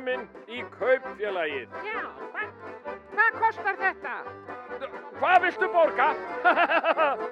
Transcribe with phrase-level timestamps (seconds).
[0.04, 1.72] velkomin í kaupfélagið.
[1.84, 2.00] Já,
[2.32, 2.52] hvað,
[3.12, 4.14] hvað kostar þetta?
[5.20, 6.06] Hvað viltu borga?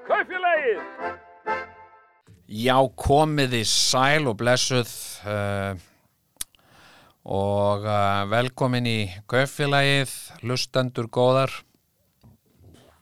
[0.09, 0.83] kaupfélagið!
[2.49, 4.93] Já, komiði sæl og blessuð
[5.29, 5.81] uh,
[7.25, 8.99] og uh, velkomin í
[9.29, 10.13] kaupfélagið,
[10.45, 11.53] lustendur góðar.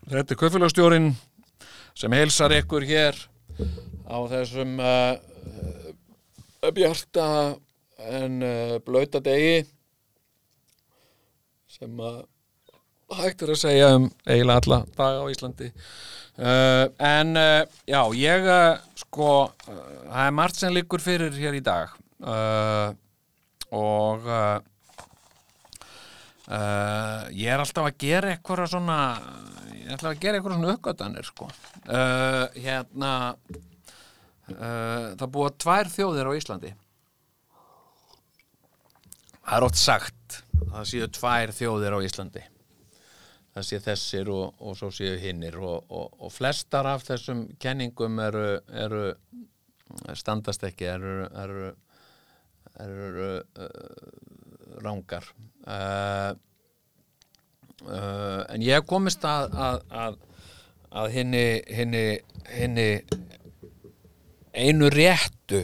[0.07, 1.13] Þetta er kaupfélagstjórin
[1.97, 3.19] sem heilsar ykkur hér
[4.07, 7.57] á þessum uh, bjarta
[7.97, 9.65] en uh, blauta degi
[11.77, 12.23] sem að
[13.17, 15.71] hægt er að segja um eiginlega alla daga á Íslandi.
[16.37, 18.49] Uh, en uh, já, ég
[19.01, 19.33] sko,
[19.67, 21.93] það er margt sem liggur fyrir hér í dag.
[23.77, 24.25] Og
[27.35, 28.99] ég er alltaf að gera eitthvað svona
[29.75, 31.49] ég er alltaf að gera eitthvað svona uppgötanir sko.
[32.55, 33.13] Hérna
[34.47, 36.73] það búa tvær þjóðir á Íslandi
[39.47, 42.45] það er ótt sagt að það séu tvær þjóðir á Íslandi.
[43.57, 48.19] Það sé þessir og, og svo séu hinnir og, og, og flestar af þessum kenningum
[48.21, 49.05] eru, eru
[50.19, 51.71] standast ekki eru, eru,
[52.83, 55.29] eru uh, rángar
[55.65, 56.35] uh,
[57.87, 60.19] uh, en ég komist að að, að,
[60.91, 62.87] að hinni, hinni
[64.57, 65.63] einu réttu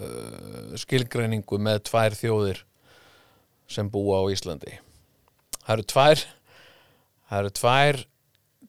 [0.00, 2.62] uh, skilgreiningu með tvær þjóðir
[3.70, 4.78] sem búa á Íslandi.
[5.64, 6.24] Það eru tvær
[7.26, 8.00] það eru tvær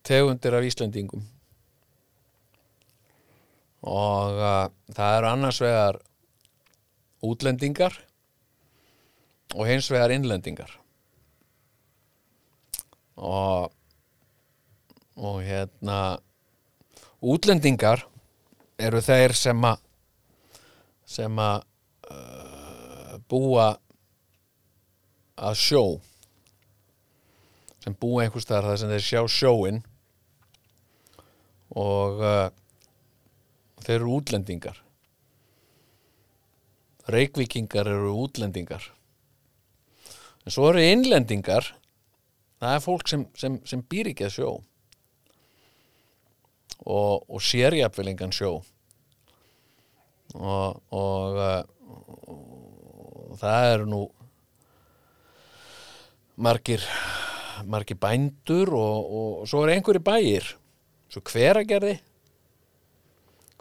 [0.08, 1.26] tegundir af Íslandingum
[3.88, 6.02] og uh, það eru annars vegar
[7.28, 7.96] útlendingar
[9.56, 10.72] og hins vegar innlendingar.
[13.18, 13.74] Og
[15.18, 16.20] og hérna
[17.26, 18.04] útlendingar
[18.78, 19.87] eru þeir sem að
[21.08, 21.64] sem að
[22.12, 23.70] uh, búa
[25.38, 25.84] að sjó
[27.84, 29.82] sem búa einhvers staðar þar sem þeir sjá sjóin
[31.78, 32.50] og uh,
[33.86, 34.82] þeir eru útlendingar.
[37.08, 38.90] Reykvíkingar eru útlendingar.
[40.44, 41.72] En svo eru innlendingar
[42.60, 44.50] það er fólk sem, sem, sem býr ekki að sjó
[46.88, 48.58] og, og sér jafnvel engan sjó
[50.36, 51.40] og, og,
[52.28, 54.02] og það eru nú
[56.38, 56.84] margir
[57.66, 60.50] margir bændur og, og svo er einhverju bæir.
[61.10, 61.96] Svo hveragerði.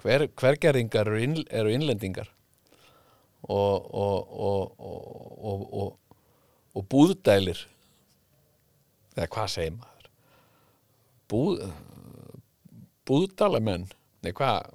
[0.03, 2.29] Hver, hvergerðingar eru, inn, eru innlendingar.
[3.51, 3.87] Og
[6.91, 7.63] búðdælir.
[9.17, 10.11] Eða hvað segir maður?
[11.31, 11.65] Búð,
[13.09, 13.89] búðdalamenn.
[14.23, 14.71] Nei hvað?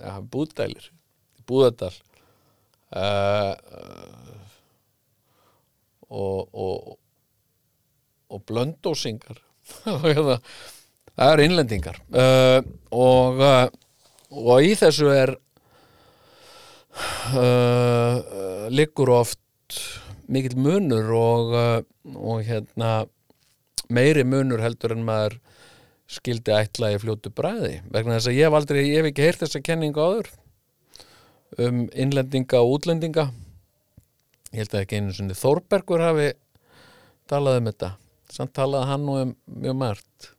[0.00, 0.90] Ja, búðdælir
[1.50, 1.92] búðardal.
[2.90, 3.54] Uh,
[6.10, 6.96] og og
[8.30, 9.38] og blöndósingar
[9.86, 12.00] það eru innlendingar.
[12.10, 13.42] Uh, og
[14.30, 15.34] og í þessu er
[17.34, 18.16] uh,
[18.70, 19.38] liggur oft
[20.30, 22.90] mikill munur og hérna
[23.90, 25.38] meiri munur heldur en maður
[26.10, 29.42] skildi ætla í fljótu bræði vegna þess að ég hef aldrei, ég hef ekki heyrt
[29.44, 30.30] þessa kenningu áður
[31.58, 33.30] um innlendinga og útlendinga.
[34.50, 36.28] Ég held að ekki einu sinni Þórbergur hafi
[37.30, 37.90] talað um þetta.
[38.30, 40.30] Samt talaði hann nú um mjög margt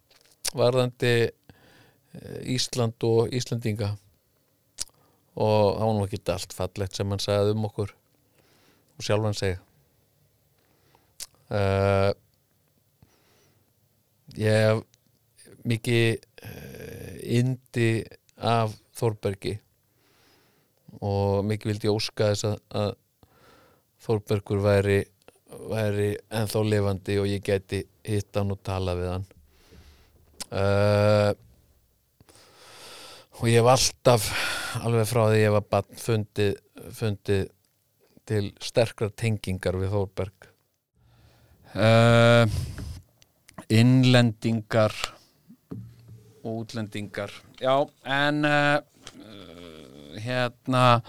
[0.55, 3.93] varðandi eh, Ísland og Íslandinga
[5.39, 7.93] og það var nú ekki allt fallegt sem hann sagði um okkur
[8.99, 9.59] og sjálfan seg
[11.55, 12.11] uh,
[14.35, 14.83] ég hef
[15.63, 17.91] mikið uh, indi
[18.35, 19.55] af Þórbergi
[20.99, 22.91] og mikið vildi ég óska þess að, að
[24.01, 24.99] Þórbergur væri
[25.51, 29.25] væri ennþá lifandi og ég geti hitt hann og tala við hann.
[30.51, 31.31] Uh,
[33.39, 34.27] og ég hef alltaf
[34.81, 36.53] alveg frá því ég var bann fundið,
[36.95, 37.47] fundið
[38.27, 40.49] til sterkra tengingar við Þórberg.
[41.71, 42.45] Uh,
[43.71, 44.95] innlendingar
[46.41, 47.31] útlendingar.
[47.61, 48.81] Já en uh,
[50.19, 51.01] hérna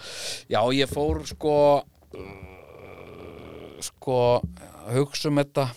[0.51, 1.57] já ég fór sko
[3.83, 4.19] sko
[4.87, 5.69] að hugsa um þetta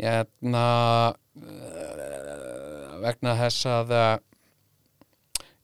[0.00, 0.64] hérna
[1.12, 4.18] uh, vegna þess að uh,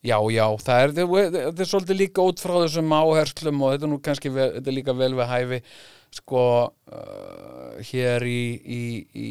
[0.07, 3.93] já, já, það er þetta er svolítið líka út frá þessum áherslum og þetta er
[3.93, 5.61] nú kannski vel, þetta er líka vel við hæfi
[6.17, 8.83] sko uh, hér í, í,
[9.21, 9.31] í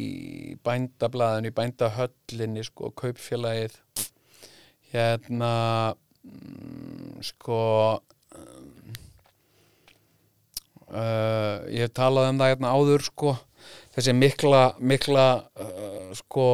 [0.66, 3.78] bændablaðinu, í bændahöllinni sko, kaupfélagið
[4.92, 5.54] hérna
[7.24, 7.60] sko
[10.92, 13.34] uh, ég hef talað um það hérna áður sko,
[13.96, 15.26] þessi mikla mikla
[15.60, 16.46] uh, sko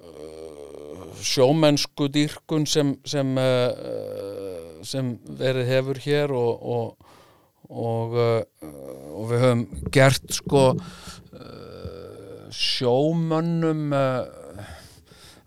[0.00, 6.86] uh, sjómennsku dýrkun sem sem, uh, sem verið hefur hér og og,
[7.70, 8.42] og, uh,
[9.14, 14.24] og við höfum gert sko uh, sjómönnum uh,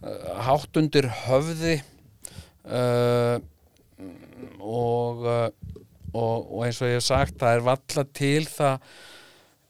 [0.03, 1.81] uh, hátt undir höfði
[2.65, 3.39] uh,
[4.59, 5.49] og, uh,
[6.13, 8.93] og, og eins og ég hef sagt það er valla til það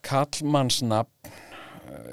[0.04, 1.40] kallmannsnafn uh,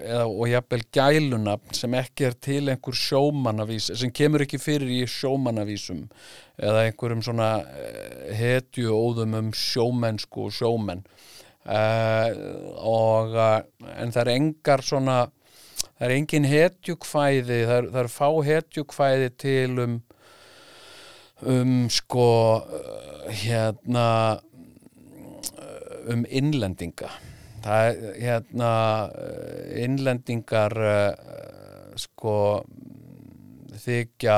[0.01, 5.03] eða, og jafnvel gælunafn sem ekki er til einhver sjómannavís sem kemur ekki fyrir í
[5.09, 6.05] sjómannavísum
[6.61, 7.51] eða einhverjum svona
[8.37, 11.05] hetju óðum um sjómennsku og sjómenn.
[11.61, 12.31] Uh,
[12.81, 13.59] og uh,
[14.01, 15.17] en það er engar svona
[16.01, 19.99] það er engin hetjukvæði það er, það er fá hetjukvæði til um
[21.47, 22.29] um sko
[22.61, 24.07] uh, hérna
[26.11, 27.09] um innlendinga.
[27.61, 28.73] Það er hérna
[29.09, 32.35] uh, innlendingar uh, sko
[33.81, 34.37] þykja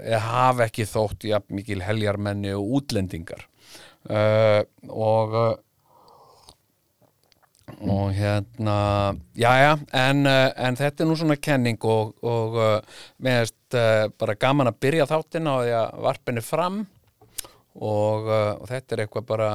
[0.00, 3.44] eða hafa ekki þótt jafn mikil heljarmenni og útlendingar.
[4.08, 5.36] Uh, og
[7.86, 8.76] og hérna
[9.38, 14.08] jájá, en, uh, en þetta er nú svona kenning og, og uh, mér veist uh,
[14.20, 16.82] bara gaman að byrja þáttin á því að varpinni fram.
[17.80, 19.50] Og, og þetta er eitthvað bara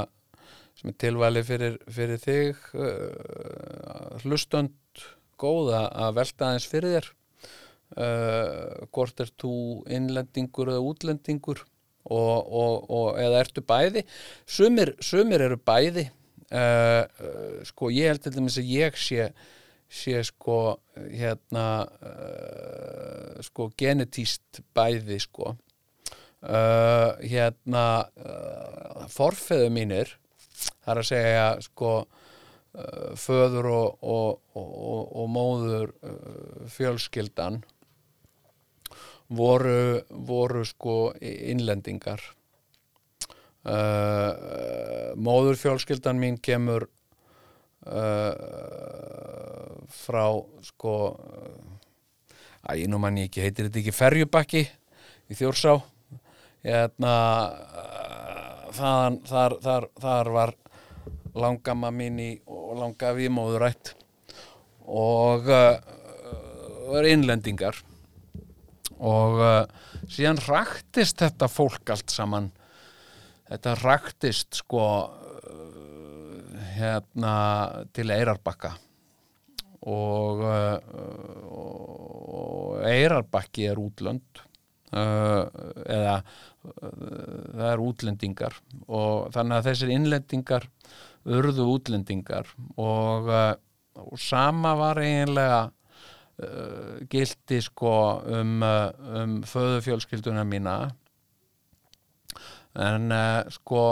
[0.80, 5.04] sem er tilvæli fyrir, fyrir þig uh, hlustönd
[5.40, 7.10] góð að- velta aðeins fyrir þér.
[7.96, 9.54] Uh, hvort er þú
[9.94, 11.62] innlendingur eða útlendingur?
[12.06, 14.04] Og, og, og eða ertu bæði?
[14.46, 16.08] Sumir, sumir eru bæði
[16.56, 19.30] uh, sko ég held til dæmis að ég sé
[19.96, 25.54] sé sko hérna uh, sko genetíst bæði sko.
[26.46, 28.06] Uh, hérna
[29.10, 30.12] forfeðu mínir
[30.84, 31.94] það er að segja sko
[33.18, 35.94] föður og, og, og, og, móður
[36.70, 37.62] fjölskyldan
[39.32, 42.20] voru, voru sko innlendingar
[43.66, 46.88] uh, móður fjölskyldan mín kemur
[47.86, 48.34] uh,
[49.90, 50.26] frá
[50.66, 50.96] sko
[52.66, 55.74] að ég nú mann ég ekki, heitir þetta ekki ferjubakki í Þjórsá?
[56.66, 57.16] Hérna
[57.54, 60.56] uh, þaðan, þar, þar, þar var
[61.36, 63.96] langamma mín í og langafi móðurætt.
[64.86, 67.76] Og var innlendingar.
[69.02, 69.42] Og
[70.06, 72.52] síðan raktist þetta fólk allt saman
[73.50, 77.36] þetta raktist sko uh, hérna
[77.96, 78.74] til Eirarbakka
[79.86, 80.78] og, uh,
[81.46, 84.42] og Eirarbakki er útlönd
[84.96, 85.46] uh,
[85.86, 86.18] eða
[86.66, 88.56] það er útlendingar.
[88.90, 90.64] Og þannig að þessir innlendingar
[91.30, 92.50] urðu útlendingar.
[92.82, 93.30] Og,
[94.02, 97.96] og sama var eiginlega uh, gildi sko
[98.26, 100.80] um, um föðufjölskylduna mína
[102.76, 103.84] en uh, sko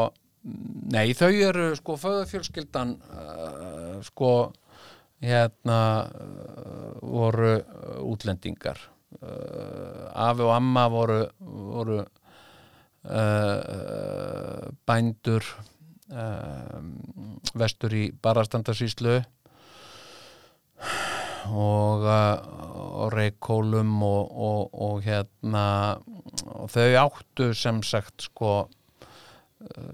[0.93, 4.31] nei þau eru sko föðufjölskyldan uh, sko
[5.23, 7.55] hérna uh, voru
[8.03, 8.89] útlendingar.
[9.23, 11.99] Afi og amma voru voru
[14.89, 15.45] bændur
[17.61, 19.13] vestur í Barastandarsýslu
[21.53, 25.65] og, og reykólum og, og, og hérna
[26.53, 28.63] og þau áttu sem sagt sko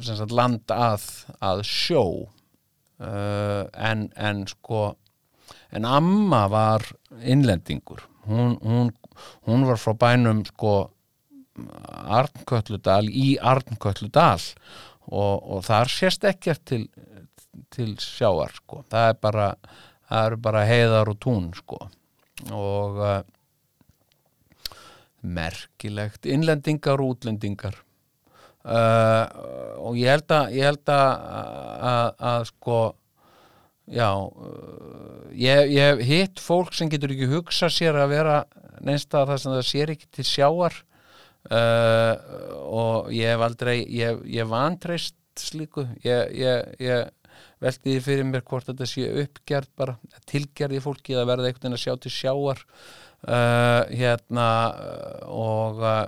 [0.06, 1.06] sagt land að,
[1.44, 2.04] að sjó.
[3.00, 4.90] Uh, en, en sko
[5.72, 6.84] en amma var
[7.24, 8.04] innlendingur.
[8.28, 8.92] Hún, hún,
[9.48, 10.74] hún var frá bænum sko
[12.20, 14.40] Arnkölludal í Arnkölludal
[15.10, 16.86] og, og þar sést ekkert til,
[17.74, 18.84] til sjáar sko.
[18.92, 19.48] það er bara
[20.10, 21.82] það eru bara heiðar og tún sko.
[22.56, 23.20] Og uh,
[25.22, 27.82] merkilegt innlendingar og útlendingar
[28.68, 29.26] uh,
[29.80, 31.12] og ég held að ég held að,
[31.92, 32.80] að, að sko
[33.90, 38.42] já uh, ég, hef hitt fólk sem getur ekki hugsa sér að vera
[38.86, 40.76] neinsta þar sem það sér ekki til sjáar
[41.52, 42.14] uh,
[42.68, 45.86] og ég hef aldrei ég, ég vantreist slíku.
[46.04, 49.96] Ég, ég, ég velti því fyrir mér hvort þetta sé uppgerð bara,
[50.28, 52.64] tilgerði fólki að verða einhvern veginn að sjá til sjáar
[53.20, 54.50] hérna
[55.28, 56.04] og uh,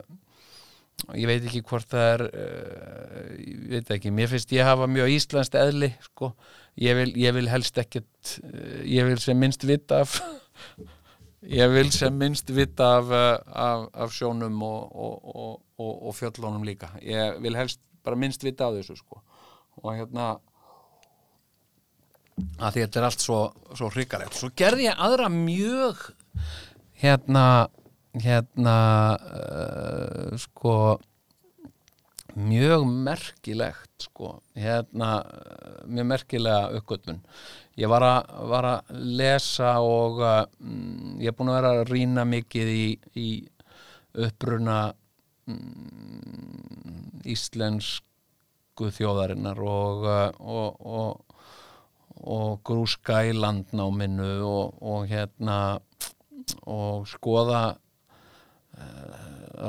[1.18, 5.16] ég veit ekki hvort það er uh, ég veit ekki, mér finnst ég hafa mjög
[5.16, 6.34] íslenskt eðli sko,
[6.82, 10.20] ég vil, ég vil helst ekkert uh, ég vil sem minnst vita af
[11.62, 15.26] ég vil sem minnst vita af, uh, af, af sjónum og, og,
[15.78, 16.92] og, og, fjöllunum líka.
[17.02, 19.22] Ég vil helst bara minnst vita af þessu sko.
[19.82, 20.36] Og hérna
[22.62, 23.40] að þetta er allt svo,
[23.78, 24.38] svo hrikalegt.
[24.38, 26.12] Svo gerði ég aðra mjög
[27.02, 27.46] hérna
[28.20, 28.78] hérna
[29.16, 31.00] uh, sko
[32.36, 37.22] mjög merkilegt sko hérna uh, mjög merkilega uppgötun
[37.80, 41.92] ég var að, var að lesa og uh, mm, ég er búin að vera að
[41.92, 43.30] rýna mikið í, í
[44.28, 44.80] uppruna
[45.48, 51.38] mm, íslensku þjóðarinnar og, uh, og, og,
[52.22, 55.80] og grúska í landnáminu og, og hérna
[56.68, 57.78] og skoða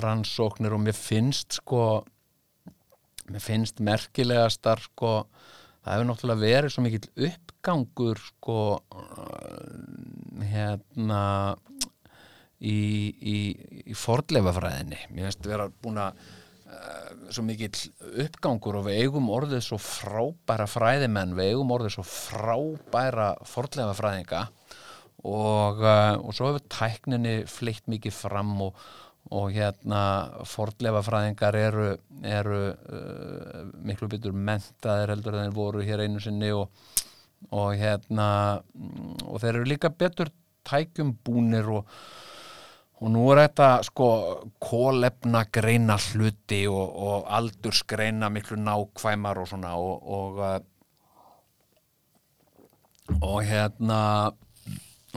[0.03, 2.03] rannsóknir og mér finnst sko
[3.31, 5.13] mér finnst merkilegastar sko
[5.83, 11.23] það hefur náttúrulega verið svo mikill uppgangur sko uh, hérna
[12.63, 12.79] í,
[13.11, 13.39] í,
[13.91, 17.75] í fordleifafræðinni mér finnst vera búin að uh, svo mikill
[18.25, 24.47] uppgangur og við eigum orðið svo frábæra fræðimenn við eigum orðið svo frábæra fordleifafræðinga
[25.23, 28.81] og, uh, og svo hefur tækninni fleitt mikið fram og,
[29.33, 30.03] og hérna
[30.51, 31.87] fordleifafræðingar eru,
[32.27, 36.67] eru uh, miklu betur mentaðir heldur en þeir voru hér einu sinni og,
[37.55, 38.29] og hérna
[39.29, 40.33] og þeir eru líka betur
[40.67, 41.97] tækjum búnir og
[43.03, 44.09] og nú er þetta sko
[44.63, 50.61] kólefna greina hluti og, og aldursgreina miklu nákvæmar og svona og og, uh,
[53.19, 53.99] og hérna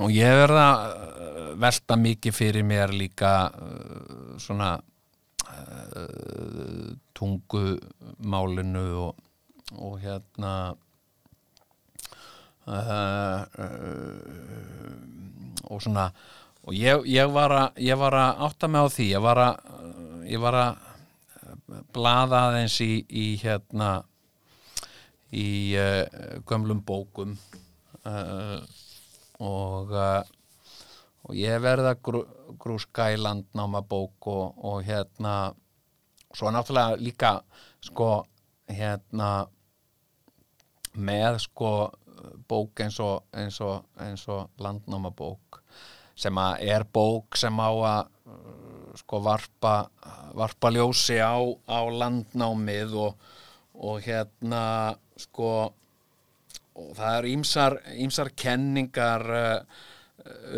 [0.01, 4.73] og ég verða uh, velta mikið fyrir mér líka uh, svona
[5.45, 9.15] uh, tungumálinu og,
[9.79, 10.53] og hérna
[12.67, 14.09] uh, uh,
[15.69, 16.09] og svona
[16.65, 19.05] og ég, ég, var að, að átta mig á því.
[19.13, 19.37] Ég var
[20.57, 20.79] að,
[21.45, 23.89] að blaða aðeins í, í hérna
[25.29, 25.77] í
[26.49, 27.35] gömlum bókum
[28.01, 28.65] uh,
[29.39, 30.23] og uh,
[31.25, 32.21] og ég verða grú,
[32.61, 35.53] grúska í landnáma bók og, og hérna
[36.35, 37.31] svo náttúrulega líka
[37.83, 38.09] sko
[38.69, 39.47] hérna
[40.93, 41.71] með sko
[42.47, 45.61] bók eins og, eins og, eins og landnáma bók
[46.15, 48.03] sem að er bók sem á að
[48.95, 49.89] sko varpa,
[50.37, 51.35] varpa ljósi á,
[51.67, 53.25] á landnámið og,
[53.75, 55.73] og hérna sko
[56.75, 59.83] og það eru ímsar, ímsar kenningar uh,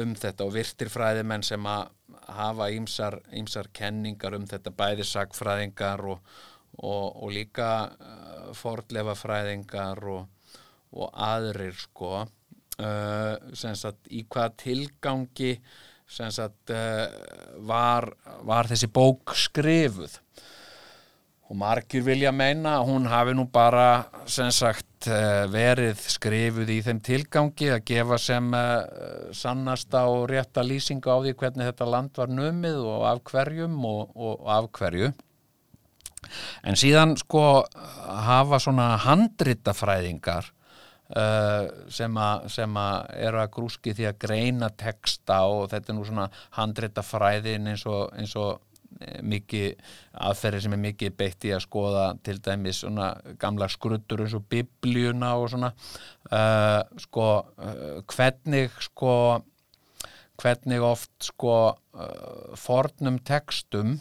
[0.02, 1.90] um þetta og virtir fræðimenn sem að
[2.38, 6.32] hafa ímsar, ímsar kenningar um þetta bæði sagfræðingar og,
[6.78, 10.56] og, og líka uh, fordlefa fræðingar og,
[10.98, 12.26] og aðrir sko.
[12.78, 15.56] Sem sagt í hvað tilgangi
[16.06, 16.70] sagt
[17.66, 18.06] var,
[18.46, 20.20] var þessi bók skrifuð
[21.48, 26.82] og margir vilja meina að hún hafi nú bara sem sagt uh, verið skrifuð í
[26.84, 32.20] þeim tilgangi að gefa sem uh, sannasta og rétta lýsinga á því hvernig þetta land
[32.20, 35.14] var numið og af hverjum og, og, af hverju.
[36.68, 37.48] En síðan sko
[38.28, 40.54] hafa svona handritafræðingar
[41.08, 46.26] Uh, sem að eru að grúski því að greina texta og þetta er nú svona
[46.58, 48.60] handreita fræðin eins og, eins og
[49.26, 49.76] mikið
[50.28, 54.48] aðferði sem er mikið beitt í að skoða til dæmis svona gamla skruttur eins og
[54.50, 55.74] biblíuna og svona.
[56.32, 59.14] Uh, sko uh, hvernig sko
[60.38, 61.54] hvernig oft sko
[62.62, 63.96] fornum textum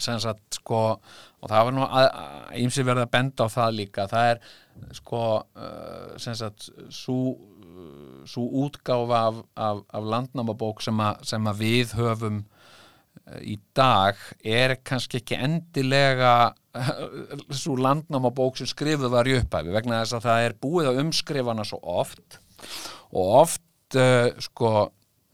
[0.00, 0.80] sem sagt sko
[1.40, 1.86] og það var nú
[2.60, 4.04] ímsi verið að benda á það líka.
[4.10, 4.42] Það er
[4.96, 7.36] sko uh, sem sagt svo
[8.28, 12.59] svo útgáfa af, af, af landnámabók sem, a, sem að við höfum uh,
[13.46, 16.52] í dag er kannski ekki endilega
[17.62, 21.54] svo landnámabók sem skrifuð var í upphæfi vegna þess að það er búið að umskrifa
[21.54, 22.40] hana svo oft
[23.10, 24.70] og oft uh, sko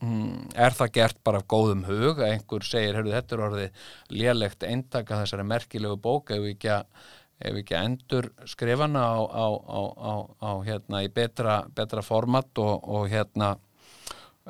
[0.03, 2.21] mm, er það gert bara af góðum hug.
[2.21, 3.85] Að einhver segir, heyrðu þetta er orðið
[4.21, 9.17] lélegt eintaka þessari merkilegu bók ef við ekki að ef ekki að endur skrifana á,
[9.21, 9.45] á,
[9.93, 13.53] á, á hérna í betra, betra format og, og hérna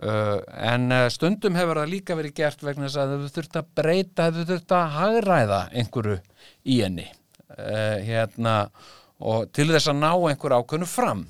[0.04, 0.38] uh,
[0.72, 4.30] en uh, stundum hefur það líka verið gert vegna þess að þau þurft að breyta
[4.36, 6.20] þau þurft að hagræða einhverju
[6.66, 7.08] í henni.
[7.58, 8.56] Uh, hérna
[9.18, 11.26] og til þess að ná einhverju ákveðnu fram.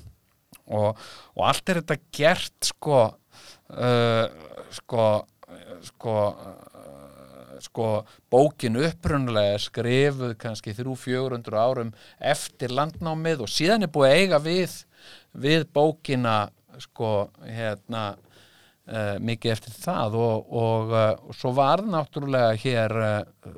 [0.68, 0.98] Og,
[1.36, 4.24] og allt er þetta gert sko uh,
[4.76, 5.10] sko
[5.88, 6.16] sko
[7.62, 7.86] sko
[8.30, 14.76] bókin upprunnulega er skrifuð kannski 300-400 árum eftir landnámið og síðan er búið eiga við
[15.32, 16.36] við bókina
[16.78, 18.12] sko hérna
[18.88, 23.52] uh, mikið eftir það og, og, uh, og svo var náttúrulega hér uh,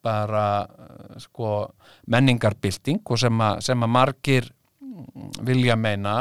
[0.00, 0.46] bara
[1.20, 1.54] sko
[2.12, 4.48] menningarbylting og sem að, sem að margir
[5.44, 6.14] vilja meina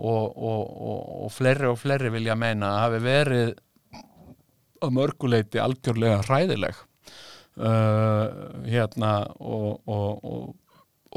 [0.00, 3.52] og, og, fleiri og fleiri vilja meina hafi verið
[4.80, 6.78] að mörguleiti algjörlega hræðileg.
[8.70, 10.54] Hérna og, og,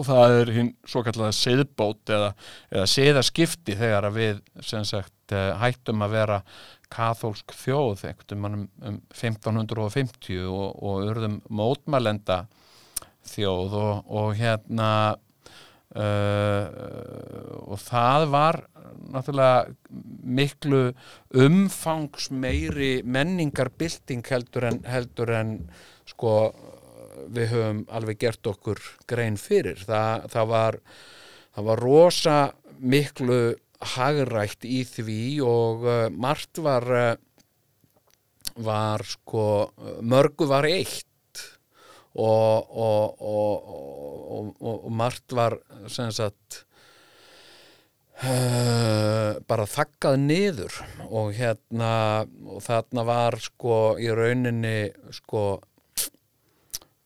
[0.03, 2.33] það er hinn svo kallega siðbót eða,
[2.73, 5.23] eða siðaskipti þegar að við sem sagt eh,
[5.62, 6.40] hættum að vera
[6.94, 8.46] kathólsk þjóð um,
[8.86, 12.44] um 1550 og, og urðum mótmælenda
[13.34, 14.90] þjóð og, og hérna
[15.96, 16.68] uh,
[17.63, 18.62] og það var
[19.13, 19.74] náttúrulega
[20.24, 20.84] miklu
[21.44, 25.58] umfangsmeiri menningarbylting heldur en, heldur en
[26.10, 26.36] sko
[27.34, 29.80] við höfum alveg gert okkur grein fyrir.
[29.86, 30.80] Það, það, var,
[31.56, 32.38] það var rosa
[32.84, 33.40] miklu
[33.94, 37.16] hagrætt í því og uh, margt var, uh,
[38.63, 39.46] var sko,
[40.02, 41.08] mörgu var eitt.
[42.13, 45.56] Og, og, og, og margt var
[45.90, 46.66] sem sagt
[48.22, 50.74] uh, bara þakkað niður.
[51.10, 55.44] Og hérna og þarna var sko í rauninni sko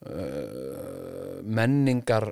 [0.03, 2.31] uh, menningar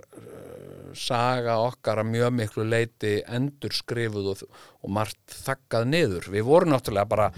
[1.00, 4.44] saga okkar að mjög miklu leiti endur skrifuð og,
[4.82, 6.30] og margt þakkað niður.
[6.34, 7.32] Við vorum náttúrulega bara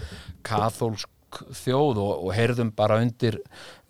[0.46, 1.14] kathólsk
[1.62, 3.38] þjóð og, og heyrðum bara undir,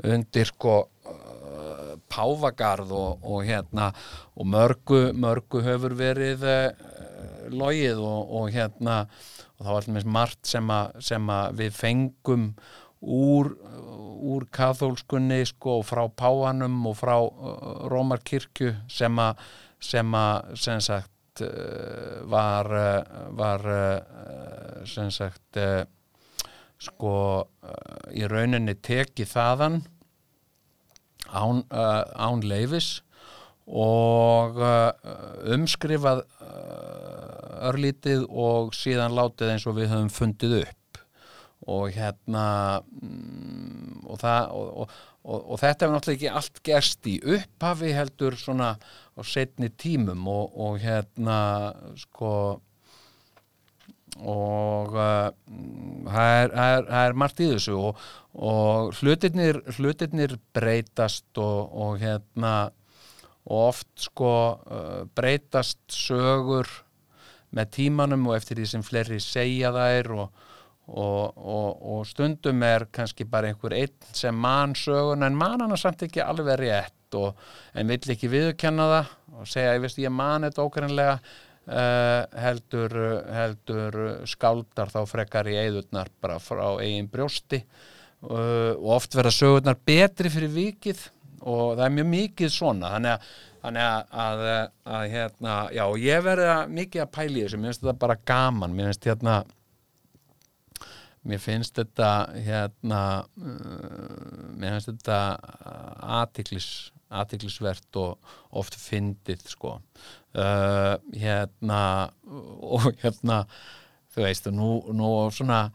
[0.02, 3.92] undir sko uh, páfagarð og, og hérna
[4.34, 6.96] og mörgu, mörgu hefur verið uh,
[7.54, 9.04] logið og, hérna
[9.58, 12.50] og það var alltaf margt sem, a, sem að við fengum
[13.00, 13.52] úr,
[14.18, 19.42] úr kathólskunni sko, frá páanum og frá uh, Rómarkirkju sem að
[19.78, 23.68] sem að sem sagt uh, var uh, var
[24.88, 25.58] sem sagt
[26.78, 27.12] sko
[28.14, 29.80] í rauninni tekið þaðan
[31.34, 33.00] án, án leifis
[33.66, 34.62] og
[35.50, 36.22] umskrifað
[37.68, 40.77] örlítið og síðan látið eins og við höfum fundið upp
[41.68, 42.44] og hérna
[42.80, 48.38] mm, og, það, og, og, og þetta hefur náttúrulega ekki allt gerst í upphafi heldur
[48.40, 51.38] svona á setni tímum og hérna
[51.98, 52.32] sko
[54.18, 55.28] og uh,
[56.08, 58.02] það, er, það, er, það er margt í þessu og,
[58.98, 62.54] hlutirnir, hlutirnir breytast og hérna
[63.48, 66.68] og oft sko uh, breytast sögur
[67.54, 70.44] með tímanum og eftir því sem fleiri segja þær og,
[70.88, 75.74] og, og, og stundum er kannski bara einhver einn sem mann sögun en mann hann
[75.74, 80.12] er samt ekki alveg rétt en vill ekki viðkenna það og segja ég veist ég
[80.12, 81.18] mann þetta ókvæmlega
[81.68, 82.96] uh, heldur,
[83.32, 83.98] heldur
[84.28, 87.62] skáldar þá frekar í eigðurnar bara frá eigin brjósti.
[88.18, 91.04] Uh, og oft verða sögurnar betri fyrir vikið
[91.46, 92.94] og það er mjög mikið svona.
[92.96, 94.42] Þannig að þannig að, að,
[94.94, 98.74] að hérna, já, ég verði mikið að pæli þessu, mér finnst þetta bara gaman.
[98.74, 99.38] Mér finnst hérna
[101.26, 103.00] mér finnst þetta hérna
[103.40, 105.18] uh, mér finnst þetta
[106.18, 106.70] aðtiklis
[107.08, 109.78] aðtiklisvert og oft fyndið sko.
[110.36, 111.80] Uh, hérna
[112.60, 113.46] og hérna
[114.12, 115.68] þú veist, nú, nú svona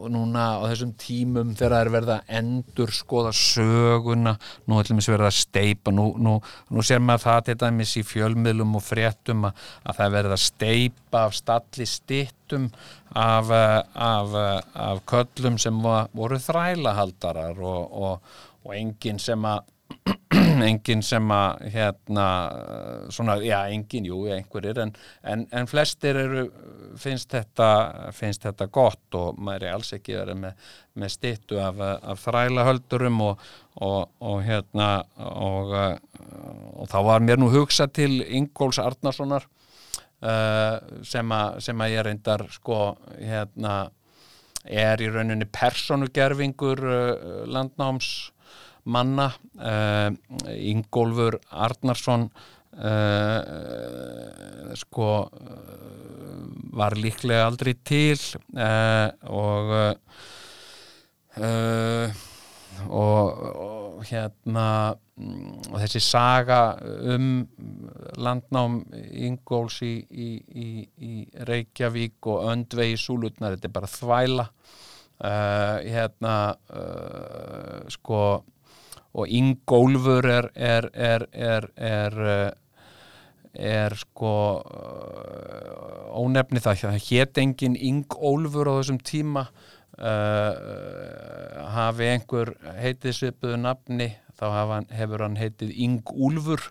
[0.00, 4.34] og núna á þessum tímum þegar það er verið að endur skoða söguna,
[4.66, 6.36] nú ætlum við að verða að steipa, nú, nú,
[6.72, 10.36] nú ser maður það til dæmis í fjölmiðlum og fréttum að, að það er verið
[10.36, 12.70] að steipa af stalli stittum
[13.10, 14.38] af, af,
[14.86, 18.32] af köllum sem voru þrælahaldarar og, og,
[18.64, 19.68] og enginn sem að
[20.70, 22.26] enginn sem að hérna,
[23.12, 24.92] svona, já, enginn, jú, einhverjir en,
[25.26, 26.46] en, en flestir eru
[27.00, 27.68] finnst þetta,
[28.16, 30.66] finnst þetta gott og maður er alls ekki verið með,
[31.00, 33.46] með stittu af, af þrælahöldurum og,
[33.80, 34.90] og, og hérna
[35.30, 35.72] og,
[36.76, 39.48] og þá var mér nú hugsa til Ingóls Arnarssonar
[40.24, 42.82] uh, sem, a, sem að ég reyndar sko,
[43.16, 43.78] hérna
[44.64, 48.30] er í rauninni personugerfingur uh, landnáms
[48.84, 50.10] manna uh,
[50.56, 52.28] Ingólfur Arnarsson
[52.78, 55.10] uh, sko
[56.76, 58.20] var líklega aldrei til
[59.30, 59.64] og
[62.90, 63.22] og,
[63.60, 64.66] og hérna
[65.70, 66.60] og þessi saga
[67.12, 67.42] um
[68.20, 68.80] landnám
[69.26, 70.68] Ingóls í, í, í,
[71.06, 74.46] í Reykjavík og öndvegi súlutnar, þetta er bara þvæla.
[75.20, 76.34] Uh, hérna
[76.72, 78.20] uh, sko
[79.14, 82.54] og Ingólfur er er, er, er, er
[83.54, 84.32] er sko
[86.14, 89.48] ónefni það, það hétt engin Ingólfur á þessum tíma.
[90.00, 90.54] Uh,
[91.74, 94.06] hafi einhver heitið svipuðu nafni
[94.38, 96.70] þá hann, hefur hann heitið Ingúlfur.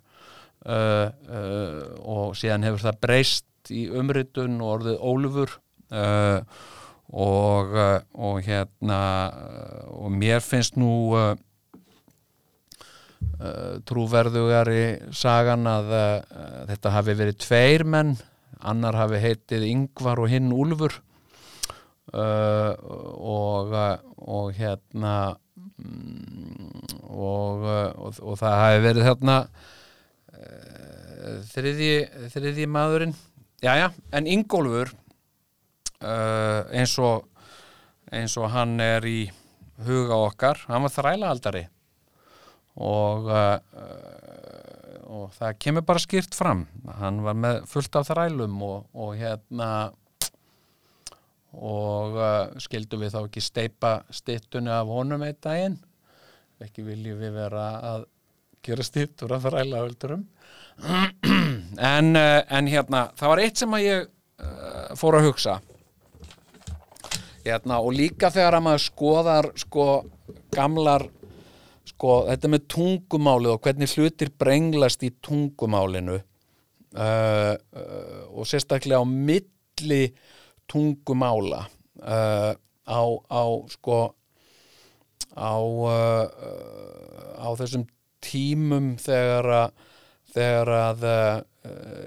[0.65, 5.56] Uh, uh, og síðan hefur það breyst í umritun og orðið Ólfur.
[7.10, 7.71] Og,
[8.13, 8.97] og hérna
[9.89, 11.32] og mér finnst nú uh,
[13.39, 16.21] uh, trúverðugari sagan að uh,
[16.69, 18.15] þetta hafi verið tveir menn
[18.60, 20.99] annar hafi heitið Yngvar og hinn Úlfur.
[22.10, 23.73] Og,
[24.17, 25.38] og hérna
[25.78, 31.93] mm, og, og, og það hafi verið þarna uh, þriðji,
[32.34, 33.13] þriðji maðurinn.
[33.62, 34.89] Jæja, en Ingólfur
[36.02, 37.28] uh, eins og
[38.10, 39.19] eins og hann er í
[39.86, 41.67] huga okkar, hann var þrælaaldari
[42.79, 43.57] og uh,
[45.09, 46.65] og það kemur bara skýrt fram.
[46.99, 49.69] Hann var með fullt af þrælum og, og hérna
[51.57, 55.79] og uh, skildum við þá ekki steipa stittunni af honum einn daginn?
[56.61, 57.65] Ekki viljum við vera
[57.95, 58.05] að
[58.65, 60.25] gera stittur af þrælahöldurum
[61.95, 65.59] en, uh, en hérna það var eitt sem að ég uh, fór að hugsa.
[67.41, 69.87] Hérna og líka þegar að maður skoðar sko
[70.53, 71.07] gamlar
[71.89, 79.06] sko þetta með tungumálið og hvernig hlutir brenglast í tungumálinu uh, uh, og sérstaklega á
[79.08, 80.04] milli
[80.69, 82.54] tungumála uh,
[82.86, 83.99] á, á sko
[85.34, 86.25] á uh,
[87.39, 87.86] á þessum
[88.23, 89.86] tímum þegar að
[90.30, 91.38] þegar að uh,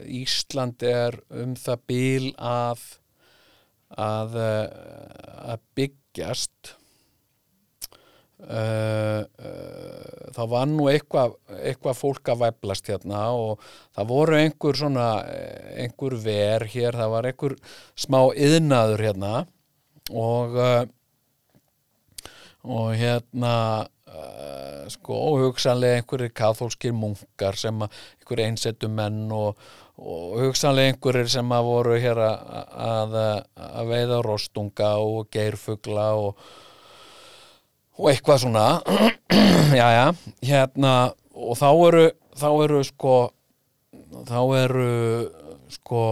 [0.07, 2.85] Ísland er um það bíl að
[3.93, 6.77] að, uh, að byggjast
[8.43, 13.61] Uh, uh, þá var nú eitthvað eitthva fólk að væplast hérna og
[13.95, 15.05] það voru einhver svona
[15.79, 17.55] einhver ver hér, það var einhver
[17.95, 19.31] smá yðnaður hérna
[20.11, 20.83] og uh,
[22.67, 23.55] og hérna
[24.93, 29.63] sko hugsanlega einhverjir kathólskir munkar sem að einhverjir einsettu menn og,
[30.03, 32.53] og hugsanlega einhverjir sem að voru hér að,
[32.91, 33.17] að,
[33.71, 36.45] að veiða rostunga og geirfugla og
[37.99, 38.67] og eitthvað svona
[39.81, 40.07] já já,
[40.45, 40.95] hérna
[41.33, 42.05] og þá eru,
[42.39, 43.17] þá eru sko
[44.29, 44.93] þá eru
[45.73, 46.03] sko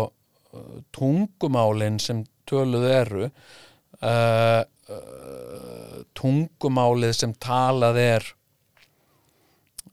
[0.95, 8.29] tungumálin sem töluð eru uh, uh, tungumálið sem talað er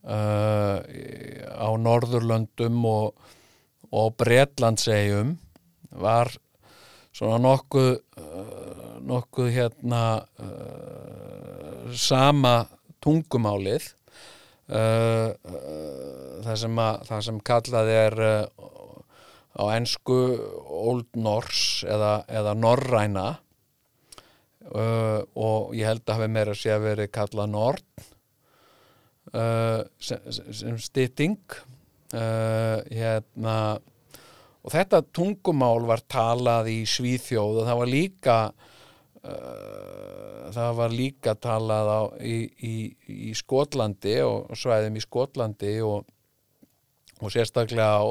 [0.08, 0.80] uh,
[1.54, 3.30] á Norðurlöndum og,
[3.91, 5.36] og Bretlandsegjum
[5.97, 6.34] var
[7.15, 7.93] svona nokkuð
[9.08, 10.02] nokkuð hérna
[11.95, 12.65] sama
[13.04, 13.86] tungumálið
[14.73, 18.45] uh, uh, það, sem að, það sem kallað er uh,
[19.58, 20.19] á ensku
[20.65, 23.28] Old Norse eða, eða Norræna
[24.69, 28.06] uh, og ég held að hafi meira sé að veri kallað Nord
[29.34, 31.41] uh, sem, sem stytting
[32.08, 33.54] hérna
[34.63, 38.38] og þetta tungumál var talað í Svíþjóð og það var líka
[39.28, 39.96] Uh,
[40.55, 42.75] það var líka talað á, í, í,
[43.29, 46.07] í Skotlandi og svæðum í Skotlandi og,
[47.21, 48.07] og sérstaklega á,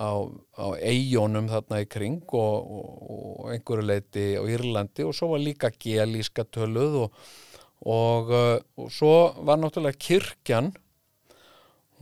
[0.00, 0.10] á,
[0.58, 2.76] á eijónum þarna í kring og,
[3.16, 7.18] og einhverju leiti á Írlandi og svo var líka gelíska töluð og,
[7.84, 8.32] og
[8.92, 10.72] svo var náttúrulega kirkjan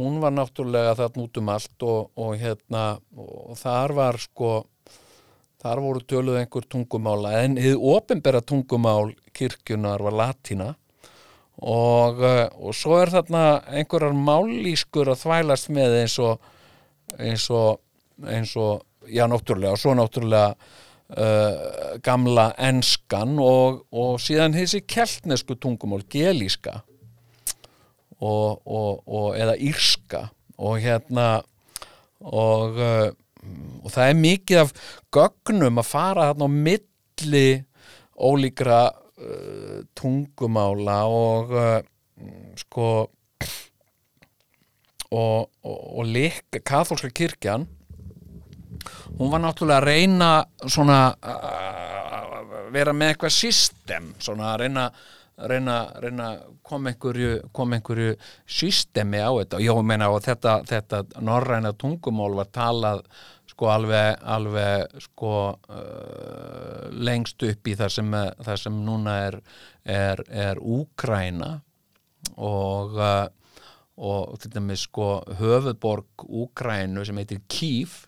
[0.01, 2.85] hún var náttúrulega þarna út um allt og hérna
[3.17, 4.53] og þar var sko
[5.63, 10.73] Þar voru töluð einhver tungumála en þið ofinbera tungumál kirkjunar var latína.
[11.63, 16.41] Og, eh, og svo er þarna einhverjar málískur að þvælast með eins og
[17.19, 17.81] eins og,
[18.27, 20.55] eins og já, náttúrulega, og svo náttúrulega
[21.13, 26.81] uh, gamla enskan og, og síðan þessi keltnesku tungumál, gelíska.
[28.23, 30.29] Og eða írska.
[30.63, 31.43] Og hérna
[32.23, 33.09] og uh,
[33.83, 34.73] og það er mikið af
[35.15, 37.47] gögnum að fara þarna á milli
[38.23, 41.81] ólíkra uh, tungumála og uh,
[42.61, 42.89] sko
[45.13, 47.67] og, og, og líka katholska kirkjan.
[49.19, 50.31] Hún var náttúrulega að reyna
[50.65, 54.87] svona að vera með eitthvað system svona að reyna
[55.37, 56.29] reyna, reyna
[56.63, 58.17] kom einhverju, kom einhverju
[58.47, 59.59] systemi á þetta.
[59.59, 63.05] Og ég meina og þetta, þetta norræna tungumál var talað
[63.53, 68.17] sko alveg, alveg sko uh, lengst upp í það sem,
[68.47, 69.39] það sem núna er,
[69.85, 71.53] er, er Úkræna
[72.37, 73.27] og, uh,
[74.01, 78.05] og til dæmis sko höfuborg Úkrænu sem heitir Kíf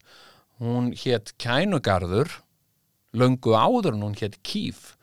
[0.63, 2.41] hún hétt Kænugarður
[3.15, 4.95] löngu áður en hún hétt Kíf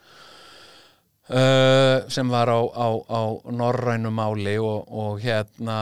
[1.32, 3.22] Uh, sem var á, á, á
[3.56, 5.78] norrænu máli og, og hérna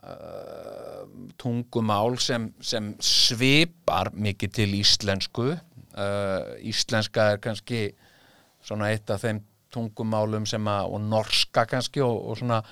[0.00, 1.02] uh,
[1.36, 5.50] tungumál sem, sem svipar mikið til íslensku.
[5.92, 7.82] Uh, íslenska er kannski
[8.64, 12.62] svona eitt af þeim tungumálum sem að, og norska kannski og, og svona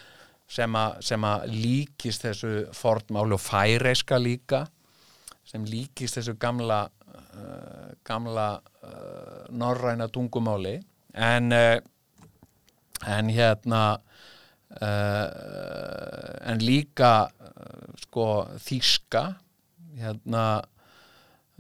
[0.49, 4.65] sem að, sem að líkist þessu fornmáli og færeiska líka
[5.45, 6.87] sem líkist þessu gamla
[8.05, 8.47] gamla
[9.53, 10.79] norræna tungumáli.
[11.13, 11.77] En uh,
[13.09, 13.83] en hérna
[14.81, 15.27] uh,
[16.53, 18.27] en líka uh, sko
[18.63, 19.25] þýska
[20.03, 20.45] hérna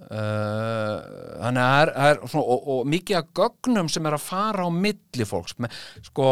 [0.07, 0.98] uh,
[1.42, 4.70] þannig að er, er svona, og, og mikið af gögnum sem er að fara á
[4.72, 5.59] milli fólks.
[6.09, 6.28] Sko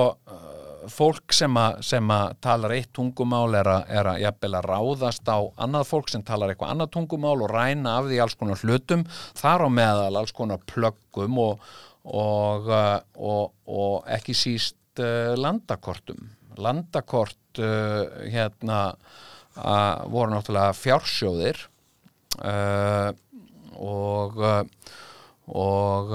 [0.89, 5.89] fólk sem að, að talar eitt tungumál er að, að jafnvel að ráðast á annað
[5.91, 9.05] fólk sem talar eitthvað annað tungumál og ræna af því alls konar hlutum
[9.39, 11.71] þar á meðal alls konar plöggum og,
[12.05, 16.29] og, og, og ekki síst uh, landakortum.
[16.61, 18.81] Landakort uh, hérna
[20.11, 21.59] voru náttúrulega fjársjóðir
[22.39, 23.11] uh,
[23.81, 24.39] og
[25.51, 26.13] og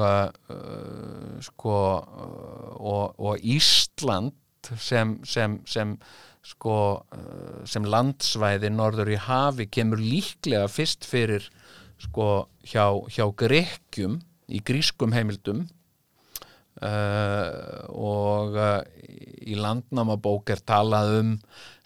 [1.43, 1.73] sko
[2.79, 4.31] og, og Ísland
[4.79, 5.91] sem, sem, sem
[6.39, 6.77] sko
[7.67, 11.49] sem landsvæði norður í hafi kemur líklega fyrst fyrir
[11.99, 15.65] sko hjá, hjá Grekkjum í grískum heimildum
[16.75, 18.81] Uh, og uh,
[19.47, 21.29] í landnámabók er talað um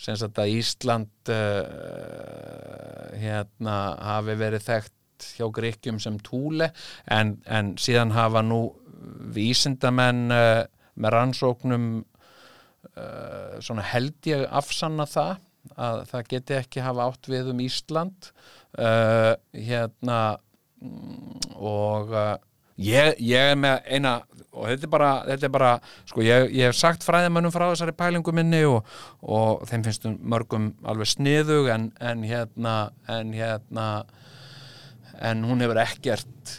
[0.02, 6.72] sem sagt að Ísland uh, hérna hafi verið þekkt hjá Gríkjum sem túle
[7.06, 8.64] en, en síðan hafa nú
[9.36, 11.86] vísindamenn með rannsóknum
[13.62, 15.38] svona held ég afsanna það
[15.78, 18.30] að það geti ekki hafa átt við um Ísland.
[18.76, 20.20] Hérna
[20.82, 22.16] mm, og
[22.80, 24.14] Ég, ég er með eina
[24.50, 25.72] og þetta er bara, þetta er bara
[26.08, 28.88] sko ég, ég hef sagt fræðimannum frá þessari pælingu minni og,
[29.22, 32.78] og þeim finnst mörgum alveg sniðug en, en hérna
[33.12, 33.90] en hérna
[35.20, 36.54] en hún hefur ekkert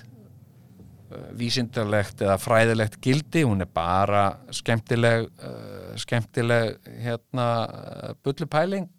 [1.11, 8.91] uh, vísindarlegt eða fræðilegt gildi, hún er bara skemmtileg uh, skemmtileg hérna uh, bullupæling.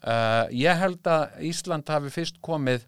[0.00, 2.86] Uh, ég held að Ísland hafi fyrst komið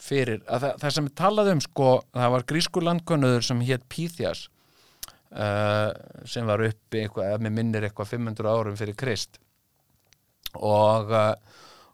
[0.00, 4.46] fyrir að það, það sem við talaðum sko, það var grísku landkönnuður sem hétt Píþjas
[5.36, 5.90] uh,
[6.28, 9.40] sem var uppi eitthvað, mér minnir eitthvað 500 árum fyrir Krist.
[10.58, 11.34] Og uh,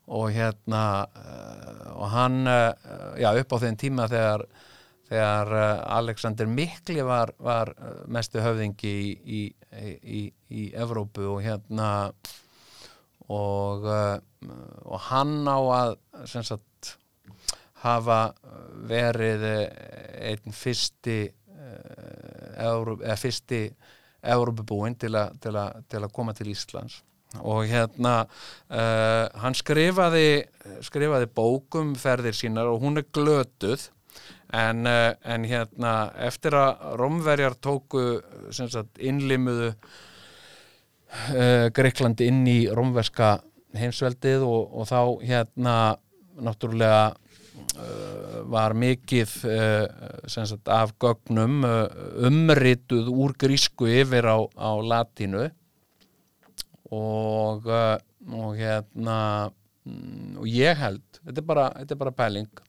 [0.06, 0.84] og hérna
[1.18, 4.44] uh, og hann, uh, já upp á þeim tíma þegar,
[5.08, 5.52] þegar
[5.96, 7.72] Alexander Mikli var, var
[8.06, 9.42] mestu höfðingi í, í,
[10.02, 11.90] í, í Evrópu og hérna
[13.26, 13.82] og
[14.86, 15.96] og hann á að
[16.30, 16.62] sem sagt
[17.82, 18.20] hafa
[18.88, 21.18] verið einn fyrsti
[22.56, 23.60] Evróp, eða fyrsti
[24.26, 25.58] Európubúinn til, til,
[25.90, 27.02] til að koma til Íslands.
[27.42, 30.46] Og hérna uh, hann skrifaði
[30.84, 33.90] skrifaði bókum ferðir sínar og hún er glötuð.
[34.54, 38.22] En, uh, en hérna eftir að Romverjar tóku
[38.54, 43.40] sagt, innlimuðu uh, Greiklandi inn í romverska
[43.76, 45.76] heimsveldið og, og þá hérna
[46.40, 47.16] náttúrulega
[48.46, 49.84] var mikið uh,
[50.28, 51.86] sagt, af gögnum uh,
[52.28, 55.48] umrituð úr grísku yfir á, á latínu.
[56.94, 59.18] Og, og hérna
[59.82, 62.62] mm, og ég held þetta er bara, þetta er bara pæling.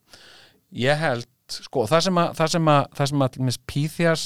[0.74, 4.26] Ég held, sko, það sem að það sem að, það sem að Píþjas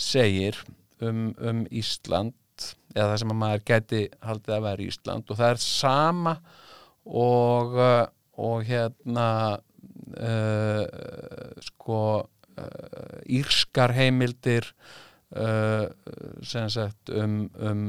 [0.00, 0.58] segir
[1.04, 2.34] um, um Ísland
[2.96, 6.34] eða það sem að maður gæti haldið að vera Ísland og það er sama
[7.06, 7.78] og
[8.40, 9.28] og hérna
[11.66, 14.66] sko uh, írskar heimildir
[15.36, 15.86] uh,
[16.42, 17.84] sem sagt um, um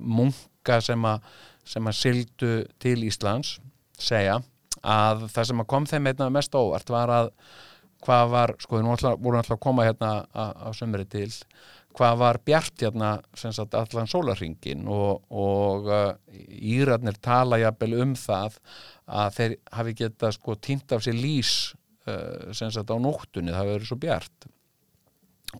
[0.00, 1.24] munka sem að
[1.70, 2.52] sem að sildu
[2.82, 3.58] til Íslands
[4.00, 4.40] segja
[4.80, 7.34] að það sem að kom þeim einna mest óvart var að
[8.00, 8.86] hvað var, sko við
[9.20, 11.28] vorum alltaf að koma hérna á sömri til
[11.96, 16.12] hvað var bjart hérna sagt, allan sólarringin og, og uh,
[16.48, 18.60] Írarnir tala jafnvel um það
[19.10, 21.54] að þeir hafi geta sko týnt af sér lís
[22.06, 24.48] uh, sagt á nóttunni, það verður svo bjart.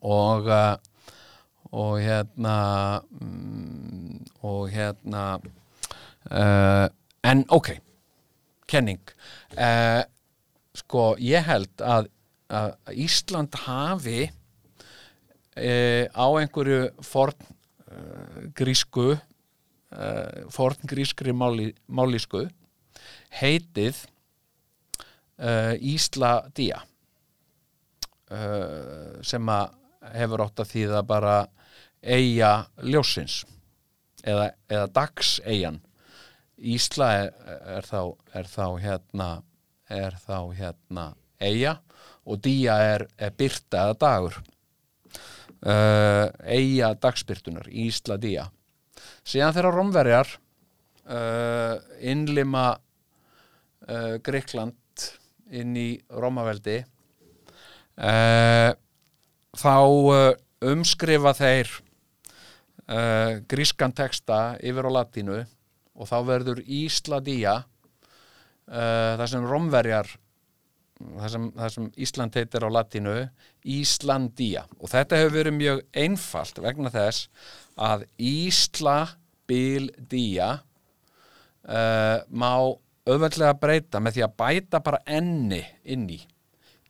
[0.07, 0.77] Og uh,
[1.71, 2.57] og hérna
[3.21, 5.39] um, og hérna
[6.31, 6.87] uh,
[7.23, 7.77] en ok
[8.71, 9.03] kenning.
[9.55, 10.03] Uh,
[10.75, 12.11] sko ég held að,
[12.51, 14.31] að Ísland hafi
[15.57, 17.49] uh, á einhverju forn
[17.91, 19.17] uh, grísku
[20.55, 22.45] forn grískri máli, málísku
[23.41, 24.05] heitið
[25.43, 26.79] uh, Ísla Día
[29.27, 29.73] sem að
[30.15, 31.33] hefur ótt að þýða bara
[31.99, 32.53] eiga
[32.87, 33.41] ljósins
[34.23, 35.81] eða, eða dagseigan
[36.61, 37.33] Ísla er,
[37.75, 39.29] er, þá, er þá hérna
[39.91, 41.07] er þá hérna
[41.43, 41.81] eiga
[42.23, 44.39] og día er, er byrta eða dagur
[45.67, 48.47] uh, eiga dagspyrtunar, Ísla día
[49.25, 50.31] síðan þegar Rómverjar
[51.11, 54.77] uh, innlima uh, Greikland
[55.51, 56.77] inn í Rómaveldi.
[59.61, 59.73] Þá
[60.71, 61.73] umskrifa þeir
[63.51, 67.57] grískan texta yfir á latínu og þá verður Ísladía
[68.71, 70.15] það sem Rómverjar
[71.01, 73.15] það sem, það sem Ísland heitir á latínu
[73.77, 77.29] Íslandía og þetta hefur verið mjög einfalt vegna þess
[77.81, 78.99] að Ísla
[79.51, 80.51] bildía
[81.65, 82.53] uh, má
[83.09, 86.21] auðveldlega breyta með því að bæta bara enni inn í.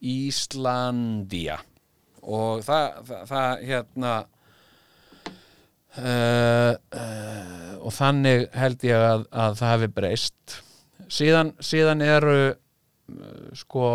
[0.01, 1.59] Íslandía
[2.21, 4.13] og það, það, það hérna
[5.97, 10.57] uh, uh, og þannig held ég að, að það hefði breyst.
[11.11, 12.35] Síðan, síðan eru
[13.57, 13.85] sko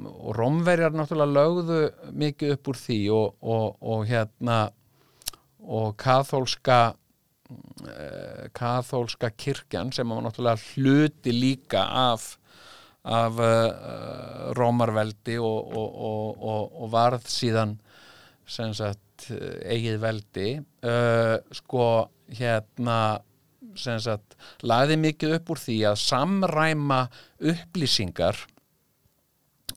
[0.00, 1.80] og Rómverjar náttúrulega lögðu
[2.16, 4.58] mikið upp úr því og, og, og hérna
[5.60, 6.80] og kathólska
[7.50, 12.36] uh, kathólska kirkjan sem var náttúrulega hluti líka af
[13.04, 17.78] af uh, Rómarveldi og, og, og, varð síðan
[18.44, 20.48] sem sagt eigið veldi
[20.84, 23.20] uh, sko hérna
[23.78, 27.00] sem sagt lagði mikið upp úr því að samræma
[27.38, 28.36] upplýsingar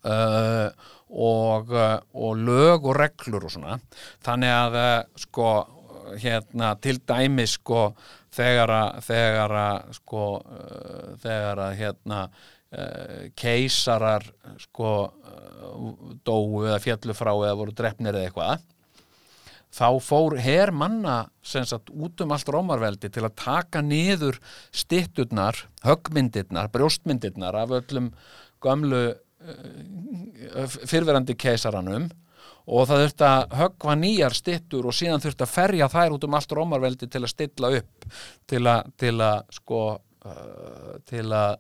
[0.08, 0.70] uh,
[1.10, 3.78] og, uh, og lög og reglur og svona.
[4.26, 5.54] Þannig að uh, sko
[6.20, 7.88] hérna til dæmi sko
[8.34, 10.26] þegar að þegar að sko
[11.24, 12.20] þegar að hérna
[13.38, 14.26] keisarar
[14.58, 14.89] sko
[16.26, 18.63] dóu eða fjallu frá eða voru drefnir eða eitthvað
[19.74, 24.38] þá fór her manna sem sagt út um allt rómarveldi til að taka niður
[24.76, 28.12] stitturnar, höggmyndirnar, brjóstmyndirnar af öllum
[28.63, 29.16] gömlu uh,
[30.90, 32.10] fyrverandi keisaranum
[32.64, 36.38] og það þurfti að höggva nýjar stittur og síðan þurfti að ferja þær út um
[36.38, 38.06] allt rómarveldi til að stilla upp
[38.50, 41.58] til að, til að sko uh, til að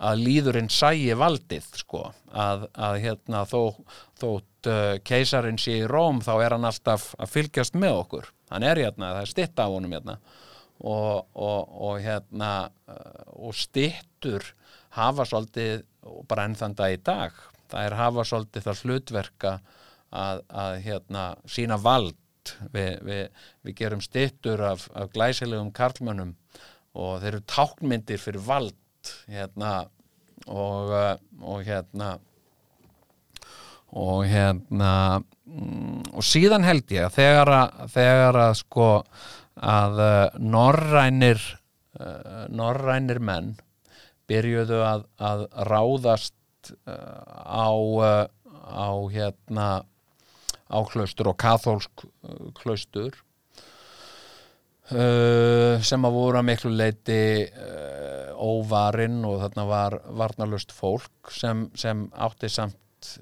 [0.00, 2.06] að líðurinn sæi valdið sko.
[2.30, 3.74] Að, að hérna þó,
[4.20, 8.30] þótt uh, keisarinn sé í Róm þá er hann alltaf að fylgjast með okkur.
[8.50, 10.16] Hann er hérna, það er stitt af honum hérna.
[10.80, 12.70] Og, og, og hérna
[13.36, 14.46] og stittur
[14.96, 17.36] hafa svolítið og bara enn þann dag í dag.
[17.70, 19.54] Það er hafa svolítið það hlutverka
[20.10, 22.16] að, að hérna sína vald.
[22.72, 26.32] Við, við, við gerum stittur af, af glæsilegum karlmönnum
[26.98, 29.74] og þeir eru tákmyndir fyrir vald hérna
[30.48, 32.14] og, uh, og hérna
[33.90, 34.92] og hérna
[35.44, 38.90] mm, og síðan held ég að þegar að, þegar að sko
[39.70, 41.42] að uh, norrænir
[41.98, 43.54] uh, norrænir menn
[44.30, 48.26] byrjuðu að, að ráðast uh, á uh,
[48.70, 49.68] á hérna
[50.70, 53.18] á klaustur og kathólsk uh, klaustur
[54.90, 57.46] sem að voru að miklu leiti
[58.42, 63.12] óvarinn og þarna var varnalust fólk sem, sem átti samt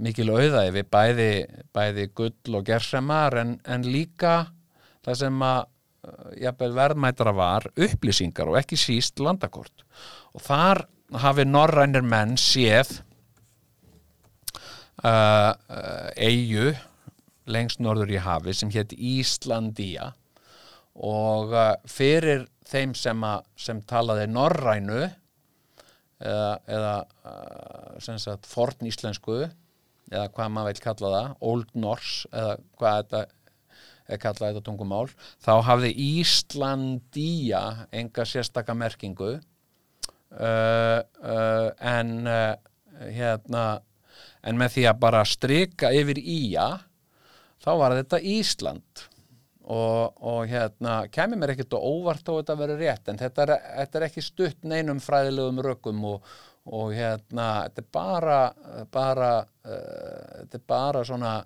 [0.00, 1.28] mikil auðæði við bæði,
[1.76, 4.32] bæði gull og gersemar en, en líka
[5.04, 5.60] það sem að
[6.40, 9.84] jafnvel verðmætara var upplýsingar og ekki síst landakort.
[10.34, 10.86] Og þar
[11.22, 13.00] hafi norrænir menn séð
[15.04, 16.72] uh, uh, eigu
[17.52, 20.12] lengst norður í hafi sem hétt Íslandía
[20.94, 25.02] og uh, fyrir þeim sem, að, sem talaði norrænu
[26.22, 26.94] eða, eða
[28.22, 33.22] sagt forn íslensku eða hvað maður vil kalla það Old Norse eða hvað þetta
[34.22, 35.06] kallað þetta tungumál
[35.44, 37.62] þá hafði Íslandía
[37.94, 42.54] enga sérstaka merkingu uh, uh, en uh,
[43.12, 43.66] hérna
[44.42, 46.66] en með því að bara strika yfir ía
[47.62, 49.08] þá var þetta Ísland.
[49.72, 53.44] Og, og hérna kemur mér ekkert og óvart á þetta að vera rétt en þetta
[53.44, 56.32] er, þetta er ekki stutt neinum fræðilegum rökum og,
[56.66, 58.40] og hérna þetta er bara
[58.90, 61.36] bara uh, þetta er bara svona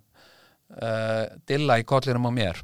[0.74, 2.62] uh, dilla í kollinum á mér.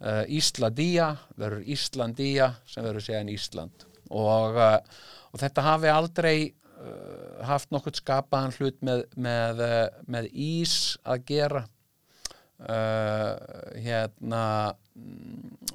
[0.00, 3.86] Uh, Ísladía verður Íslandía sem verður séðan Ísland.
[4.10, 4.78] Og, uh,
[5.30, 6.38] og þetta hafi aldrei
[7.44, 9.58] haft nokkurt skapaðan hlut með, með,
[10.08, 11.60] með ís að gera.
[12.56, 14.44] Hérna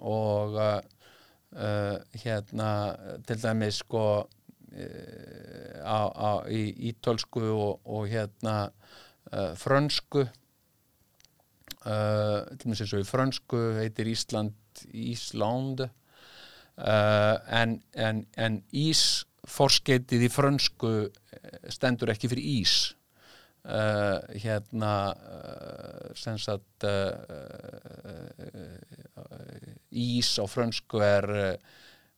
[0.02, 0.58] og
[1.56, 2.70] uh, hérna
[3.28, 8.56] til dæmis sko uh, á, á, í ítölsku og, og hérna
[9.32, 10.26] uh, frönsku
[11.86, 14.54] uh, til dæmis eins og í frönsku heitir Ísland
[14.94, 15.86] Ísland.
[16.76, 22.76] Uh, en, en, en ísforskeitið í frönsku eh, stendur ekki fyrir ís.
[23.66, 27.16] Uh, hérna uh, sem sagt uh,
[29.90, 31.26] ís á frönsku er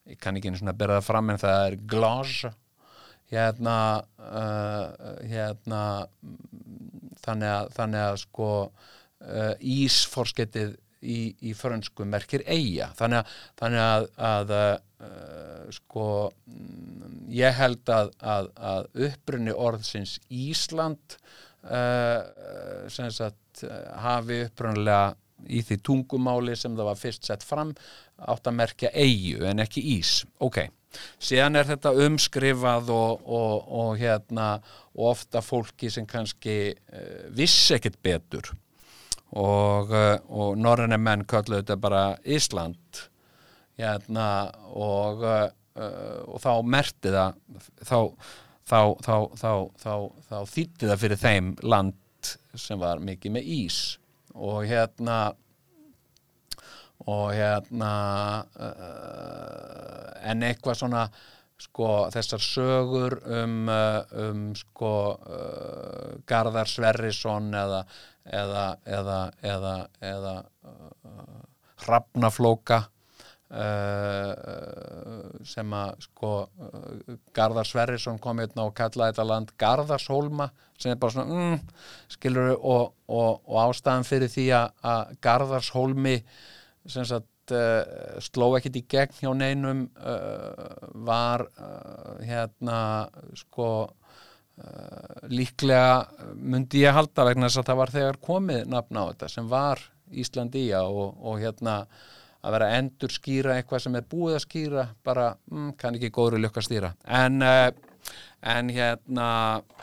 [0.07, 2.51] ég kann ekki einu svona bera það fram en það er glage
[3.31, 3.77] hérna
[5.27, 8.51] hérna mm, þannig að, þannig að sko
[9.25, 16.07] uh, ísforskeitið í, í frönsku merkir eiga þannig að, þannig að, að uh, sko
[16.47, 21.17] mm, ég held að, að, upprunni orðsins Ísland
[21.67, 25.15] uh, sem sagt uh, hafi upprunnilega
[25.47, 27.75] í því tungumáli sem það var fyrst sett fram
[28.17, 30.23] átt að merkja eigu en ekki ís.
[30.41, 30.63] Ok,
[31.21, 34.55] síðan er þetta umskrifað og, og, og hérna
[34.97, 38.55] og ofta fólki sem kannski uh, vissi ekkert betur
[39.35, 43.03] og, uh, og norræna menn kölluðu þetta bara Ísland.
[43.77, 44.27] Hérna
[44.73, 45.47] og, uh,
[45.77, 47.35] uh, og þá merti það
[47.83, 47.99] þá,
[48.67, 48.79] þá,
[49.37, 49.51] þá,
[49.83, 53.81] þá, þýtti það fyrir þeim land sem var mikið með ís.
[54.37, 55.33] Og hérna
[57.07, 57.91] og hérna
[60.27, 61.07] en eitthvað svona
[61.57, 63.69] sko þessar sögur um,
[64.21, 67.81] um sko uh, Garðar Sverrisson eða
[68.33, 69.73] eða, eða, eða,
[70.03, 70.35] eða
[70.67, 71.41] uh,
[71.85, 72.79] hrafnaflóka
[73.53, 74.33] uh,
[75.47, 80.99] sem að sko uh, Garðar Sverrisson kom hérna og kallaði þetta land Garðarshólma sem er
[81.01, 81.57] bara svona mm,
[82.17, 86.17] skilur og, og, og ástæðan fyrir því að, Garðarshólmi
[86.87, 92.79] sem sagt uh, sló ekkit í gegn hjá neinum uh, var uh, hérna
[93.37, 93.69] sko
[95.29, 99.49] líklega myndi ég halda vegna þess að það var þegar komið nafn á þetta sem
[99.51, 99.83] var
[100.17, 101.81] Íslandía og, og hérna
[102.41, 106.13] að vera að endur skýra eitthvað sem er búið að skýra bara mm, kann ekki
[106.15, 106.93] góðri lukka stýra.
[107.03, 107.69] En, uh,
[108.47, 109.29] en hérna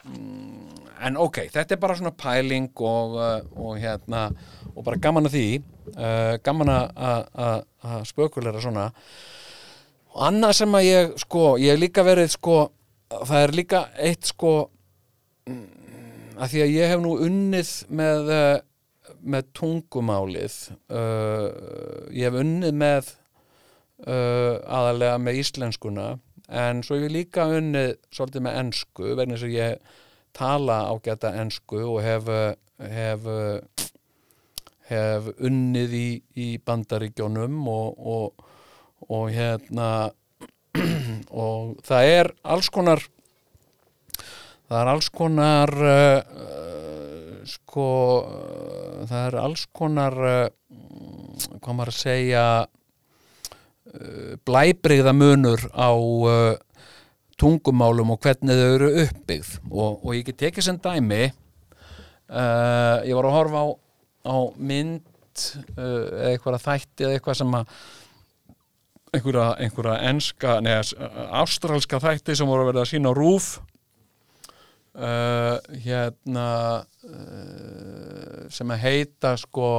[0.09, 4.27] mm, en ok, þetta er bara svona pæling og, uh, og hérna
[4.75, 5.47] og bara gaman að því
[6.43, 8.89] gaman að spökulera svona.
[10.15, 12.57] Og annað sem að ég sko, ég hef líka verið sko,
[13.23, 14.53] það er líka eitt sko
[15.49, 15.67] mm,
[16.39, 18.55] að því að ég hef nú unnið með uh,
[19.25, 20.57] með tungumálið
[20.93, 21.49] uh,
[22.13, 23.11] ég hef unnið með
[24.05, 26.09] uh, aðalega með íslenskuna
[26.53, 30.01] en svo hef ég líka unnið svolítið með ensku vegna þess að ég
[30.35, 32.29] tala ágæta ensku og hef
[32.91, 33.29] hef
[34.89, 38.51] hef unnið í, í bandaríkjónum og, og,
[39.09, 39.89] og hérna
[41.45, 43.03] og það er alls konar
[44.69, 47.89] það er alls konar uh, uh, sko
[48.25, 50.47] uh, það er alls konar uh,
[51.61, 56.55] hvað maður að segja uh, blæbrigða munur á uh,
[57.41, 59.49] tungumálum og hvernig þau eru uppbyggð.
[59.73, 61.25] Og, og ég get tekið sem dæmi
[62.25, 63.67] ég var að horfa á,
[64.33, 65.43] á mynd
[65.77, 67.75] eða eitthvað þætti eða eitthvað sem að
[69.15, 71.09] einhverja, einhverja enska, neða
[71.43, 73.47] ástralska þætti sem voru að verða að sína á rúf
[74.95, 76.49] uh, hérna
[77.09, 79.71] uh, sem að heita sko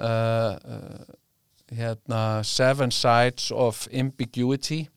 [0.00, 0.52] uh,
[1.70, 4.88] hérna Seven Sides of Ambiguity.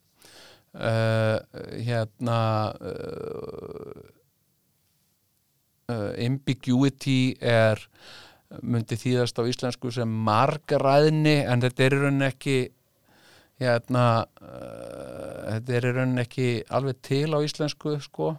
[0.73, 2.39] Hérna
[6.17, 7.77] Ambiguity er
[8.65, 12.57] myndi þýðast á íslensku sem margaræðni en þetta er í rauninni ekki
[13.61, 18.33] hérna uh, þetta er í rauninni ekki alveg til á íslensku sko.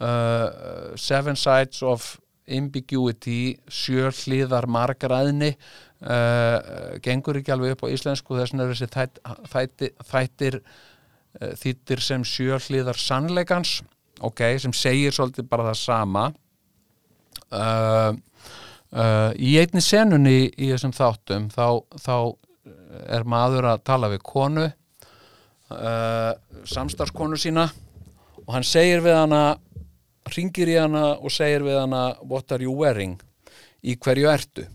[0.00, 2.16] Uh, Seven Sides of
[2.50, 8.36] Ambiguity sjölliðar margaræðni uh, gengur ekki alveg upp á íslensku.
[8.36, 9.22] Þess vegna er þessi þætt,
[9.54, 10.60] þætti, þættir
[11.34, 13.80] þýttir sem sjölliðar sannleikans.
[14.22, 16.28] Ok, sem segir svolítið bara það sama.
[17.54, 18.14] Uh,
[18.94, 22.16] uh, í einni senunni í þessum þáttum þá, þá
[23.08, 26.32] er maður að tala við konu uh,
[26.68, 27.68] samstarfskonu sína
[28.44, 29.42] og hann segir við hana
[30.34, 33.18] ringir í hana og segir við hana what are you wearing?
[33.84, 34.66] Í hverju ertu?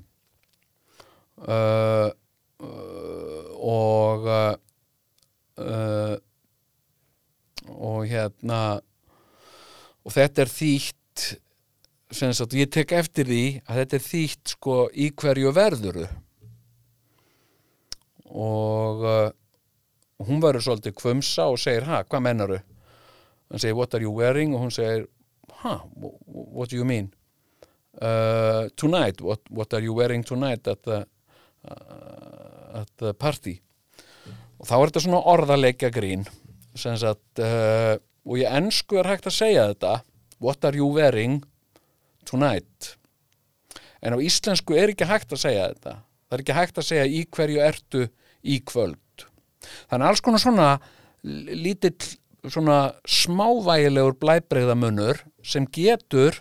[1.39, 2.09] Uh,
[3.59, 6.15] og uh,
[7.69, 8.59] og hérna
[10.03, 11.25] og þetta er þýtt
[12.15, 16.07] sem sagt, ég tek eftir því að þetta er þýtt sko í hverju verðuru
[18.29, 19.29] og uh,
[20.25, 22.59] hún verður svolítið kvumsa og segir, ha, hvað mennaru?
[23.49, 24.53] hann segir, what are you wearing?
[24.55, 25.07] og hún segir,
[25.63, 27.09] ha, what do you mean?
[27.99, 31.05] Uh, tonight, what, what are you wearing tonight at the,
[31.67, 33.59] uh, at the party?
[34.59, 36.27] og þá er þetta svona orðaleikja grín
[36.79, 37.95] sagt uh,
[38.27, 39.99] og í ennsku er hægt að segja þetta
[40.43, 41.39] what are you wearing
[42.27, 42.93] tonight
[44.03, 47.07] en á íslensku er ekki hægt að segja þetta það er ekki hægt að segja
[47.07, 48.05] í hverju ertu
[48.43, 49.25] í kvöld.
[49.91, 50.69] Þannig alls konar svona
[51.23, 51.97] lítill
[52.47, 56.37] svona smávægilegur blæbreyðamunur sem getur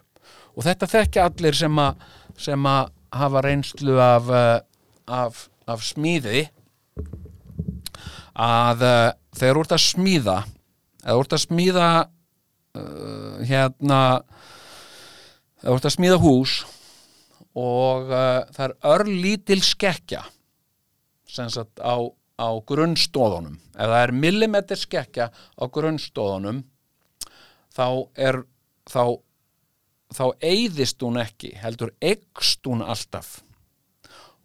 [0.55, 2.05] og þetta þekki allir sem að
[2.39, 4.61] sem að hafa reynslu af, eh,
[5.11, 6.45] af, af smíði
[8.39, 8.85] að
[9.35, 10.39] þegar þú ert að smíða
[11.03, 11.91] eða þú ert að smíða
[12.79, 14.01] uh, hérna
[15.63, 16.57] eða þú ert að smíða hús
[17.59, 20.25] og uh, það er örlítil skekkja
[21.47, 21.97] sagt á,
[22.39, 26.65] á grunnstóðunum ef það er millimetr skekkja á grunnstóðunum
[27.75, 27.87] þá
[28.19, 28.43] er
[28.89, 29.19] þá,
[30.15, 33.39] þá eyðist hún ekki heldur eggst hún alltaf.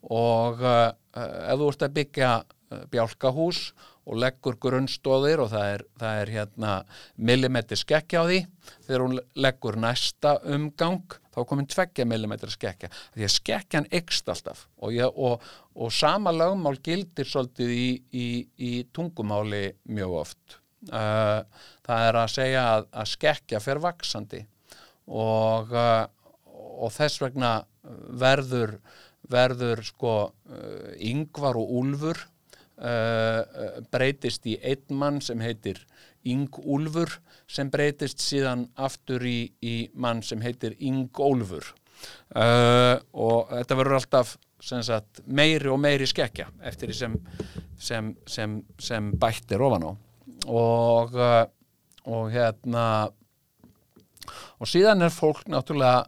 [0.04, 3.66] Og uh, ef þú ert að byggja uh, bjálkahús
[4.04, 6.72] og leggur grunnstóðir og það er, það er hérna
[7.16, 8.40] millimetri skekkja á því.
[8.88, 12.90] Þegar hún leggur næsta umgang þá komin tveggja millimetri skekkja.
[13.16, 15.46] Því að skekkjan ykst alltaf og, ég, og,
[15.76, 18.28] og sama lögmál gildir svolítið í, í,
[18.60, 20.60] í tungumáli mjög oft.
[20.92, 21.46] Uh,
[21.88, 24.42] það er að segja að, að skekkja fer vaksandi
[25.08, 26.04] og, uh,
[26.52, 27.54] og þess vegna
[28.20, 28.76] verður
[29.32, 32.20] verður sko uh, yngvar og úlfur
[32.78, 35.82] uh, breytist í einn mann sem heitir
[36.24, 37.20] yngúlfur
[37.50, 41.74] sem breytist síðan aftur í, í mann sem heitir yngólfur
[42.36, 47.18] uh, og þetta verður alltaf sagt, meiri og meiri skekkja eftir því sem,
[47.76, 49.92] sem, sem, sem bættir ofan á.
[50.48, 51.44] Og, uh,
[52.08, 52.86] og hérna
[54.60, 56.06] og síðan er fólk náttúrulega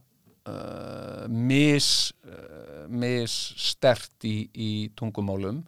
[0.47, 5.63] uh, mis, uh, mis stert í, í tungumálum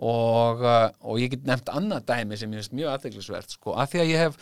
[0.00, 3.92] og, uh, og ég get nefnt annað dæmi sem ég finnst mjög aðteglisvert sko, að
[3.92, 4.36] því að ég hef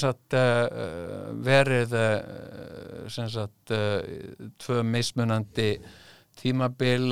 [0.00, 3.72] sagt, uh, verið uh, sem sagt,
[4.64, 5.70] tvö mismunandi
[6.38, 7.10] tímabil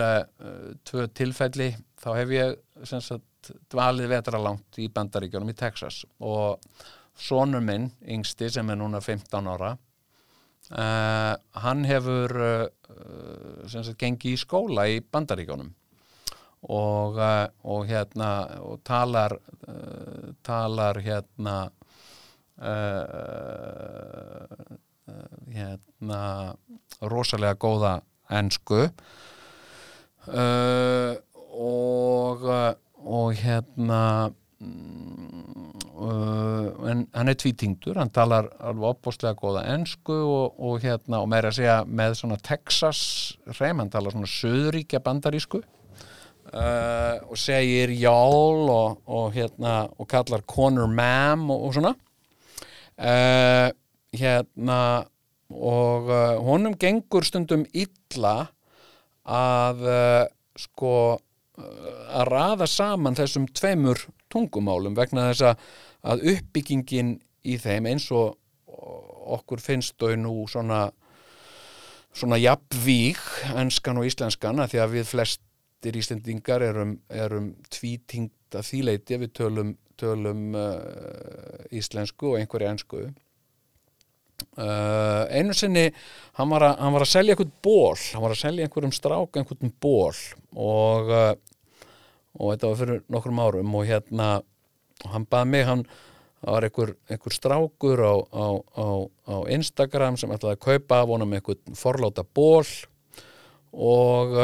[0.86, 2.52] tvö tilfelli þá hef ég
[2.86, 6.04] sagt, dvalið vetralangt í bandaríkjónum í Texas.
[6.22, 6.60] Og
[7.16, 9.72] sonur minn, yngsti sem er núna 15 ára
[10.74, 15.72] uh, hann hefur uh, gengið í skóla í bandaríkjónum
[16.62, 19.32] og, uh, og hérna og talar
[19.68, 21.70] uh, talar hérna
[22.58, 22.66] uh,
[25.52, 26.56] hérna
[27.02, 28.00] rosalega góða
[28.30, 28.88] ensku
[30.28, 31.14] uh,
[31.56, 32.42] og
[33.06, 35.46] og hérna mm,
[35.96, 41.52] en hann er tvítingdur hann talar alveg opbóstlega góða ensku og, og hérna og meira
[41.52, 43.00] að segja með svona Texas
[43.60, 45.62] reym, hann talar svona söðuríkja bandarísku
[46.52, 51.92] uh, og segir jál og, og hérna og kallar corner ma'am og, og svona.
[52.96, 53.68] Uh,
[54.16, 54.80] hérna
[55.52, 58.38] og uh, honum gengur stundum illa
[59.26, 59.80] að
[60.56, 60.90] sko
[61.56, 67.16] að raða saman þessum tveimur tungumálum vegna þess að, uppbyggingin
[67.48, 68.36] í þeim eins og
[69.34, 70.84] okkur finnst þau nú svona
[72.16, 73.20] svona jafnvík
[73.60, 75.08] enskan og íslenskan að því að við
[75.76, 83.02] flestir íslendingar erum, erum tvítingt að þýleiti við tölum, tölum uh, íslensku og einhverju ensku.
[84.56, 85.92] Uh, einu sinni
[86.36, 89.36] hann var, að, hann var að selja einhvern ból hann var að selja einhverjum strák
[89.36, 90.16] einhvern ból
[90.52, 91.32] og uh,
[92.36, 94.28] og þetta var fyrir nokkrum árum og hérna
[95.04, 95.86] og hann baði mig hann
[96.44, 98.46] var einhver, einhver strákur á, á,
[98.76, 98.88] á,
[99.28, 102.64] á Instagram sem ætlaði að kaupa af honum einhvern forláta ból
[103.72, 104.36] og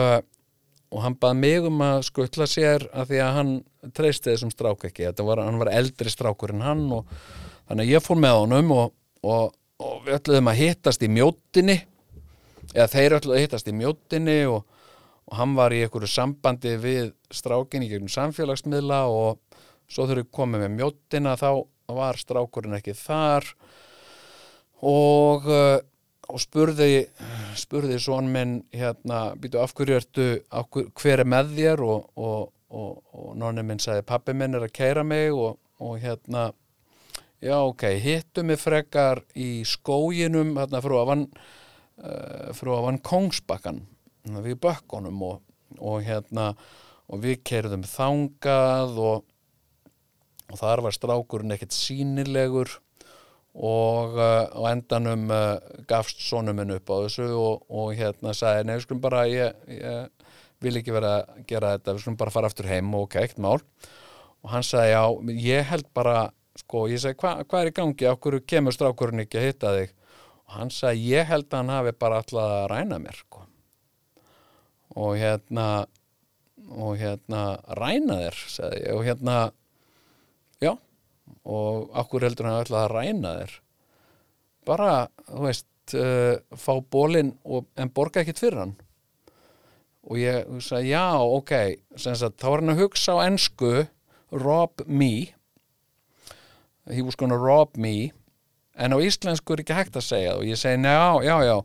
[0.93, 3.53] og hann baði mig um að skutla sér að því að hann
[3.97, 5.09] treysti þessum strák ekki.
[5.17, 7.09] Var, hann var eldri strákur en hann og
[7.71, 9.51] þannig að ég fór með honum og, og
[9.83, 11.79] og við ætluðum að hittast í mjóttinni
[12.73, 14.63] eða þeir ætluðu að hittast í mjóttinni og,
[15.33, 19.39] hann var í einhverju sambandi við strákin í gegnum samfélagsmiðla og
[19.89, 21.47] svo þurfum við komið með mjóttina þá
[21.93, 23.47] var strákurinn ekki þar.
[24.83, 25.79] Og, uh,
[26.33, 27.05] og spurði
[27.59, 31.85] spurði svon minn hérna, býtu af hverju ertu af hver, hver er með þér?
[31.85, 35.59] Og, og, og, og nonni minn sagði pappi minn er að keira mig og,
[36.01, 36.51] hérna
[37.43, 43.03] já ok, hittu mig frekar í skóginum hérna frá að vann uh, frá að vann
[43.05, 43.83] Kongsbakkan
[44.23, 45.43] við bökkunum og,
[46.07, 46.53] hérna
[47.11, 49.29] og við keirðum þangað og
[50.57, 52.71] þar var strákurinn ekkert sínilegur
[53.53, 58.65] og uh, á endanum uh, gafst sonum minn upp á þessu og, og hérna sagði,
[58.65, 60.31] nei við skulum bara ég, ég
[60.63, 63.43] vil ekki vera að gera þetta við skulum bara fara aftur heim og ok, ekkert
[63.45, 63.59] mál.
[64.43, 65.03] Og hann sagði já,
[65.45, 66.17] ég held bara
[66.59, 68.09] sko, ég segi hvað hva er í gangi?
[68.11, 69.97] Okkur kemur strákurinn ekki að hitta þig?
[70.49, 73.49] Og hann sagði ég held að hann hafi bara alltaf að ræna mér sko.
[74.93, 75.87] og hérna
[76.69, 77.43] og hérna
[77.79, 78.41] ræna þér?
[78.93, 79.37] og hérna
[80.61, 80.77] já
[81.43, 83.59] og okkur heldur hann alltaf að ræna þér?
[84.69, 84.95] Bara,
[85.27, 87.35] þú veist uh, fá bólinn
[87.77, 88.75] en borga ekkert fyrir hann.
[90.03, 91.53] Og ég sagði já, ok
[91.95, 93.73] sagt, þá var hann að hugsa á ensku
[94.33, 95.33] rob me.
[96.91, 98.13] He was gonna rob me.
[98.75, 101.57] En á íslensku er ekki hægt að segja og ég segi já, já, já.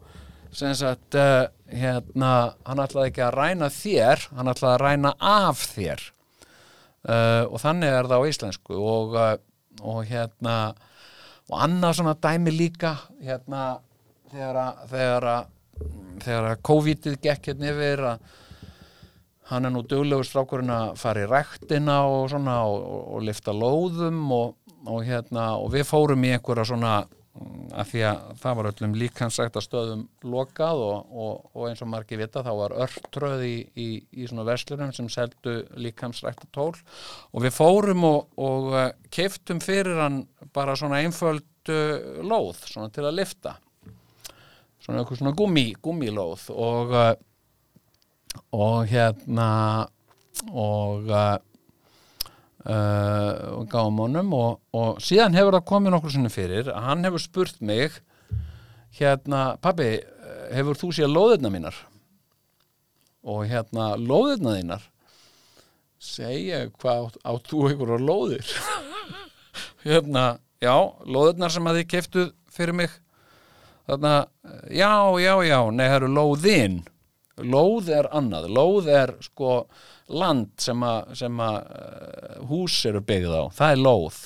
[0.58, 6.06] Sagt, uh, hérna hann ætlaði ekki að ræna þér hann ætlaði að ræna af þér.
[7.08, 9.36] Uh, og þannig er það á íslensku og, uh,
[9.82, 10.58] og hérna
[11.48, 13.78] og annað svona dæmi líka hérna
[14.32, 15.48] þegar að þegar að,
[16.26, 18.28] þegar að COVID-ið gekk hérna yfir að
[19.48, 23.56] hann er nú duglegur strákurinn að fara í ræktina og svona og, og, og lifta
[23.56, 24.58] lóðum og,
[24.88, 26.98] og hérna og við fórum í einhverja svona
[27.78, 32.22] af því að það var öllum líkansækta stöðum lokað og, og, og eins og margir
[32.22, 36.74] vita þá var örtröð í, í, í svona verslunum sem seldu líkansrækta tól.
[37.34, 38.74] Og við fórum og, og
[39.14, 40.24] keiftum fyrir hann
[40.56, 43.58] bara svona einföld uh, lóð svona til að lifta
[44.78, 47.16] svona eitthvað svona gummi, gummilóð og uh,
[48.54, 49.88] og hérna
[50.54, 51.10] og
[52.68, 56.72] uh, gáum honum og, og síðan hefur það komið nokkur sinni fyrir.
[56.74, 57.98] Að hann hefur spurt mig
[59.00, 59.96] hérna, pabbi
[60.54, 61.80] hefur þú séð lóðirna mínar?
[63.28, 64.86] Og hérna lóðirna þínar?
[65.98, 68.52] Segja hvað átt, þú einhverjar lóðir?
[69.88, 70.76] Hérna, já
[71.08, 72.94] lóðirnar sem að þið keftuð fyrir mig.
[73.88, 74.14] Þarna,
[74.68, 74.92] já,
[75.24, 76.78] já, já nei, það eru lóðin.
[77.38, 79.52] Lóð er annað, lóð er sko
[80.10, 84.22] land sem að, sem að uh, hús eru byggð á það er lóð.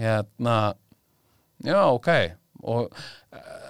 [0.00, 0.56] Hérna,
[1.64, 2.10] já, ok.
[2.60, 3.60] Og uh,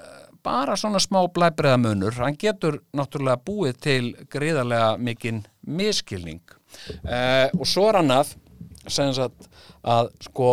[0.42, 6.42] bara svona smá blæbriðamunur, hann getur náttúrulega búið til gríðarlega mikinn miskilning
[7.04, 8.34] uh, og svo er annað
[8.90, 9.50] sem sagt
[9.86, 10.52] að sko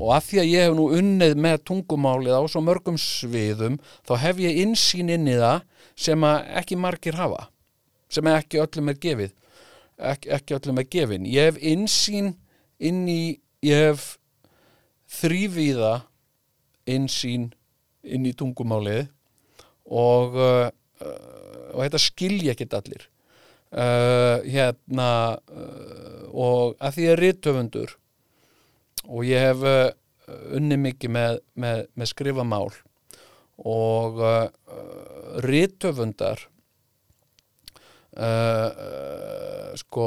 [0.00, 4.14] og að því að ég hef nú unnið með tungumálið á svo mörgum sviðum þá
[4.24, 5.66] hef ég insýn inn í það
[6.00, 7.46] sem að ekki margir hafa
[8.10, 9.34] sem ekki öllum er gefið
[10.12, 11.28] ekki, ekki öllum er gefin.
[11.28, 12.34] Ég hef insýn
[12.80, 13.22] inn í
[13.64, 14.06] ég hef
[15.20, 15.94] þrývíða
[16.90, 17.50] insýn
[18.02, 19.08] inn í tungumálið
[19.90, 20.68] og uh,
[21.04, 21.40] uh,
[21.74, 23.08] og þetta skilja ekkert allir.
[23.70, 25.10] Uh, hérna
[25.46, 27.92] uh, og að því ég er rithöfundur
[29.06, 29.90] og ég hef uh,
[30.56, 32.70] unni mikið með, með, með skrifamál
[33.60, 34.48] og uh,
[35.46, 36.48] rithöfundar
[38.18, 40.06] uh, sko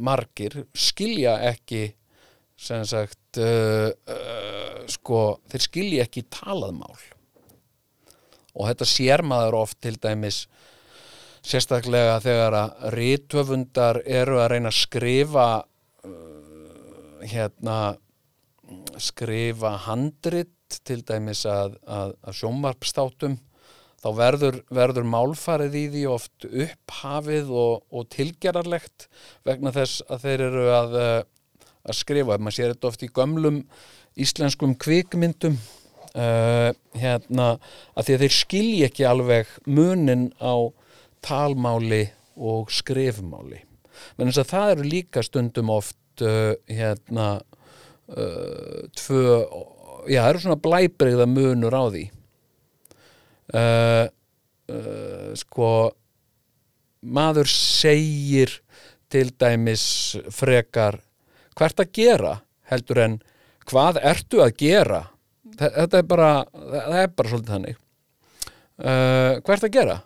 [0.00, 1.84] margir skilja ekki
[2.58, 6.98] sem sagt uh, uh, sko þeir skilja ekki talað mál.
[8.58, 10.46] Og þetta sér maður oft til dæmis
[11.46, 17.78] sérstaklega þegar að rithöfundar eru að reyna að skrifa uh, hérna
[19.00, 23.38] skrifa handrit til dæmis að, að, að sjónvarpstátum
[23.98, 29.08] þá verður, verður málfarið í því oft upphafið og, og tilgerarlegt
[29.48, 31.22] vegna þess að þeir eru að, eh,
[31.88, 33.62] að skrifa, maður sér þetta oft í gömlum
[34.18, 35.58] íslenskum kvikmyndum
[36.18, 37.46] uh, hérna
[37.94, 40.74] að því að þeir skilji ekki alveg munin á
[41.22, 43.62] talmáli og skrifmáli.
[44.18, 49.22] Menn þess að það eru líka stundum oft uh, hérna uh, tvö
[50.10, 52.08] já, það eru svona blæbrigða munur á því
[53.54, 54.06] uh,
[54.72, 55.70] uh, sko
[57.02, 58.58] maður segir
[59.08, 60.98] til dæmis frekar
[61.58, 62.32] hvert að gera
[62.68, 63.18] heldur en
[63.68, 65.02] hvað ertu að gera?
[65.58, 67.78] Þe- þetta er bara það er bara svolítið þannig.
[68.78, 69.96] Uh, hvert að gera?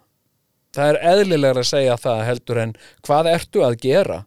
[0.73, 2.71] Það er eðlilega að segja það heldur en
[3.05, 4.21] hvað ertu að gera.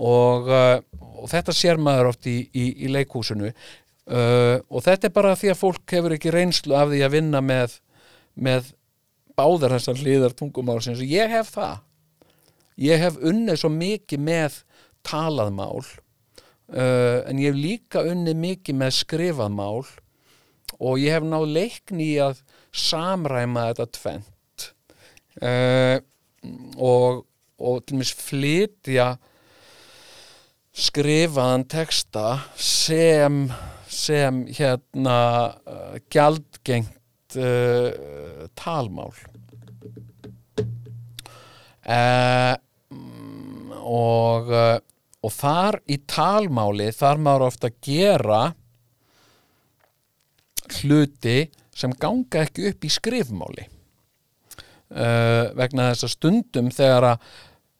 [0.00, 0.80] Og, uh,
[1.20, 3.52] og þetta sér maður oft í, í, í leikhúsinu.
[4.10, 7.42] Uh, og þetta er bara því að fólk hefur ekki reynslu af því að vinna
[7.44, 7.76] með,
[8.34, 8.72] með
[9.38, 11.00] báðar þessar hlýðar tungumálsins.
[11.02, 11.80] Og ég hef það.
[12.80, 14.60] Ég hef unnið svo mikið með
[15.06, 19.88] talað mál uh, en ég hef líka unnið mikið með skrifað mál
[20.78, 24.68] og ég hef náð leikni í að samræma þetta tvent
[25.42, 25.96] uh,
[26.78, 27.24] og,
[27.60, 29.10] og til mis flytja
[30.70, 33.48] skrifaðan texta sem
[33.90, 35.18] sem hérna
[35.66, 35.96] uh,
[37.30, 39.12] gjaldgengt uh, talmál.
[41.90, 42.54] Uh,
[43.80, 44.78] og uh,
[45.20, 48.54] og þar í talmáli þar maður ofta gera
[50.80, 53.66] hluti sem ganga ekki upp í skrifmáli.
[54.90, 57.26] Uh, vegna þess að stundum þegar að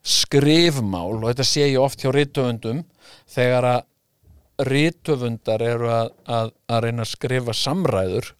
[0.01, 2.83] skrifmál og þetta sé ég oft hjá rítöfundum
[3.29, 8.31] þegar að rítöfundar eru að, að, að reyna að skrifa samræður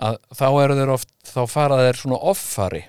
[0.00, 2.82] að þá eru þeir oft þá fara þeir svona offari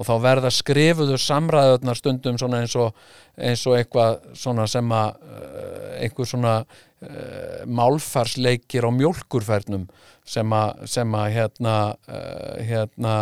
[0.00, 2.94] og þá verða skrifuðu samræðurnar stundum svona eins og,
[3.36, 9.84] eins og eitthvað svona sem að uh, einhver svona uh, málfarsleikir á mjólkurfernum
[10.24, 11.76] sem að, sem að hérna,
[12.08, 13.16] uh, hérna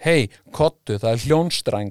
[0.00, 1.90] hei, kottu, það er hljónstrang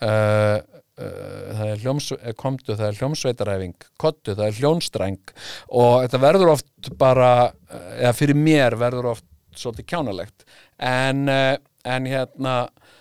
[0.00, 3.88] uh, það er hljóms, komdu, það er hljómsveitaræfing.
[4.00, 5.34] Kottu, það er hljónstrang
[5.68, 7.32] og þetta verður oft bara
[7.98, 9.26] eða fyrir mér verður oft
[9.56, 10.46] svolítið kjánalegt.
[10.76, 12.54] En, en hérna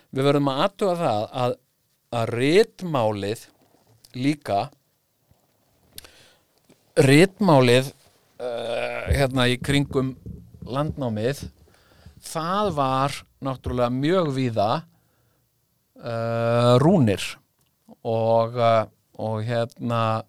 [0.10, 1.56] við verðum að aðtuga það að,
[2.20, 3.46] að réttmálið
[4.18, 4.60] líka
[7.00, 7.92] réttmálið
[8.42, 10.16] uh, hérna í kringum
[10.70, 11.46] landnámið
[12.26, 14.70] það var náttúrulega mjög víða
[16.02, 17.24] uh, rúnir
[18.08, 18.86] og, uh,
[19.20, 20.24] og hérna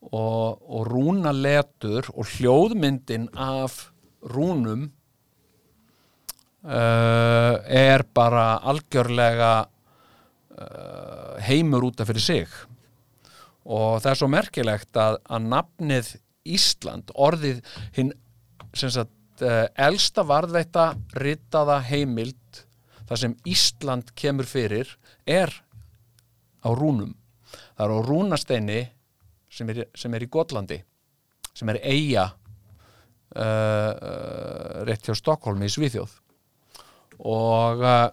[0.00, 3.90] og, og rúnaletur og hljóðmyndin af
[4.24, 4.88] rúnum
[6.64, 9.52] uh, er bara algjörlega
[10.56, 12.48] uh, heimur út af fyrir sig.
[13.64, 16.12] Og það er svo merkilegt að, að nafnið
[16.50, 17.60] Ísland, orðið
[17.94, 22.64] hinn uh, elsta varðveita ritaða heimild
[23.08, 24.88] þar sem Ísland kemur fyrir
[25.28, 25.52] er
[26.60, 27.14] á rúnum.
[27.76, 28.80] Það er á rúnasteini
[29.50, 30.78] sem er, sem er í Gotlandi
[31.56, 36.12] sem er eiga uh, uh, rétt hjá Stokkólmi í Svíþjóð.
[37.20, 38.08] Og uh,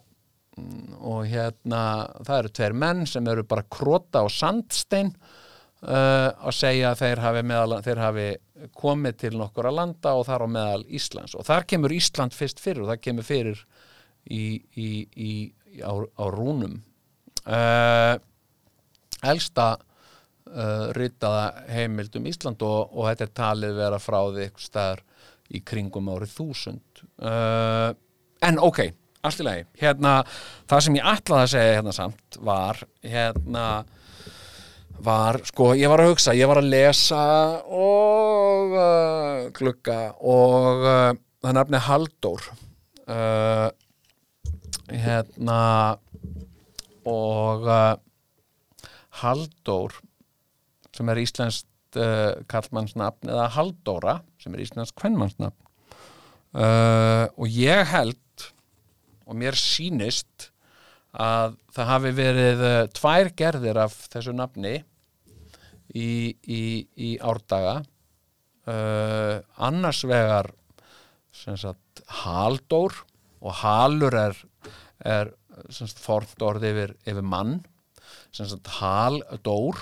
[1.05, 1.81] og hérna
[2.25, 7.21] það eru tveir menn sem eru bara krota og sandstein uh, að segja að þeir
[7.21, 8.27] hafi, meðal, þeir hafi
[8.77, 11.35] komið til nokkur að landa og þar á meðal Íslands.
[11.37, 13.61] Og þar kemur Ísland fyrst fyrir og það kemur fyrir
[14.25, 14.43] í,
[14.73, 15.31] í, í,
[15.85, 16.79] á, á rúnum.
[17.45, 18.17] Uh,
[19.25, 24.67] elsta uh, ritaða heimild um Ísland og, og þetta er talið vera frá því eitthvað
[24.67, 25.03] staðar
[25.47, 27.03] í kringum árið þúsund.
[27.17, 27.91] Uh,
[28.43, 28.81] en ok,
[29.25, 29.67] allt í lagi.
[29.81, 30.17] Hérna,
[30.69, 33.67] það sem ég ætlaði að segja hérna samt var hérna
[35.03, 37.23] var, sko, ég var að hugsa ég var að lesa
[37.69, 41.11] og uh, glugga og uh,
[41.43, 42.47] það nefni Halldór
[43.13, 43.67] uh,
[44.89, 45.61] hérna
[47.07, 47.69] og
[49.21, 49.95] Halldór
[50.95, 55.57] sem er íslenskt uh, kallmannsnafn eða Halldóra sem er íslenskt kvennmannsnafn
[56.57, 58.47] uh, og ég held
[59.27, 60.51] og mér sýnist
[61.17, 64.75] að það hafi verið uh, tvær gerðir af þessu nafni
[65.95, 66.63] í, í,
[66.95, 67.81] í árdaga.
[68.67, 70.51] Uh, annars vegar
[71.31, 72.95] sagt Halldór
[73.39, 74.37] og Halur er,
[74.99, 75.31] er
[76.01, 77.59] formt orði yfir, yfir mann
[78.37, 79.79] sem sagt Haldór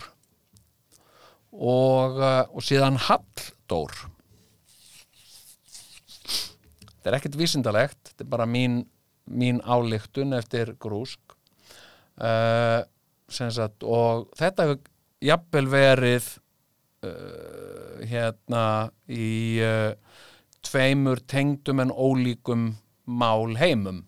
[1.52, 3.94] og, uh, og síðan Halldór
[6.96, 8.84] þetta er ekkert vísindalegt þetta er bara mín,
[9.28, 11.20] mín álíktun eftir grúsk.
[12.16, 12.82] Uh,
[13.28, 14.80] sem sagt og þetta hefur
[15.26, 16.28] jafnvel verið
[17.04, 18.66] uh, hérna
[19.12, 19.92] í uh,
[20.66, 22.70] tveimur tengdum en ólíkum
[23.06, 24.06] mál heimum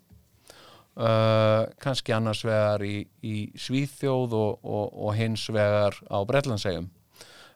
[0.97, 6.89] uh, kannski annars vegar í, í Svíþjóð og, og, og hins vegar á Bretlandsegum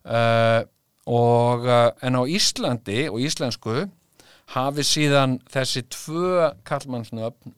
[0.05, 0.61] uh,
[1.09, 3.87] og uh, en á Íslandi og íslensku
[4.53, 7.55] hafi síðan þessi tvö kallmannsnöfn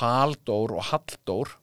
[0.00, 1.56] Haldór og Halldór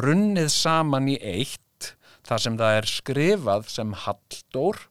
[0.00, 1.94] runnið saman í eitt
[2.28, 4.82] þar sem það er skrifað sem Halldór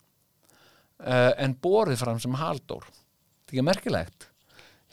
[1.06, 4.26] uh, en borið fram sem Haldór þetta er ekki merkilegt.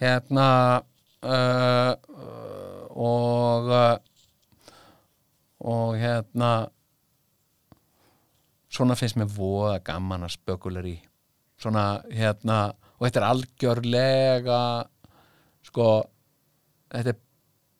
[0.00, 0.46] Hérna
[2.96, 3.96] og uh,
[5.66, 6.68] og hérna
[8.72, 10.96] svona finnst mér voða gaman að spökular í.
[11.60, 14.60] Svona hérna og þetta er algjörlega
[15.66, 15.86] sko
[16.92, 17.22] þetta er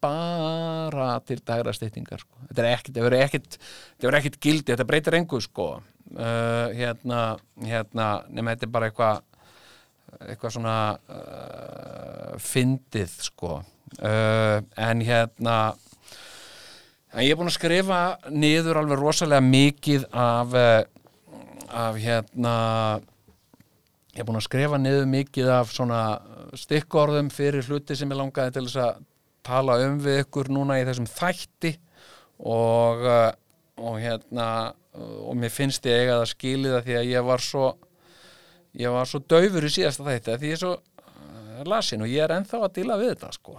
[0.07, 2.39] bara til dagra stýttingar sko.
[2.49, 5.69] þetta er ekkit, þetta er ekkit þetta er ekkit gildi, þetta breytir engu sko.
[6.07, 7.37] Uh, hérna,
[7.67, 9.25] hérna nema þetta er bara eitthvað
[10.17, 10.77] eitthvað svona
[11.13, 13.59] uh, fyndið sko
[14.01, 15.57] uh, en hérna
[17.13, 20.83] en ég er búin að skrifa niður alveg rosalega mikið af uh,
[21.67, 22.55] af hérna
[24.15, 26.01] ég er búin að skrifa niður mikið af svona
[26.57, 29.03] stikkorðum fyrir hluti sem ég langaði til þess að
[29.47, 31.77] tala um við ykkur núna í þessum þætti.
[32.37, 33.31] Og, uh,
[33.81, 34.47] og hérna
[34.97, 37.67] og mér finnst ég eiga það skilið að því að ég var svo
[38.77, 40.75] ég var svo daufur í síðasta þætti að því ég er svo
[41.69, 43.57] lasin og ég er ennþá að díla við þetta sko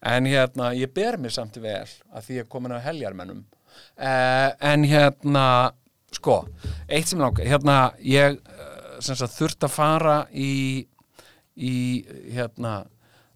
[0.00, 4.86] en hérna, ég ber mér samt vel að því er komin á heljarmennum uh, en
[4.88, 5.46] hérna
[6.14, 6.42] sko,
[6.88, 8.38] eitt sem langar hérna, ég
[9.04, 10.86] sem sagt þurft að fara í
[11.56, 12.04] í
[12.36, 12.78] hérna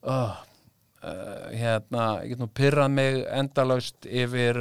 [0.04, 0.38] uh,
[1.00, 4.60] hérna, ég get nú pyrrað mig endalaust yfir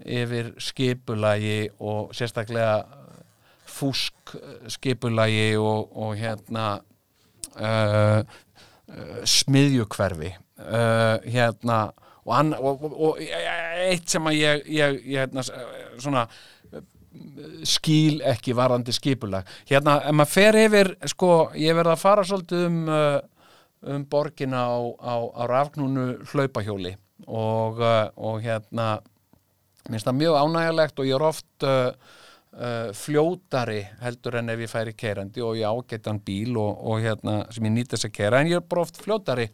[0.00, 2.84] yfir skipulagi og sérstaklega
[3.70, 4.34] fúsk
[4.70, 6.68] skipulagi og, og hérna
[7.58, 10.32] uh, uh, smiðjukverfi
[10.66, 11.80] uh, hérna
[12.24, 15.44] og, anna, og, og, og eitt sem að ég, ég, ég hérna,
[15.98, 16.26] svona
[17.66, 19.48] skíl ekki varandi skipulag.
[19.68, 23.20] Hérna, ef maður fer yfir sko, ég verða að fara svolítið um uh,
[23.80, 26.92] um borgina á, á, á rafnúnu hlaupahjóli
[27.26, 28.98] og, og hérna
[29.88, 32.18] minnst það mjög ánægilegt og ég er oft uh,
[32.56, 37.42] uh, fljótari heldur en ef ég færi keirandi og ég ágættan bíl og, og hérna
[37.52, 39.48] sem ég nýtt þess að keira en ég er bara oft fljótari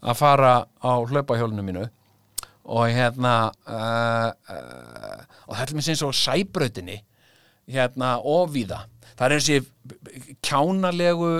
[0.00, 1.86] að fara á hlaupahjólinu mínu
[2.70, 3.34] og hérna
[3.66, 7.00] uh, uh, og þetta er mér sinns og sæbrautinni
[7.70, 8.84] hérna og víða.
[9.14, 11.34] Það er þessi kjánalegu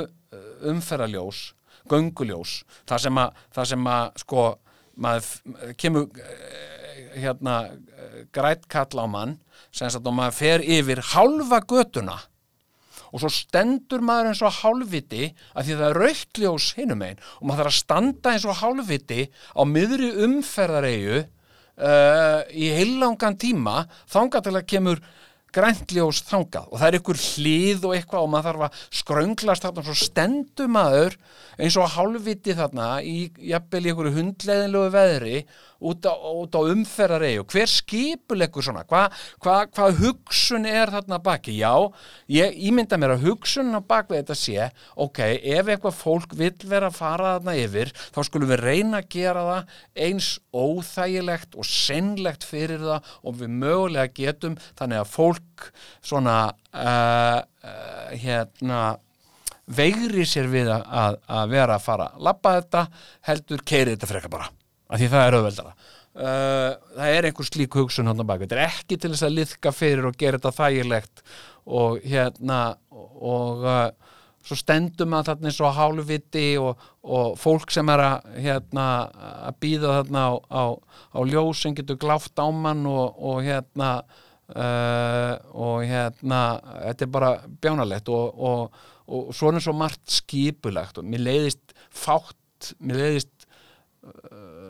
[0.71, 1.51] umferðaljós
[1.91, 4.45] gönguljós það sem að, það sem að sko
[5.01, 6.09] maður kemur
[7.15, 7.57] hérna
[8.35, 9.39] grætt kall á mann
[9.75, 12.19] sem að maður fer yfir halva götuna
[13.11, 17.47] og svo stendur maður eins og hálfviti að því það er rauktljós hinum einn og
[17.49, 21.23] maður þarf að standa eins og hálfviti á miðri umferðareyju
[21.81, 25.03] uh, í heilangan tíma þángat til að kemur
[25.51, 26.69] græntljós þangað.
[26.71, 29.97] Og það er ykkur hlið og eitthvað og maður þarf að skrönglast þarna og svo
[29.99, 31.17] stendur maður
[31.59, 33.17] eins og hálfviti þarna í
[33.51, 35.41] jafnvel í ykkur hundleðinlegu veðri
[35.81, 38.85] út á, á umferðarei og hver skipuleggur svona?
[38.89, 41.57] Hvað hva, hva hugsun er þarna baki?
[41.61, 41.73] Já,
[42.31, 44.69] ég ímynda mér að hugsun á bakvið þetta sé
[45.01, 49.11] ok, ef eitthvað fólk vil vera að fara þarna yfir, þá skulum við reyna að
[49.17, 49.77] gera það
[50.07, 55.71] eins óþægilegt og sennlegt fyrir það og við mögulega getum þannig að fólk
[56.05, 56.39] svona
[56.75, 58.81] uh, uh, hérna
[59.71, 62.87] veigri sér við að, að vera að fara að lappa þetta
[63.29, 64.51] heldur keiri þetta freka bara
[64.91, 65.75] af því það er auðveldara.
[66.11, 69.37] Uh, það er einhver slík hugsun hann á baka, þetta er ekki til þess að
[69.37, 71.23] liðka fyrir og gera þetta þægilegt
[71.71, 73.85] og hérna og uh,
[74.47, 78.87] svo stendum að þarna eins og hálfviti og, og fólk sem er að hérna
[79.47, 80.65] að býða þarna á, á,
[81.15, 86.41] á ljós sem getur gláft á mann og, og hérna uh, og hérna
[86.89, 88.81] þetta er bara bjánalegt og, og,
[89.35, 93.49] svona svo margt skipulegt og mér leiðist fátt, mér leiðist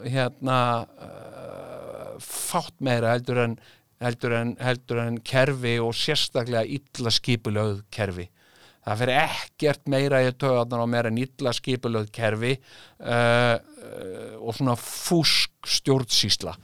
[0.09, 3.57] hérna uh, fátt meira heldur en,
[4.05, 8.29] heldur, en, heldur en kerfi og sérstaklega illa skipulögð kerfi.
[8.81, 14.57] Það fyrir ekkert meira í töðarnar og meira en illa skipulögð kerfi uh, uh, og
[14.57, 16.57] svona fúsk stjórnsísla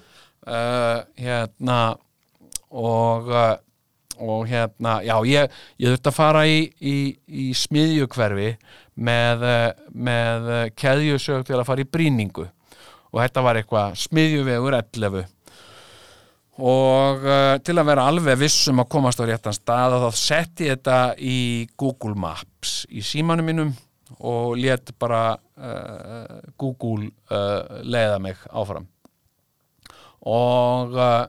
[0.47, 1.79] hérna
[2.71, 3.33] og
[4.19, 8.51] og hérna, já, ég, ég þurfti að fara í, í, í smiðjukverfi
[8.97, 9.45] með,
[9.93, 12.47] með keðjusög til að fara í bríningu
[13.17, 15.25] og þetta var eitthvað smiðjuvegur 11
[16.57, 20.77] og uh, til að vera alveg vissum að komast á réttan stað þá sett ég
[20.77, 21.39] þetta í
[21.77, 23.75] Google Maps í símanum mínum
[24.25, 28.87] og let bara uh, Google uh, leiða mig áfram.
[30.27, 31.27] Og uh,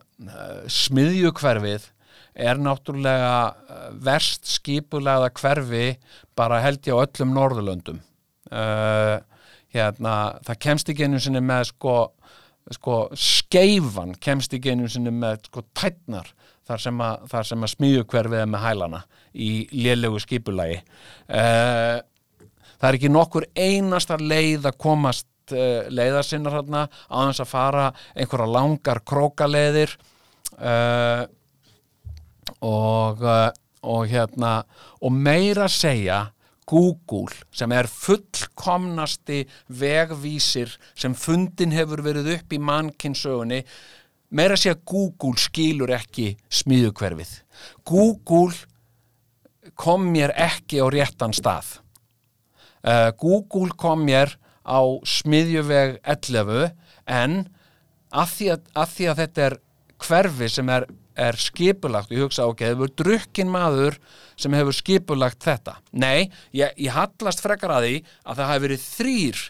[0.72, 1.90] smiðjukverfið
[2.38, 5.88] er náttúrulega uh, verst skipulegða hverfi
[6.38, 8.00] bara held ég á öllum Norðurlöndum.
[8.48, 9.20] Uh,
[9.76, 10.16] hérna,
[10.46, 11.96] það kemst ekki einu sinni með sko,
[12.78, 16.34] sko skeifan kemst ekki einu sinni með sko tætnar
[16.68, 19.02] þar sem að, að smíu hverfið með hælana
[19.32, 20.82] í lélegu skipulagi.
[21.30, 22.00] Uh,
[22.76, 27.88] það er ekki nokkur einasta leið að komast uh, leiðarsinnar hérna á þess að fara
[28.16, 29.96] einhverja langar krókaleðir
[30.60, 31.24] uh,
[32.66, 33.24] og
[33.88, 34.64] og hérna
[35.02, 36.28] og meira segja
[36.68, 39.44] Google sem er fullkomnasti
[39.80, 43.62] vegvísir sem fundin hefur verið upp í mannkinsögunni
[44.36, 47.32] meira sé að Google skilur ekki smíðukverfið.
[47.88, 48.56] Google
[49.80, 51.78] kom mér ekki á réttan stað.
[52.84, 54.36] Uh, Google kom mér
[54.68, 56.72] á smiðjuveg 11
[57.08, 57.40] en
[58.12, 59.58] að því að, að því að þetta er
[60.04, 60.86] hverfi sem er
[61.18, 63.98] er skipulagt og ég hugsa ok, það hefur drukkin maður
[64.38, 65.78] sem hefur skipulagt þetta?
[65.98, 69.46] Nei, ég, ég hallast frekar að því að það hafi verið þrýr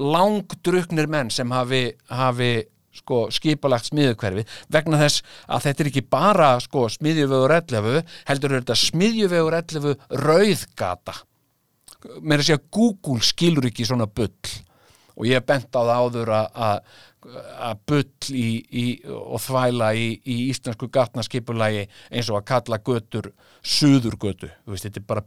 [0.00, 2.52] langdruknir menn sem hafi, hafi
[2.94, 8.62] sko skipalagt smiðjukverfi vegna þess að þetta er ekki bara sko smiðjuvegur 11 heldur er
[8.62, 11.16] þetta smiðjuvegur 11 rauðgata.
[12.20, 14.30] Mér er að segja Google skilur ekki svona bull.
[15.14, 16.80] Og ég hef bent á það áður að-
[17.24, 23.30] að bull í, í, og þvæla í, í íslensku gatnaskipulagi eins og að kalla götur
[23.64, 25.24] suðurgötu, veist, þetta er bara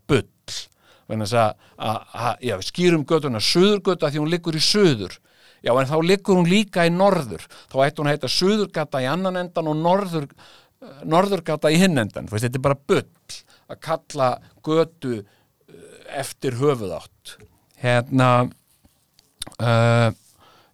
[2.43, 5.17] já, við skýrum götuna suðurgötu að því hún liggur í suður.
[5.65, 7.43] Já, en þá liggur hún líka í norður.
[7.71, 10.27] Þá ætti hún að heita suðurgata í annan endan og norður
[11.07, 13.37] norðurgata í hinn endan, veist, þetta er bara bull
[13.67, 14.29] að kalla
[14.65, 15.25] götu eh,
[16.21, 17.37] eftir höfuðátt.
[17.81, 18.29] Hérna
[19.57, 20.09] uh,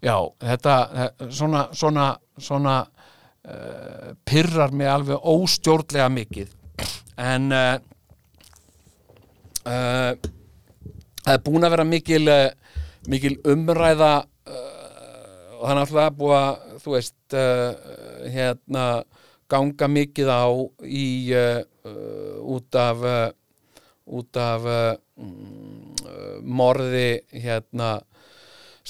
[0.04, 6.52] já, þetta eh, svona, svona, svona uh, pyrrar mig alveg óstjórnlega mikið.
[7.24, 7.78] En uh,
[9.64, 10.12] uh,
[11.24, 12.28] það er búin að vera mikil
[13.12, 14.14] mikil umræða
[15.60, 17.36] og það er búið að þú veist
[18.32, 18.86] hérna
[19.52, 20.48] ganga mikið á
[20.88, 21.08] í
[22.56, 23.04] út af
[24.04, 24.68] út af
[25.20, 27.92] mm, morði hérna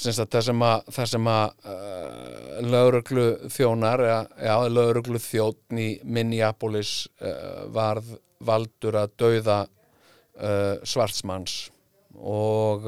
[0.04, 6.94] það sem að, það sem að uh, lögreglu þjónar eða, já, lögreglu þjónn í Minneapolis
[7.22, 11.70] uh, varð valdur að dauða uh, svartsmanns
[12.14, 12.84] og,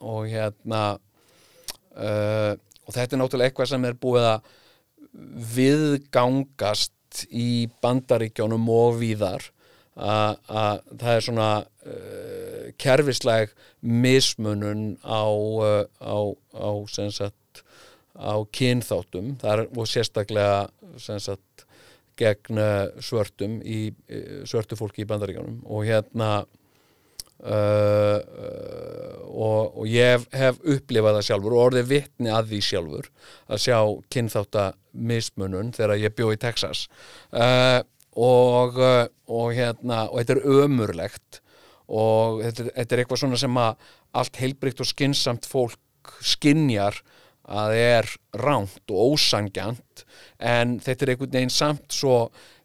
[0.00, 0.82] og hérna
[1.92, 4.46] og þetta er náttúrulega eitthvað sem er búið að
[5.56, 9.44] viðgangast í bandaríkjónum og víðar.
[9.92, 10.38] Að
[10.88, 11.48] það er svona
[11.86, 16.18] uh, kerfisleg mismunun á, uh, á,
[16.54, 16.70] á
[17.10, 17.62] sagt
[18.16, 19.36] á kynþáttum.
[19.40, 20.68] Þar, og sérstaklega
[21.00, 21.66] sagt
[22.20, 23.92] gegn uh, svörtum í
[24.48, 26.42] svörtu fólki í bandaríkjónum og hérna
[27.42, 32.60] Uh, uh, og, og ég hef, hef upplifað það sjálfur og orðið vitni að því
[32.62, 33.08] sjálfur
[33.50, 33.78] að sjá
[34.14, 36.84] kynþáttamismunun þegar ég bjó í Texas.
[37.34, 37.82] Uh,
[38.14, 38.78] og,
[39.26, 41.41] og hérna og þetta er ömurlegt
[41.88, 47.00] og þetta, þetta er eitthvað svona sem að allt heilbrygt og skinsamt fólk skinjar
[47.52, 48.08] að er
[48.38, 50.04] ránt og ósangjant
[50.38, 52.16] en þetta er einhvern veginn samt svo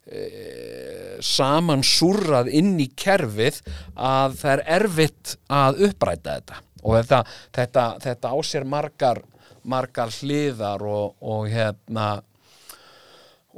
[0.06, 3.60] e, samansúrrað inn í kerfið
[3.94, 6.62] að það er erfitt að uppræta þetta.
[6.86, 7.20] Og þetta,
[7.58, 9.20] þetta, þetta á sér margar,
[9.66, 12.10] margar hliðar og, og hérna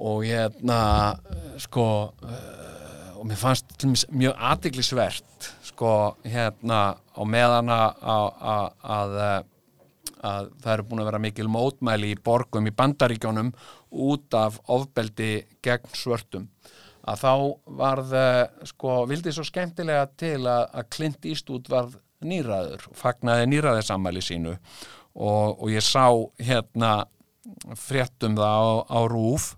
[0.00, 0.80] og hérna
[1.60, 1.86] sko
[2.24, 2.59] eh,
[3.20, 5.92] og mér fannst til dæmis mjög aðtiklisvert sko
[6.24, 9.16] hérna á meðan að, að, að,
[10.24, 13.52] að það eru búin að vera mikil mótmæli í borgum í bandaríkjónum
[14.08, 16.48] út af ofbeldi gegn svörtum
[17.10, 17.32] að þá
[17.80, 18.42] varð eh,
[18.72, 24.56] sko, vildi svo skemmtilega til að, að Clint Eastwood varð nýraður og fagnaði nýraðisammæli sínu.
[25.16, 26.06] Og, og ég sá
[26.38, 26.92] hérna
[27.76, 29.54] fréttum það á, á rúf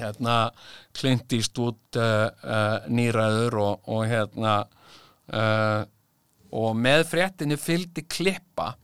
[0.00, 0.36] hérna
[0.96, 4.56] Clint Eastwood uh, uh, nýraður og, og hérna
[5.32, 5.82] uh,
[6.56, 8.74] og með fréttinni fylgdi klippa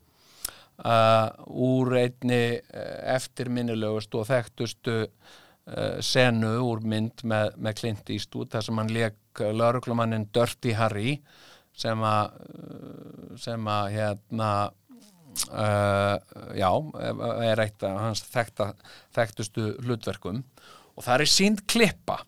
[0.82, 2.56] úr einni
[3.12, 4.94] eftirminnilegust og þekktustu
[6.02, 11.20] senu úr mynd með, með Clint Eastwood þar sem hann leik lauruglumannin Dirty Harry
[11.78, 12.34] sem að
[13.44, 14.50] sem að hérna
[16.58, 16.70] já,
[17.46, 18.72] er eitt af hans þekkta,
[19.14, 20.42] þekktustu hlutverkum
[21.02, 22.22] og það er sínd klippa.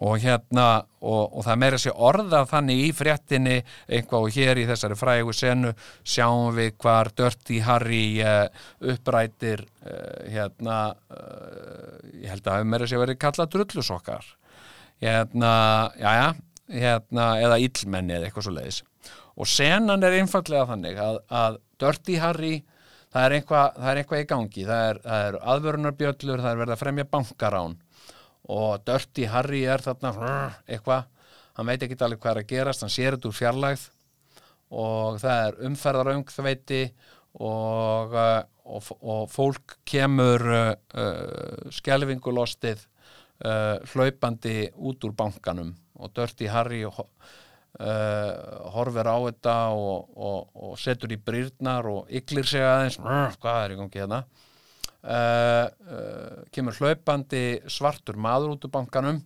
[0.00, 3.56] Og hérna og, og það meira sér orða þannig í fréttinni
[3.90, 5.72] einhvað og hér í þessari frægu senu
[6.06, 8.46] sjáum við hvar Dirty Harry uh,
[8.80, 10.76] upprætir uh, hérna
[11.10, 14.30] uh, ég held að það meira sér verið kallað drullusokkar.
[15.00, 15.52] Hérna,
[15.98, 16.30] jájá
[16.70, 18.82] hérna, eða illmenni eða eitthvað svo leiðis
[19.40, 22.56] og senan er einfallega þannig að, að Dirty Harry
[23.10, 24.66] það er eitthvað, það er eitthvað í gangi.
[24.68, 27.78] Það er, það er aðvörunarbjöllur, það er verið að fremja bankarán
[28.50, 30.12] og Dirty Harry er þarna
[30.66, 31.08] eitthvað,
[31.58, 33.88] hann veit ekki alveg hvað er að gerast, hann sér þetta úr fjarlægð.
[34.70, 36.82] Og það er umferðaröngþveiti
[37.42, 42.84] og, uh, og, og fólk kemur uh, skelfingulostið
[43.44, 45.74] uh, hlaupandi út úr bankanum.
[46.00, 47.02] Og Dirty Harry uh,
[48.74, 53.00] horfir á þetta og, og, setur í brýrnar og yklir sig aðeins.
[53.02, 54.24] "Rrr, hvað er í gangi hérna
[55.04, 59.20] uh, uh, kemur hlaupandi svartur maður út úr bankanum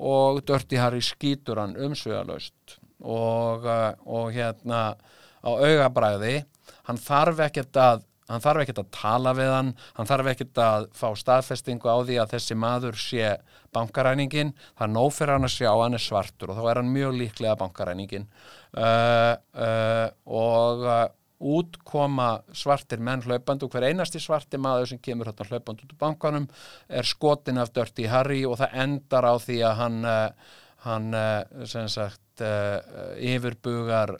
[0.00, 4.94] og Dirty Harry skýtur hann umsvegalöst og, uh, og hérna
[5.40, 6.40] á augabræði
[6.88, 10.84] hann þarf ekkert að hann þarf ekkert að tala við hann hann þarf ekkert að
[10.94, 13.32] fá staðfestingu á því að þessi maður sé
[13.74, 16.92] bankaræningin, það er nóg fyrir hann að sjá hann er svartur og þá er hann
[16.94, 18.26] mjög líklega bankaræningin
[18.74, 21.08] og, uh,
[21.40, 26.00] út koma svartir menn hlaupandi og hver einasti svarti maður sem kemur hlaupandi út úr
[26.00, 26.48] bankanum
[26.88, 31.64] er skotin af Dirty Harry og það endar á því að hann, uh, hann uh,
[31.64, 32.76] sem sagt uh,
[33.16, 34.16] yfirbugar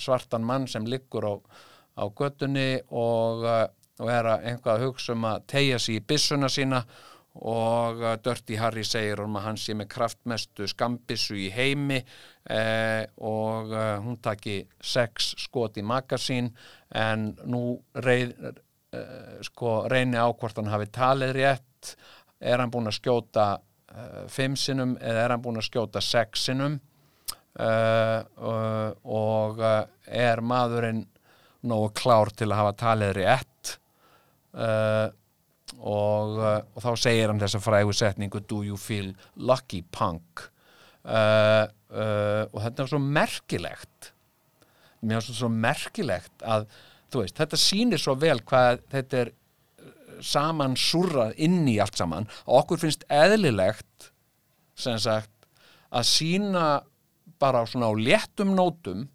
[0.00, 1.34] svartan mann sem liggur á,
[1.96, 6.52] á göttunni og, og er að einhvað að hugsa um að tegja sig í byssuna
[6.52, 6.84] sína
[7.42, 13.02] og uh, Dirty Harry segir um að hann sé með kraftmestu skambissu í heimi eh,
[13.26, 16.52] og uh, hún taki sex skot í magasín
[16.94, 18.36] en nú reið,
[18.94, 21.94] uh, sko, reyni á hvort hann hafi talið rétt.
[22.38, 26.46] Er hann búinn að skjóta uh, fimm sinnum eða er hann búinn að skjóta sex
[26.46, 26.78] sinnum?
[27.54, 29.60] Uh, uh, og
[30.06, 31.04] er maðurinn
[31.66, 33.76] nógu klár til að hafa talið rétt?
[34.54, 35.10] Uh,
[35.84, 40.48] og, uh, og þá segir hann þessa frægu setningu Do you feel lucky punk?
[41.04, 44.10] Uh, uh, og þetta er svo merkilegt.
[45.04, 46.68] Mér finnst þetta svo merkilegt að
[47.14, 49.32] veist, þetta sýnir svo vel hvað þetta er
[50.24, 52.28] saman surrað inn í allt saman.
[52.48, 54.10] Og okkur finnst eðlilegt
[54.78, 55.48] sem sagt
[55.94, 56.66] að sína
[57.42, 59.06] bara svona á léttum nótum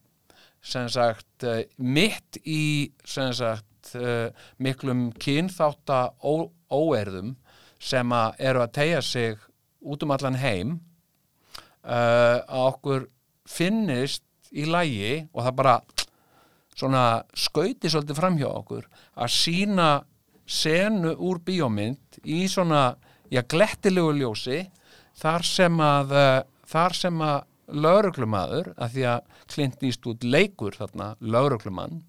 [0.62, 3.66] sem sagt eh, mitt í sem sagt
[3.98, 7.36] eh, miklum kynþátta ó, óerðum
[7.80, 9.38] sem að eru að tegja sig
[9.80, 10.74] út um allan heim
[11.88, 13.06] uh, að okkur
[13.48, 15.76] finnist í lægi og það bara
[16.76, 17.04] svona
[17.38, 19.90] skauti svolítið fram hjá okkur að sína
[20.50, 22.98] senu úr bíómynd í svona,
[23.32, 24.64] já, glettilegu ljósi
[25.20, 31.12] þar sem að uh, þar sem að lauruglumadur, að því að Clint Eastwood leikur þarna
[31.22, 32.00] lauruglumann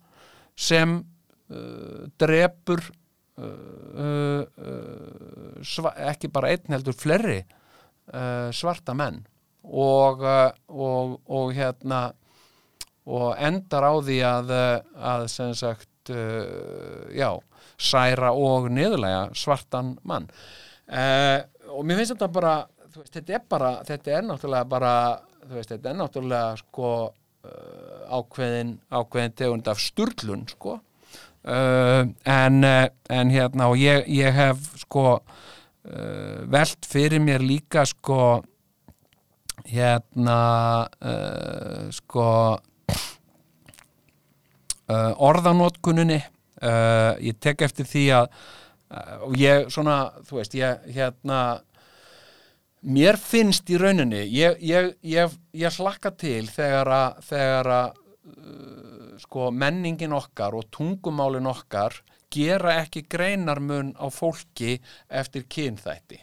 [0.57, 1.03] sem
[1.51, 7.43] uh, drepur uh, uh, uh, sva, ekki bara einn heldur flerri
[8.51, 9.21] svarta menn.
[9.71, 10.25] Og,
[10.67, 12.01] og, og hérna
[13.07, 14.51] og endar á því að,
[14.99, 16.11] að sem sagt
[17.15, 17.29] já,
[17.79, 20.27] særa og niðurlega svartan mann.
[20.91, 22.57] Og mér finnst þetta bara
[22.97, 24.95] veist, þetta er bara, þetta er náttúrulega bara
[25.53, 26.93] veist, þetta er náttúrulega sko
[28.11, 30.81] ákveðin ákveðin tegund af sturlun sko
[31.45, 37.85] uh, en, uh, en hérna og ég, ég hef sko uh, velt fyrir mér líka
[37.89, 38.41] sko
[39.71, 40.41] hérna
[41.01, 42.27] uh, sko
[44.91, 46.17] orðanótkuninni
[47.23, 48.25] ég tek eftir því að
[49.23, 51.39] og ég svona, þú veist, ég hérna
[52.81, 55.37] mér finnst í rauninni ég, ég, ég,
[55.79, 58.00] hlakka til þegar að, þegar að
[59.21, 61.99] sko menningin okkar og tungumálin okkar
[62.31, 64.79] gera ekki greinarmun á fólki
[65.09, 66.21] eftir kynþætti.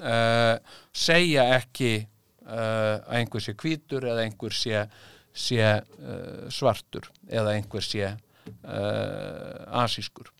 [0.00, 0.56] Uh,
[0.96, 4.86] segja ekki uh, að einhver sé hvítur eða einhver sé,
[5.36, 8.14] sé uh, svartur eða einhver sé
[9.70, 10.30] asískur.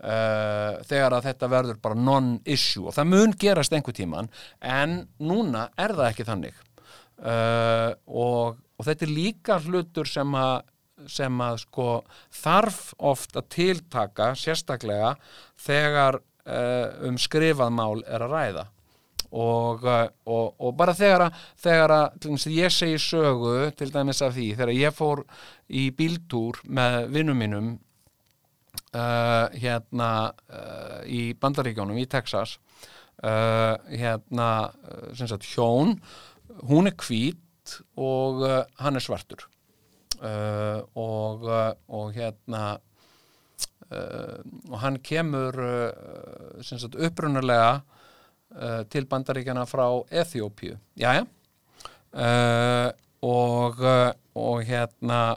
[0.00, 4.30] Þegar að þetta verður bara non-issue og það mun gerast einhver tíman
[4.64, 6.56] en núna er það ekki þannig.
[7.20, 10.62] Og, og þetta er líka hlutur sem að
[11.08, 11.86] sem að sko
[12.42, 15.14] þarf oft að tiltaka sérstaklega
[15.60, 18.64] þegar uh, um skrifað mál er að ræða.
[19.30, 24.22] Og, uh, og, og bara þegar að, þegar að dæmis, ég segi sögu til dæmis
[24.26, 25.22] af því þegar ég fór
[25.70, 27.68] í bíltúr með vinnum mínum
[28.90, 30.10] uh, hérna
[30.50, 32.58] uh, í Bandaríkjónum í Texas
[33.20, 34.46] hérna
[35.12, 35.90] sem sagt hjón
[36.64, 36.94] hún er
[37.70, 39.46] hvít og uh, hann er svartur.
[40.20, 42.78] Uh, og, uh, og hérna
[43.90, 44.40] uh,
[44.70, 47.80] og hann kemur uh, sagt upprunalega
[48.90, 51.22] til bandaríkjana frá Eþjópíu, jæja.
[52.10, 52.90] Uh,
[53.22, 53.78] og
[54.34, 55.36] og hérna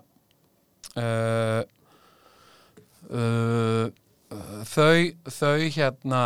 [4.66, 4.98] þau
[5.30, 6.24] þau hérna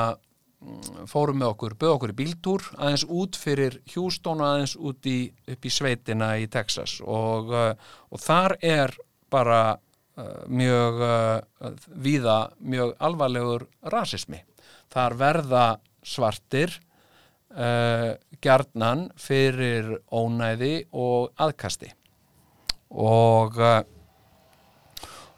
[1.10, 5.18] fórum með okkur, böð okkur í bíltúr aðeins út fyrir Houston og aðeins út í,
[5.48, 7.73] upp í sveitina í Texas og, uh,
[8.11, 8.95] og þar er
[9.31, 14.41] bara uh, mjög uh, víða mjög alvarlegur rasismi.
[14.94, 15.65] Þar verða
[16.07, 16.73] svartir
[17.56, 21.91] uh, gjarnan fyrir ónæði og aðkasti
[22.95, 23.81] og uh,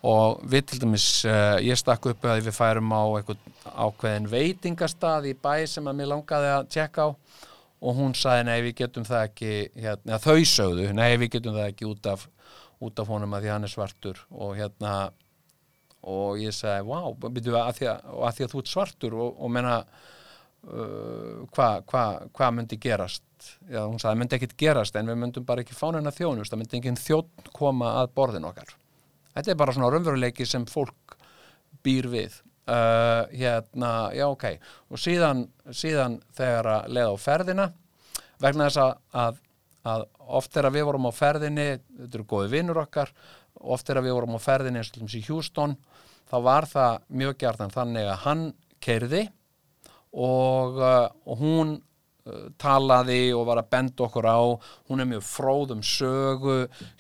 [0.06, 5.30] og við til dæmis uh, ég stakk upp að við færum á einhvern ákveðin veitingastað
[5.32, 7.10] í bæ sem að mér langaði að tjekka á
[7.80, 11.72] og hún sagði nei við getum það ekki hérna, þau sögðu, nei við getum það
[11.72, 12.28] ekki út af,
[12.84, 14.22] út af honum að því hann er svartur.
[14.36, 14.94] Og hérna
[16.10, 19.32] og ég sagði, wow, byrju að því að, að því að þú ert svartur og,
[19.36, 22.04] og menna uh, hvað hva,
[22.36, 23.26] hva myndi gerast?
[23.70, 26.52] Já, hún sagði, það myndi ekkit gerast en við myndum bara ekki fána hennar þjónust,
[26.52, 28.76] það myndi engin þjótt koma að borðin okkar.
[29.36, 31.16] Þetta er bara svona raunveruleiki sem fólk
[31.86, 32.40] býr við
[32.70, 34.46] uh, hérna, já ok.
[34.94, 37.68] Og síðan, síðan þegar að leiða á ferðina
[38.40, 38.94] vegna þess að,
[39.24, 39.42] að,
[39.94, 40.06] að
[40.40, 43.12] oft þegar við vorum á ferðinni þetta eru góði vinnur okkar
[43.60, 45.76] oft þegar við vorum á ferðinni eins og í Houston
[46.30, 48.46] þá var það mjög gjartan þannig að hann
[48.84, 49.24] keirði
[50.14, 51.78] og, uh, og hún
[52.62, 54.42] talaði og var að benda okkur á.
[54.90, 56.58] Hún er mjög fróðum sögu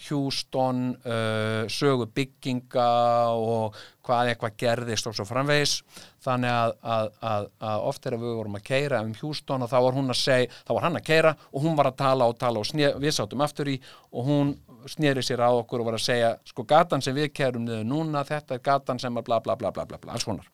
[0.07, 2.89] Houston uh, sögu bygginga
[3.35, 3.77] og
[4.09, 5.79] hvað eitthvað gerðist og svo framvegis.
[6.23, 9.77] Þannig að, að, að, að oft þegar við vorum að keira um Houston og þá
[9.85, 12.39] var hún að segja, þá var hann að keira og hún var að tala og
[12.41, 13.77] tala og sné, við sátum aftur í
[14.11, 14.53] og hún
[14.89, 18.23] sneri sér á okkur og var að segja sko gatan sem við kerum niður núna
[18.27, 20.47] þetta er gatan sem að bla bla bla bla bla, bla alls konar.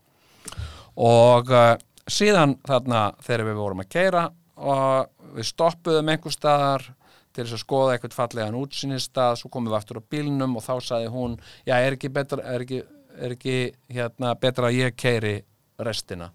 [0.95, 1.75] Og uh,
[2.07, 4.25] síðan þarna þegar við vorum að keira
[4.55, 6.87] og við stoppuðum einhver staðar
[7.35, 10.73] til þess að skoða eitthvað fallegan útsýnistað svo komum við aftur á bílnum og þá
[10.87, 11.37] sagði hún
[11.67, 12.81] já er ekki betra, er ekki,
[13.19, 13.57] er ekki
[13.91, 15.35] hérna, betra að ég keiri
[15.83, 16.31] restina?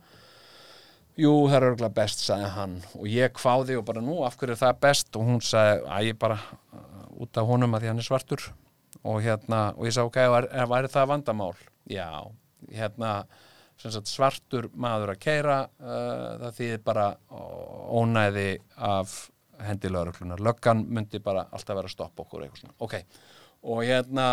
[1.20, 4.54] Jú, það er örgulega best, sagði hann og ég kváði og bara nú, af hverju
[4.54, 5.10] er það best?
[5.16, 6.38] Og hún sagði, að ég bara
[7.20, 8.46] út af honum að því hann er svartur.
[9.00, 11.52] Og hérna, og ég sagði, ok, er, er, væri það vandamál?
[11.90, 12.08] Já,
[12.76, 13.12] hérna
[13.80, 17.06] sagt, svartur maður að keira uh, það þýðir bara
[18.00, 19.14] ónæði af
[19.64, 22.96] hendi lauruglunar löggan myndi bara alltaf vera að stoppa okkur eitthvað svona, ok.
[23.70, 24.26] Og hérna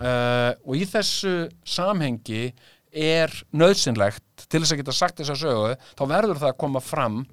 [0.00, 1.34] uh, og í þessu
[1.68, 2.48] samhengi
[2.94, 6.82] er nöðsynlegt til þess að geta sagt þess að sögu þá verður það að koma
[6.84, 7.24] fram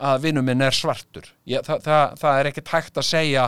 [0.00, 1.26] að vinnum minn er svartur.
[1.48, 3.46] Ég, það, það, það er ekkert hægt að segja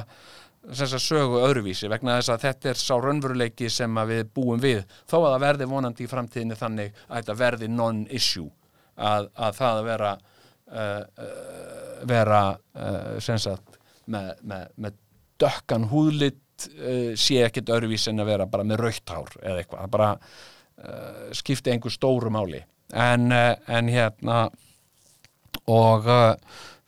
[0.70, 4.82] þess að sögu öðruvísi vegna þess að þetta er sá raunveruleiki sem við búum við.
[5.10, 8.50] Þó að það verði vonandi í framtíðinni þannig að þetta verði non-issue
[8.96, 10.12] að, að það að vera
[10.72, 11.02] uh,
[12.08, 12.42] vera
[12.78, 13.78] uh, sagt,
[14.10, 14.98] með, með, með
[15.42, 19.86] dökkan húðlitt uh, sé ekkert öðruvísi en að vera bara með raukt hár eða eitthvað,
[19.86, 20.12] það bara
[21.36, 22.58] skipti einhver stóru máli.
[22.98, 24.38] En, en hérna
[25.70, 26.08] og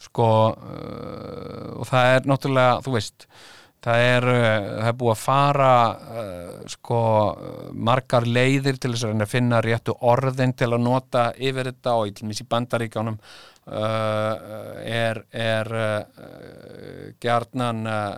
[0.02, 0.26] sko
[0.56, 3.26] og það er náttúrulega, þú veist
[3.84, 7.00] það er, uh, það er búið að fara uh, sko
[7.86, 12.22] margar leiðir til þess að að finna réttu orðin til að nota yfir þetta og
[12.24, 14.34] í bandaríkjánum uh,
[14.84, 18.14] er, er uh, gjarnan uh,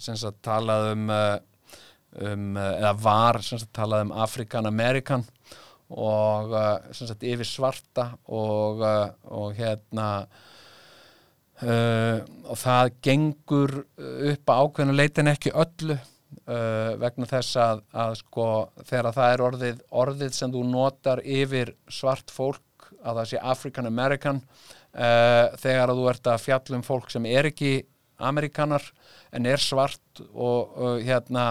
[0.00, 1.36] sagt talað um uh,
[2.20, 5.26] um, eða var sagt talað um African American
[5.92, 6.54] og
[6.96, 10.06] sagt yfir svarta og, og hérna
[11.62, 12.18] uh,
[12.48, 18.48] og það gengur upp að ákveðinu leitin ekki öllu uh, vegna þess að, að sko
[18.82, 23.90] þegar það er orðið orðið sem þú notar yfir svart fólk að það sé African
[23.90, 27.74] American uh, þegar að þú ert að fjallum fólk sem er ekki
[28.22, 28.84] Amerikanar
[29.34, 31.46] en er svart og, og hérna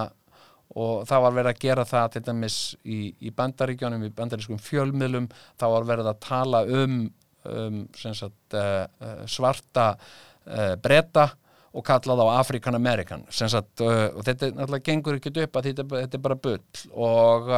[0.71, 2.57] og það var verið að gera það til dæmis
[2.87, 5.27] í, í bandaríkjónum, í bandarískum fjölmiðlum,
[5.59, 7.01] þá var verið að tala um,
[7.49, 11.29] um sagt, uh, svarta uh, breyta
[11.71, 13.23] og kallað á African American.
[13.31, 16.81] Sagt, og þetta náttúrulega gengur ekki upp að þetta, þetta er bara bull.
[16.91, 17.51] Og,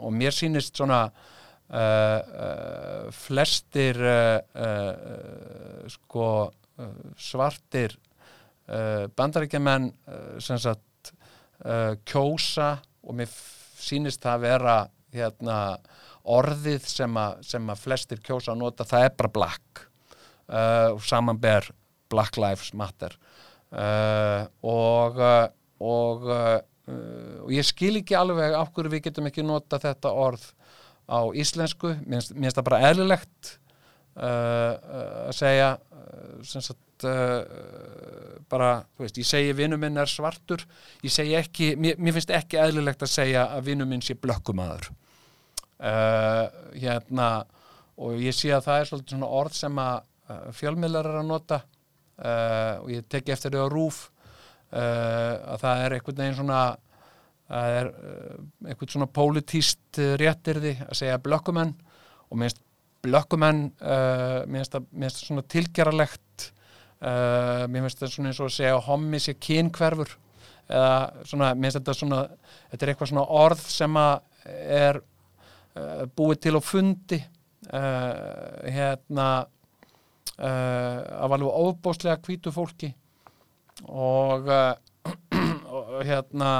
[0.00, 1.02] og mér sýnist svona
[3.12, 3.98] flestir
[5.92, 6.28] sko
[7.18, 7.98] svartir
[9.18, 9.90] bandaríkjaman
[10.40, 11.12] sem sagt
[12.08, 12.70] kjósa
[13.04, 13.36] og mér
[13.76, 14.76] sýnist það að vera
[15.16, 15.58] hérna,
[16.26, 19.84] orðið sem að, sem að flestir kjósa að nota, það er bara black.
[20.46, 21.70] Uh, og samanber
[22.12, 23.16] Black Lives Matter.
[23.74, 25.22] Uh, og
[25.76, 26.22] og,
[27.44, 30.46] og ég skil ekki alveg af hverju við getum ekki nota þetta orð
[31.04, 33.50] á íslensku, mér finnst það bara eðlilegt
[34.16, 35.74] að segja
[36.48, 37.04] sem sagt
[38.48, 40.64] bara, þú veist, ég segi vinnu minn er svartur,
[41.04, 44.88] ég segi ekki mér, mér finnst ekki eðlilegt að segja að vinnu minn sé blökkumadur
[45.80, 47.30] uh, hérna
[47.96, 51.30] og ég sé að það er svolítið svona orð sem að uh, fjölmiðlar er að
[51.30, 54.04] nota uh, og ég teki eftir því á rúf
[54.76, 56.60] að það er einhvern veginn svona
[57.46, 57.88] það er
[58.66, 61.70] einhvern svona pólitíst réttirði að segja blökkumenn
[62.26, 62.58] og minnst
[63.06, 63.60] blökkumenn
[64.50, 66.48] minnst það svona tilgeralegt
[66.98, 70.16] finnst þetta svona eins og að segja hommi sé kynkverfur
[70.66, 72.20] eða svona, mér finnst þetta svona
[72.72, 74.14] þetta er eitthvað svona orð sem að
[74.50, 75.00] er
[76.16, 79.28] búið til á fundi uh, hérna
[80.36, 82.90] af alveg ofbóstlega kvítu fólki
[84.04, 84.50] og,
[86.04, 86.50] hérna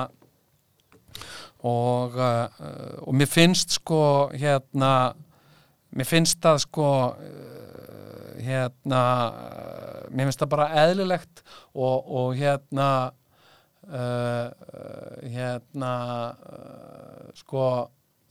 [1.61, 5.13] og og mér finnst sko hérna
[5.93, 6.89] mér finnst það sko
[8.41, 9.03] hérna
[10.11, 11.45] mér finnst það bara eðlilegt
[11.75, 12.89] og, og hérna
[13.91, 14.49] uh,
[15.23, 15.93] hérna
[16.33, 17.65] uh, sko,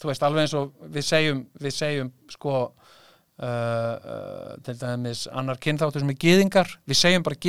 [0.01, 5.61] þú veist alveg eins og við segjum, við segjum sko uh, uh, til dæmis annar
[5.61, 7.39] kynþáttur sem er gyðingar við segjum bara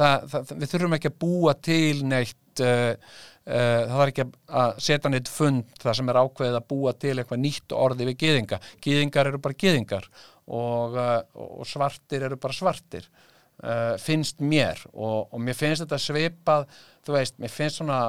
[0.00, 2.92] það, við þurfum ekki að búa til neitt uh,
[3.50, 4.26] uh, það var ekki
[4.62, 8.20] að setja neitt fund það sem er ákveðið að búa til eitthvað nýtt orði við
[8.24, 8.60] gyðinga.
[8.84, 10.08] Gyðingar eru bara gyðingar
[10.46, 11.18] og, uh,
[11.60, 14.82] og svartir eru bara svartir uh, finnst mér.
[14.92, 16.66] Og, og mér finnst þetta svipað
[17.06, 18.00] þú veist, mér finnst svona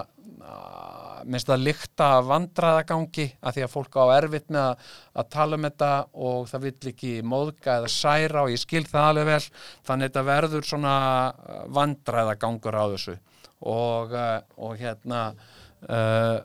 [1.21, 4.91] mér finnst það líkta vandraðagangi að því að fólk á erfitt með að,
[5.21, 5.91] að tala um þetta
[6.27, 9.41] og það vill ekki móðga eða særa og ég skil það alveg vel.
[9.87, 10.93] Þannig að þetta verður svona
[11.31, 13.17] uh, vandræðagangur á þessu.
[13.61, 15.25] Og, uh, og hérna
[15.81, 16.37] Uh,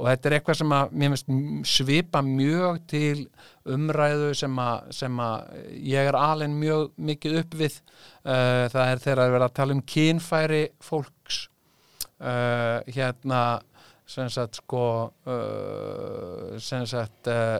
[0.00, 3.26] og þetta er eitthvað sem að mér finnst svipa mjög til
[3.68, 5.58] umræðu sem að, sem að
[5.90, 7.76] ég er alveg mjög mikið upp við.
[8.24, 11.42] Uh, það er þegar að vera að tala um kynfæri fólks
[12.20, 13.42] uh, hérna
[14.08, 14.84] sem sagt sko
[15.28, 17.58] uh, sem sagt uh,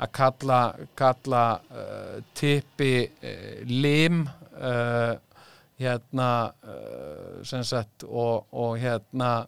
[0.00, 0.60] að kalla,
[0.96, 1.44] kalla
[2.32, 3.04] tippi
[3.68, 4.22] lim
[5.76, 6.28] hérna
[7.44, 9.44] sem sagt og, og hérna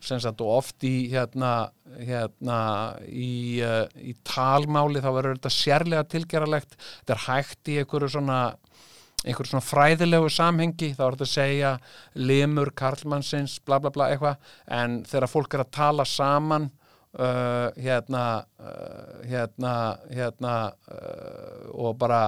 [0.00, 1.68] sem sagt og oft í hérna,
[2.00, 2.58] hérna
[3.04, 8.40] í, í talmáli þá verður þetta sérlega tilgeralegt þetta er hægt í einhverju svona
[9.22, 11.72] einhverju svona fræðilegu samhengi þá er þetta að segja
[12.18, 14.54] limur karlmannsins bla bla bla eitthvað.
[14.66, 16.70] En þegar fólk er að tala saman
[17.18, 18.24] uh, hérna
[18.60, 19.74] uh, hérna
[20.10, 20.56] hérna
[20.90, 22.24] uh, og bara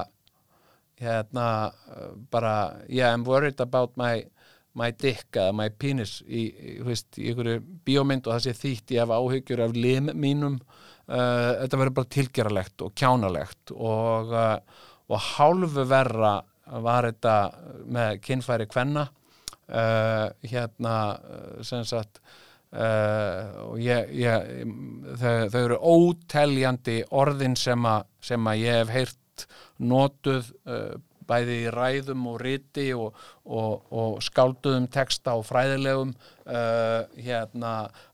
[1.01, 1.49] hérna
[1.91, 4.25] uh, bara yeah I'm worried about my
[4.75, 8.97] my dick eða my penis í, í, veist, í einhverju bíómynd og það sé þýtt
[8.97, 14.91] ég hef áhyggjur af lim mínum uh, þetta verður bara tilgeralegt og kjánalegt og, uh,
[15.11, 16.35] og hálfu verra
[16.67, 17.37] var þetta
[17.93, 19.09] með kynfæri kvenna
[19.69, 22.21] uh, hérna uh, sem sagt
[22.73, 24.47] uh, og ég, ég
[25.21, 29.49] þau, þau eru óteljandi orðin sem, a, sem að ég hef heyrt
[29.83, 33.15] notuð uh, bæði í ræðum og riti og,
[33.49, 36.11] og, og skálduðum texta og fræðilegum
[36.45, 37.71] hérna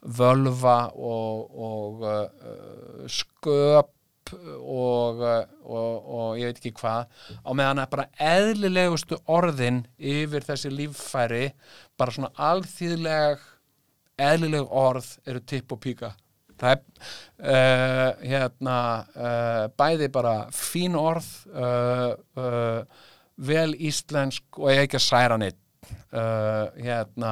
[0.06, 3.80] völva og, og uh,
[4.30, 5.20] sköp og,
[5.64, 7.06] og, og ég veit ekki hvað
[7.42, 11.44] á meðan að bara eðlilegustu orðin yfir þessi líffæri
[11.98, 13.46] bara svona alþýðleg
[14.20, 16.12] eðlileg orð eru tipp og píka.
[16.60, 16.80] Það er
[17.40, 18.76] uh, hérna
[19.16, 22.82] uh, bæði bara fín orð uh,
[23.40, 25.56] vel íslensk og ekki að særa neitt
[26.10, 27.30] hérna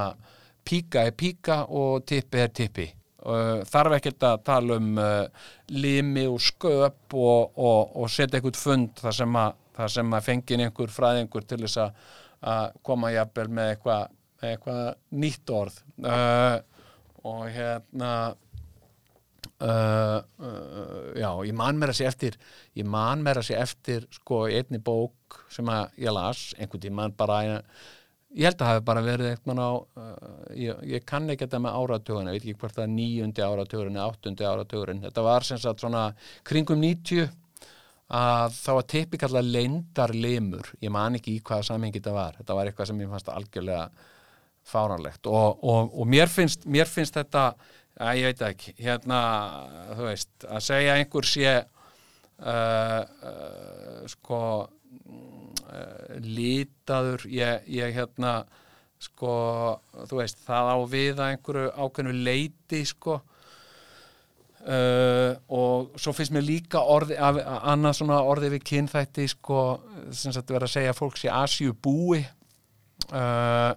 [0.67, 2.87] píka er píka og tippi er tippi
[3.19, 9.03] þarf ekkert að tala um uh, limi og sköp og, og, og setja einhvern fund
[9.03, 12.05] þar sem að, að fengin einhver fræðingur til þess að,
[12.87, 14.15] koma jafnvel með eitthvað
[14.47, 14.75] eitthva
[15.19, 15.81] nýtt orð.
[15.99, 16.61] Uh,
[17.27, 18.13] og hérna
[19.59, 22.37] Uh, uh, já, ég man mér að sé eftir
[22.79, 27.17] ég man mér að sé eftir sko einni bók sem að ég las einhvern tímann
[27.19, 27.41] bara
[28.37, 30.15] ég held að það hafi bara verið eitthvað á uh,
[30.53, 33.99] ég, ég kann ekki þetta með áratuguna ég veit ekki hvort það er níundi áratugurinn
[33.99, 36.09] eða áttundi áratugurinn, þetta var sem sagt svona
[36.49, 37.29] kringum 90
[38.09, 42.39] að þá var tippi kallað leindarlimur ég man ekki í hvaða samhengi þetta var.
[42.41, 43.83] Þetta var eitthvað sem ég fannst algjörlega
[44.69, 47.51] fáranlegt og, og, og mér, finnst, mér finnst þetta
[47.99, 49.21] að ég veit ekki, hérna
[49.97, 54.41] þú veist, að segja einhver sé uh, uh, sko
[56.25, 58.41] lítaður ég, ég hérna
[58.99, 59.33] sko,
[60.09, 63.21] þú veist, það á við að einhverju ákveðnu leiti sko.
[64.69, 69.61] Uh, og svo finnst mér líka orði, annað svona orði við kynþætti sko,
[70.11, 72.19] sem sagt verið að segja að fólk sé Asíu búi
[73.15, 73.71] uh,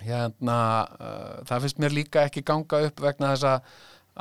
[0.00, 0.60] hérna
[0.94, 3.74] uh, það finnst mér líka ekki ganga upp vegna þess að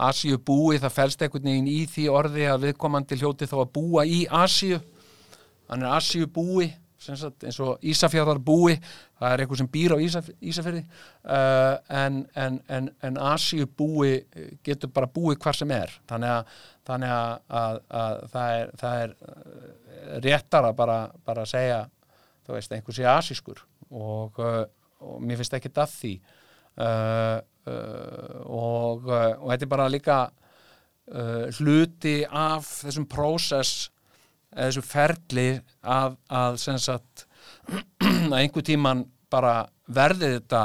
[0.10, 4.08] Asíu búi það fælst einhvern veginn í því orði að viðkomandi hljóti þá að búa
[4.10, 4.82] í Asíu
[5.70, 6.70] hann er Asíu búi
[7.00, 12.18] sagt, eins og Ísafjörðar búi það er eitthvað sem býr á Ísaf, Ísafjörði uh, en,
[12.36, 14.18] en, en, en Asíu búi
[14.68, 15.94] getur bara búið hvar sem er.
[16.12, 16.58] Þannig að,
[16.90, 21.80] þannig að, að, að það, er, það er réttar að bara, bara segja
[22.44, 23.64] þú veist, einhver sé asískur.
[23.90, 24.44] Og
[25.00, 26.14] og mér finnst ekki að því.
[26.80, 30.20] Uh, uh, og, og þetta er bara líka
[31.58, 33.88] hluti af þessum prósess
[34.56, 35.48] eða þessum ferli
[35.82, 37.26] að, að sagt
[37.70, 40.64] að einhver tíman bara verði þetta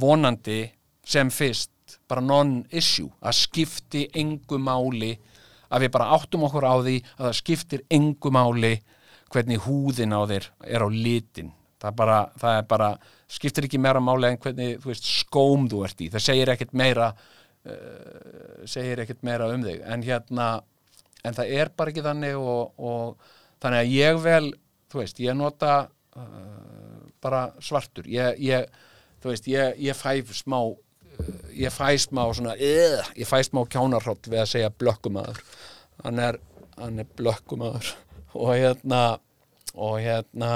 [0.00, 0.62] vonandi
[1.06, 5.16] sem fyrst bara non-issue að skipti engu máli
[5.70, 8.74] að við bara áttum okkur á því að það skiptir engu máli
[9.30, 11.52] hvernig húðin á þér er á litin.
[11.80, 12.88] Það bara, það bara
[13.30, 16.74] skiptir ekki meira máli en hvernig þú veist, skóm þú ert í, það segir ekkert
[16.76, 19.80] meira uh, segir ekkert meira um þig.
[19.86, 20.48] En hérna
[21.24, 23.32] en það er bara ekki þannig og, og
[23.62, 24.44] þannig að ég vel
[24.90, 25.74] þú veist, ég nota
[26.16, 28.08] uh, bara svartur.
[28.10, 28.66] Ég, ég,
[29.22, 30.80] þú veist, ég, ég fæ smá uh,
[31.54, 35.42] ég fæ smá svona uh, ég fæ smá kjánarhótt við að segja blökkumadur
[36.04, 36.38] hann er,
[36.78, 37.92] hann er blökkumadur
[38.40, 39.02] og hérna
[39.74, 40.52] og hérna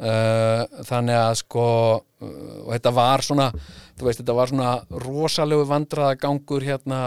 [0.00, 1.66] uh, þannig að sko
[2.00, 3.50] uh, og þetta var svona
[4.00, 4.72] veist, þetta var svona
[5.04, 7.00] rosalegu vandraðagangur hérna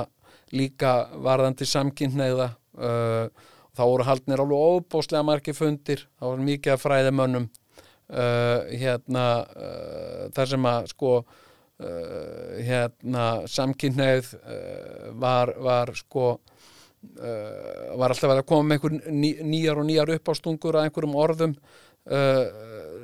[0.56, 0.94] líka
[1.24, 2.50] varðandi samkynneigða
[2.80, 3.28] uh,
[3.76, 10.24] þá voru haldnir alveg óbóslega margir fundir, þá voru mikið að fræðimönnum uh, hérna uh,
[10.36, 18.46] þar sem að sko uh, hérna samkynneið uh, var, var sko uh, var alltaf að
[18.50, 22.44] koma með einhver ný, nýjar og nýjar uppástungur að einhverjum orðum uh,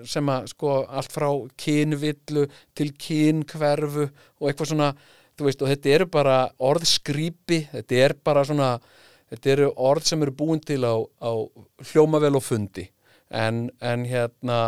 [0.06, 1.30] sem að sko allt frá
[1.62, 2.48] kynvillu
[2.78, 4.92] til kynkverfu og eitthvað svona
[5.36, 8.72] þú veist og þetta eru bara orðskrýpi þetta er bara svona
[9.32, 11.32] þetta eru orð sem eru búin til á, á
[11.92, 12.88] hljómavel og fundi
[13.30, 14.60] en, en hérna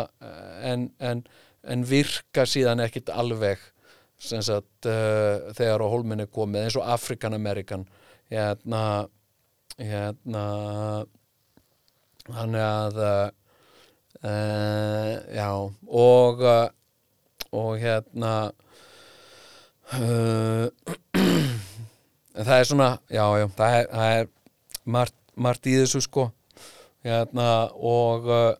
[0.65, 1.23] en, en,
[1.63, 3.61] en virka síðan ekkit alveg
[4.17, 7.85] sagt uh, þegar á hólminni komið eins og African American
[8.31, 9.07] hérna
[9.77, 10.45] hérna
[12.25, 12.97] þannig að
[14.25, 15.51] uh, já
[15.85, 16.65] og uh,
[17.53, 18.51] og hérna
[22.37, 24.25] en það er svona já, já, það er, það er
[24.83, 26.31] margt, margt í þessu sko.
[27.07, 28.55] Hérna og uh,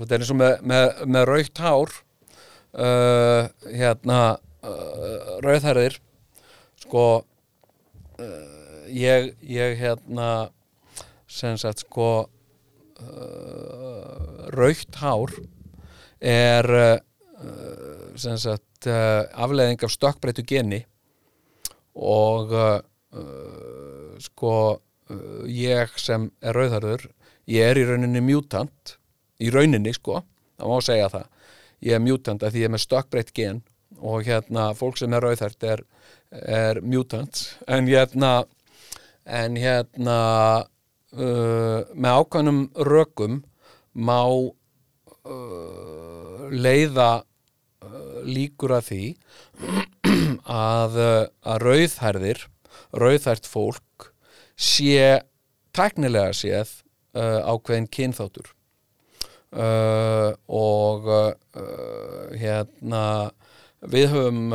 [0.00, 1.90] þetta er eins og með, með, með raukt hár
[2.72, 4.20] uh, hérna
[4.64, 5.94] uh, rauðhærðir
[6.82, 10.50] sko uh, ég, ég hérna
[11.30, 12.30] sem sagt sko uh,
[14.56, 15.30] raukt hár
[16.22, 16.98] er uh,
[17.42, 20.82] sem sagt uh, afleðing af stökkbreytu geni
[21.94, 22.78] og uh,
[23.16, 24.54] uh, sko
[25.48, 27.08] ég sem er rauðharður
[27.52, 28.96] ég er í rauninni mutant
[29.42, 30.22] í rauninni sko,
[30.58, 31.28] það má segja það.
[31.82, 33.62] Ég er mutant af því ég er með stökkbreytt gen
[33.98, 35.80] og hérna fólk sem er rauðhært er,
[36.30, 37.42] er mutant.
[37.66, 38.32] En hérna
[39.22, 40.18] en hérna
[41.14, 43.42] uh, með ákvæmum rökum
[43.94, 44.50] má uh,
[46.50, 47.10] leiða
[48.26, 49.04] líkur að því
[50.68, 52.46] að, uh, að rauðhærðir
[52.92, 54.10] rauðhært fólk
[54.56, 55.22] sé
[55.76, 56.72] teknilega séð
[57.16, 58.52] uh, ákveðin kynþáttur.
[59.52, 61.32] Uh, og uh,
[62.38, 63.04] hérna
[63.82, 64.52] við höfum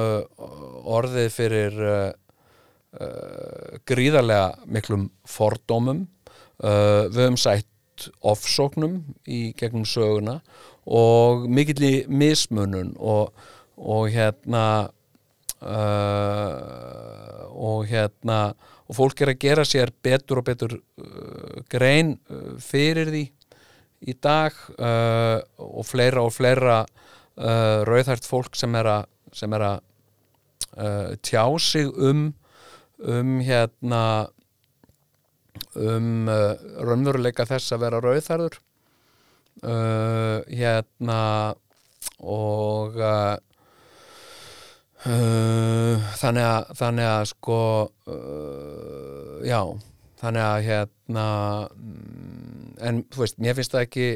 [0.87, 1.81] orðið fyrir
[3.83, 6.05] gríðarlega miklum fordómum.
[6.63, 10.37] Við höfum sætt ofsóknum í gegnum söguna
[10.87, 13.35] og mikill mismunun og,
[13.77, 14.65] og hérna
[15.61, 18.39] uh, og hérna
[18.87, 23.25] og fólk er að gera sér betur og betur uh, grein uh, fyrir því
[24.07, 29.65] í dag uh, og fleira og fleira uh, rauðhært fólk sem er að, sem er
[29.71, 29.77] að
[30.77, 32.33] uh, tjá sig um
[32.97, 34.27] um hérna
[35.77, 38.55] um raunveruleika þess að vera rauðhærður.
[39.61, 41.19] Hérna
[42.21, 43.37] og uh,
[45.07, 47.59] uh, þannig að þannig að sko
[48.11, 49.61] uh, já,
[50.21, 51.27] þannig að hérna
[51.71, 54.09] mm, en þú veist, mér finnst það ekki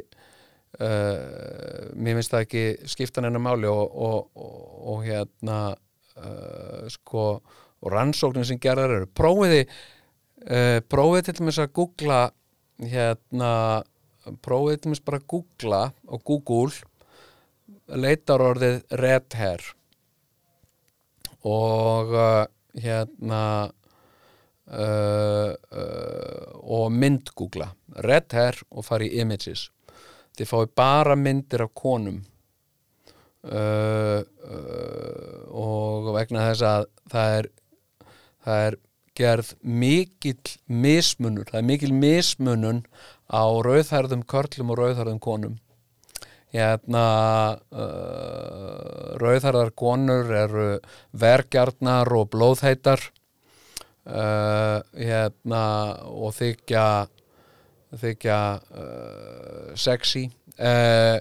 [0.82, 4.62] uh, mér finnst það ekki skiptan enn máli og, og, og,
[4.94, 7.26] og hérna uh, sko
[7.82, 9.10] og rannsóknin sem gerðar eru.
[9.18, 12.22] Prófiði uh, prófiði til dæmis að googla
[12.92, 13.52] hérna
[14.46, 19.64] prófiði til dæmis bara að googla á Google leitar orðið red hair
[21.48, 22.46] og uh,
[22.78, 23.44] hérna
[24.72, 27.72] uh, uh, og myndgúgla
[28.06, 29.70] red hair og fara í images.
[30.38, 32.22] Þið fái bara myndir af konum.
[33.42, 37.48] Uh, uh, og vegna þess að það er
[38.46, 38.78] það er
[39.18, 42.84] gerð mikill mismunur það er mikill mismunun
[43.28, 45.58] á rauðhærðum körlum og rauðhærðum konum
[46.52, 47.06] hérna
[47.72, 50.68] uh, rauðhærðar konur eru
[51.16, 53.04] vergjarnar og blóðheitar
[54.06, 55.64] uh, hérna
[56.12, 56.86] og þykja
[58.02, 58.40] þykja
[58.72, 60.28] uh, sexy.
[60.56, 61.20] Uh,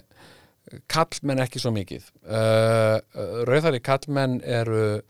[0.90, 2.07] kallmenn ekki svo mikið.
[2.23, 2.98] Uh,
[3.47, 5.01] rauðhæri kallmenn eru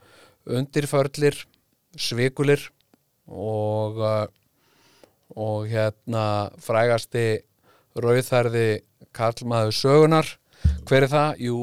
[0.48, 1.36] undirförlir
[2.00, 2.62] svikulir
[3.28, 4.28] og uh,
[5.38, 7.42] og hérna frægasti
[8.00, 8.80] rauðhærði
[9.16, 10.30] Karlmaður sögunar
[10.88, 11.42] hver er það?
[11.48, 11.58] Jú,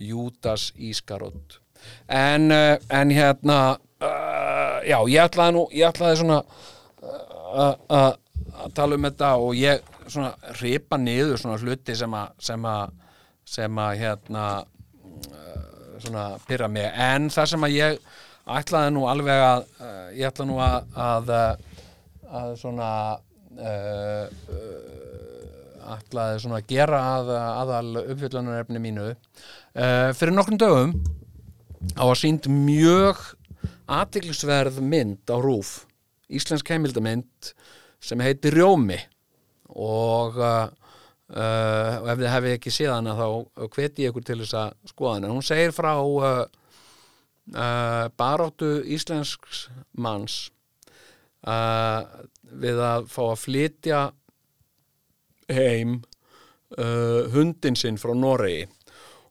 [0.00, 1.60] Júdas Ískarótt
[2.08, 8.12] en, uh, en hérna uh, já, ég ætlaði nú ég ætlaði svona uh, uh,
[8.64, 12.94] að tala um þetta og ég svona ripa niður svona hluti sem að sem að,
[13.48, 15.64] sem að hérna uh,
[16.02, 16.88] svona pyrra mig.
[16.90, 18.00] En það sem að ég
[18.58, 21.88] ætlaði nú alveg að uh, ég ætlaði nú að að, uh,
[22.40, 25.03] að svona uh, uh,
[25.94, 29.08] ætlaði svona að gera að, aðal uppfyllunarefni mínu.
[29.74, 30.94] Uh, fyrir nokkrum dögum
[32.00, 33.20] á að sínd mjög
[33.92, 35.82] athyglisverð mynd á rúf
[36.32, 37.52] íslensk heimildamynd
[38.04, 38.98] sem heitir Rjómi.
[39.74, 40.68] Og uh,
[41.34, 43.26] og ef þið hefði ekki séð hana þá
[43.74, 45.32] hveti ég ykkur til þess að skoða hana.
[45.32, 46.44] Hún segir frá uh,
[48.18, 50.36] baráttu íslensks manns
[51.44, 53.98] við að fá að flytja
[55.52, 55.98] heim
[56.78, 58.68] uh, hundin sinn frá Noregi.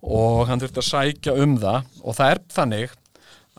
[0.03, 1.89] Og hann þurfti að sækja um það.
[2.03, 2.97] Og það er þannig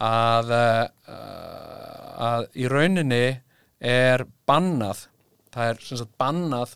[0.05, 3.24] að, uh, að í rauninni
[3.85, 5.09] er bannað
[5.55, 6.74] það er sem sagt bannað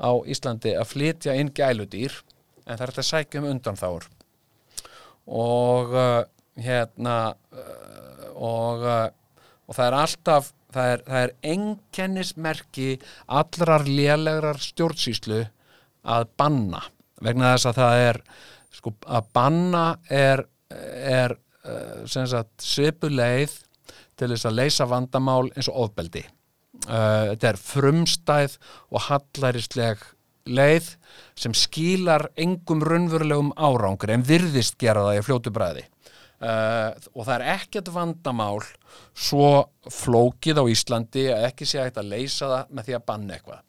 [0.00, 2.14] á Íslandi að flytja inn gæludýr
[2.66, 4.08] en það er hægt að sækja um undan þáur
[5.30, 6.22] og uh,
[6.60, 7.16] hérna
[7.52, 9.06] uh, og, uh,
[9.68, 12.88] og það er alltaf það er, er enkennismerki
[13.40, 15.42] allrar lélegrar stjórnsýslu
[16.10, 16.82] að banna
[17.20, 18.20] vegna þess að það er
[18.74, 23.58] sko að banna er, er uh, sem sagt svipu leið
[24.20, 26.22] til þess að leysa vandamál eins og ofbeldi.
[26.86, 28.56] Uh, þetta er frumstæð
[28.88, 30.02] og hallarisleg
[30.50, 30.94] leið
[31.38, 35.84] sem skilar engum raunverulegum árangri en virðist gera það í fljótu bræði
[36.40, 38.60] uh, og það er ekkert vandamál
[39.14, 39.50] svo
[39.92, 43.66] flókið á Íslandi að ekki sé að leysa það með því að banna eitthvað.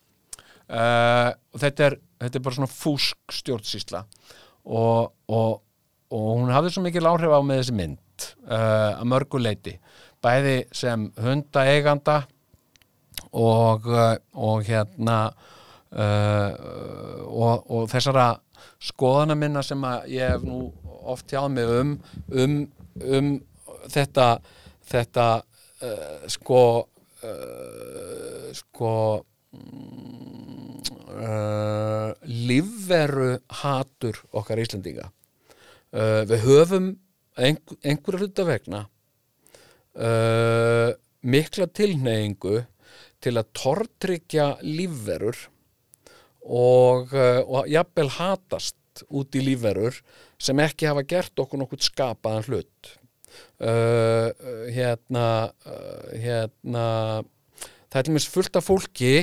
[0.72, 4.06] Uh, og þetta er, þetta er bara svona fúsk stjórnsýsla
[4.72, 5.58] og, og,
[6.16, 9.74] og hún hafði svo mikil áhrif á með þessi mynd uh, að mörgu leiti
[10.24, 12.22] bæði sem hundaeiganda
[13.36, 15.18] og, uh, og hérna
[15.92, 18.30] og, og þessara
[18.80, 20.62] skoðana minna sem að ég hef nú
[21.02, 21.98] oft tjáð mig um
[22.32, 22.56] um,
[23.02, 23.34] um
[23.90, 24.28] þetta
[24.92, 25.28] þetta
[25.82, 26.64] uh, sko
[27.26, 28.96] uh, sko
[31.22, 35.12] uh, lífveru hatur okkar Íslendinga.
[35.92, 36.92] Uh, við höfum
[37.36, 38.86] einhver, einhverja hluta vegna
[40.00, 40.92] uh,
[41.22, 42.62] mikla tilneyingu
[43.22, 45.38] til að tortryggja lífverur
[46.42, 49.98] og, og jafnvel hatast út í lífverur
[50.42, 52.96] sem ekki hafa gert okkur nokkuð skapaðan hlut.
[53.62, 54.28] Uh,
[54.74, 55.26] hérna
[55.64, 56.86] uh, hérna
[57.88, 59.14] það er til mér fullt af fólki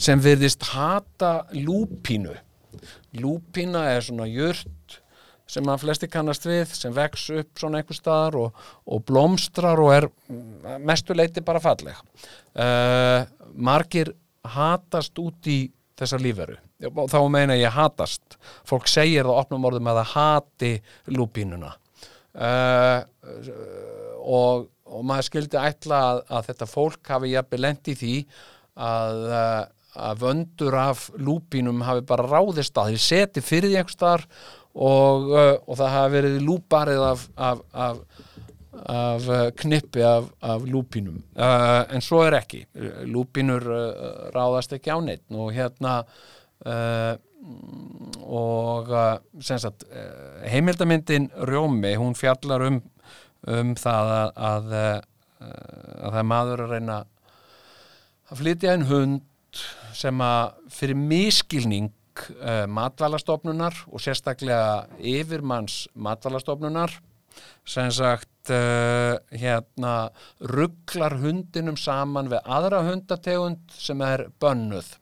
[0.00, 2.34] sem virðist hata lúpínu.
[3.20, 4.98] Lúpína er svona jurt
[5.50, 9.92] sem að flesti kannast við sem vex upp svona einhver staðar og, og blómstrar og
[9.94, 10.08] er
[10.82, 11.98] mestu leiti bara falleg.
[12.54, 14.12] Uh, margir
[14.46, 15.62] hatast út í
[15.98, 18.38] þessa líferu þá meina ég hatast.
[18.68, 20.72] Fólk segir það opnum orðum að það hati
[21.12, 21.74] lúpínuna.
[22.30, 23.02] Uh,
[24.22, 28.14] og, og maður skildi ætla að, að þetta fólk hafi jafnvel lent í því
[28.80, 29.64] að, uh,
[30.06, 34.26] að vöndur af lúpínum hafi bara ráðist að því seti fyrir því einhver staðar
[34.74, 38.02] og, uh, og það hafi verið lúparið af, af, af,
[38.94, 41.18] af knippi af, af lúpínum.
[41.34, 42.62] Uh, en svo er ekki.
[43.10, 46.04] Lúpínur uh, ráðast ekki á neitt og hérna
[46.66, 47.14] uh,
[48.30, 48.90] og
[49.42, 52.82] sem sagt uh, heimildamyndin Rjómi hún fjallar um,
[53.48, 54.74] um það að, að,
[55.40, 56.98] að það er maður að reyna
[58.30, 59.62] að flytja einn hund
[59.96, 61.90] sem að fyrir miskilning
[62.38, 66.94] uh, matvalastofnunar og sérstaklega yfirmanns matvalastofnunar
[67.68, 69.94] sem sagt uh, hérna
[70.52, 74.94] rugglar hundinum saman við aðra hundategund sem er bönnuð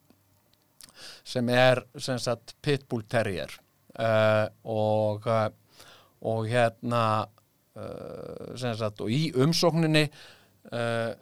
[1.29, 3.53] sem er sem sagt pitbull terrier.
[3.99, 5.49] Uh, og uh,
[6.29, 7.03] og hérna
[7.79, 11.13] uh, sem sagt og í umsókninni uh,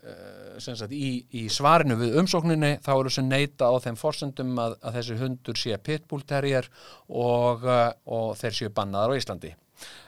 [0.60, 4.78] sem sagt í, í svarinu við umsókninni þá eru sem neita á þeim forsendum að,
[4.80, 6.68] að þessi hundur sé pitbull terrier
[7.08, 9.52] og, og þeir séu bannaðar á Íslandi.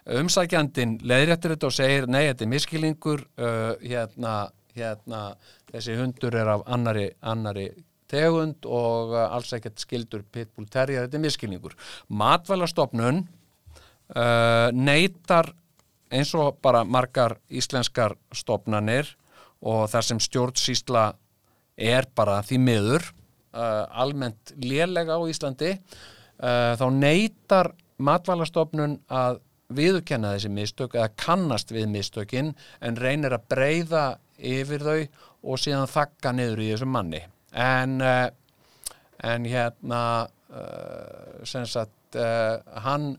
[0.09, 4.37] Umsækjandin leiðréttir þetta og segir nei, þetta er miskilingur hérna,
[4.73, 5.23] hérna
[5.69, 7.69] þessi hundur er af annari, annari
[8.11, 11.77] tegund og uh, alls ekkert skildur pitbull terrier, þetta er miskilningur
[12.09, 15.53] matvælastofnun uh, neytar
[16.09, 19.11] eins og bara margar íslenskar stofnanir
[19.61, 21.05] og þar sem stjórnsýsla
[21.79, 23.05] er bara því miður
[23.53, 29.43] uh, almennt lélega á Íslandi uh, þá neytar matvælastofnun að
[29.75, 34.05] viðurkenna þessi mistök eða kannast við mistökin en reynir að breyða
[34.39, 35.01] yfir þau
[35.43, 37.21] og síðan þakka niður í þessum manni
[37.53, 38.29] en, uh,
[39.25, 40.03] en hérna
[40.51, 43.17] uh, sem sagt uh, hann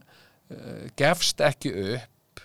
[0.98, 2.40] gefst ekki upp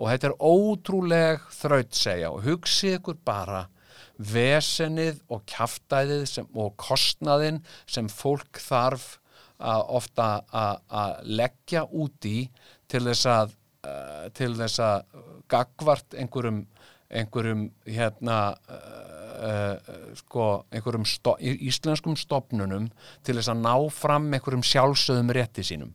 [0.00, 3.66] og þetta er ótrúleg þrautsegja og hugsið ykkur bara
[4.16, 9.18] vesenið og kjaftæðið sem, og kostnaðin sem fólk þarf
[9.60, 12.48] að ofta að- leggja út í
[12.88, 13.54] til þess að
[14.32, 15.20] til þess að
[15.52, 16.62] gagvart einhverjum
[17.12, 18.38] einhverjum hérna
[19.34, 22.88] uh, sko einhverjum sto íslenskum stopnunum
[23.26, 25.92] til þess að ná fram einhverjum sjálfsögðum rétti sínum.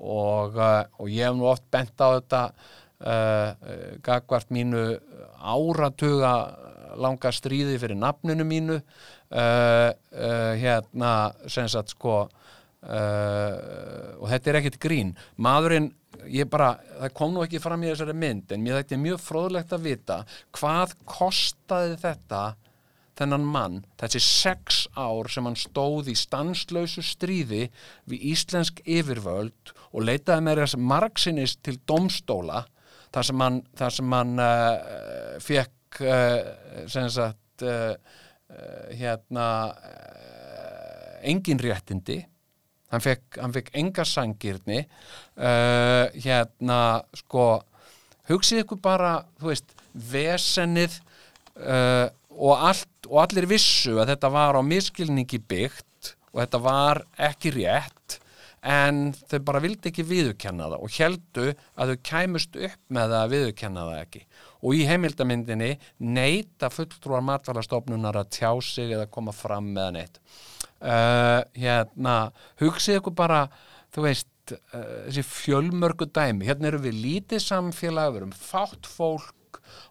[0.00, 4.84] Og, uh, og ég hef nú oft bent á þetta uh, gagvart mínu
[5.40, 6.34] áratuga
[7.00, 8.80] langa stríði fyrir nafninu mínu
[9.30, 11.10] hérna
[11.46, 15.12] sem sagt sko og þetta er ekkert grín.
[15.38, 15.92] Maðurinn,
[16.50, 19.86] bara það kom nú ekki fram í þessari mynd en mér er mjög fróðlegt að
[19.86, 20.18] vita
[20.56, 22.42] hvað kostaði þetta
[23.20, 27.66] þennan mann, þessi sex ár sem hann stóð í stanslausu stríði
[28.08, 32.64] við íslensk yfirvöld og leitaði með þess margsinnist til domstóla
[33.12, 37.94] þar sem hann, þar sem hann uh, fekk uh, sem sagt uh,
[38.96, 39.46] hérna
[41.22, 42.16] engin réttindi.
[42.90, 44.80] Hann fekk, hann fekk enga sangirni
[45.36, 46.78] hérna
[47.14, 47.44] sko
[48.26, 50.96] hugsið ykkur bara, þú veist vesennið
[51.60, 57.04] uh, og, allt, og allir vissu að þetta var á miskilningi byggt og þetta var
[57.30, 58.20] ekki rétt
[58.60, 61.46] en þau bara vildi ekki viðurkenna það og heldu
[61.80, 64.22] að þau kæmust upp með það að viðurkenna það ekki.
[64.60, 65.70] Og í heimildamyndinni
[66.04, 70.20] neita fulltrúar matvælastofnunar að tjá sig eða koma fram með neitt.
[70.80, 72.16] Uh, hérna
[72.60, 73.46] hugsið ykkur bara
[73.92, 76.48] þú veist uh, þessi fjölmörgu dæmi.
[76.48, 79.32] Hérna erum við lítið samfélag við erum fátt fólk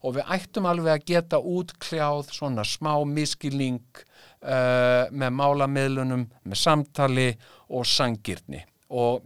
[0.05, 7.29] og við ættum alveg að geta útkljáð svona smá miskilning uh, með málamiðlunum með samtali
[7.69, 9.25] og sangirni og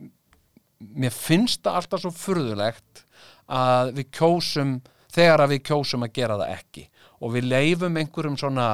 [0.84, 3.06] mér finnst það alltaf svo furðulegt
[3.54, 4.74] að við kjósum
[5.14, 6.86] þegar að við kjósum að gera það ekki.
[7.24, 8.68] Og við leifum einhverjum svona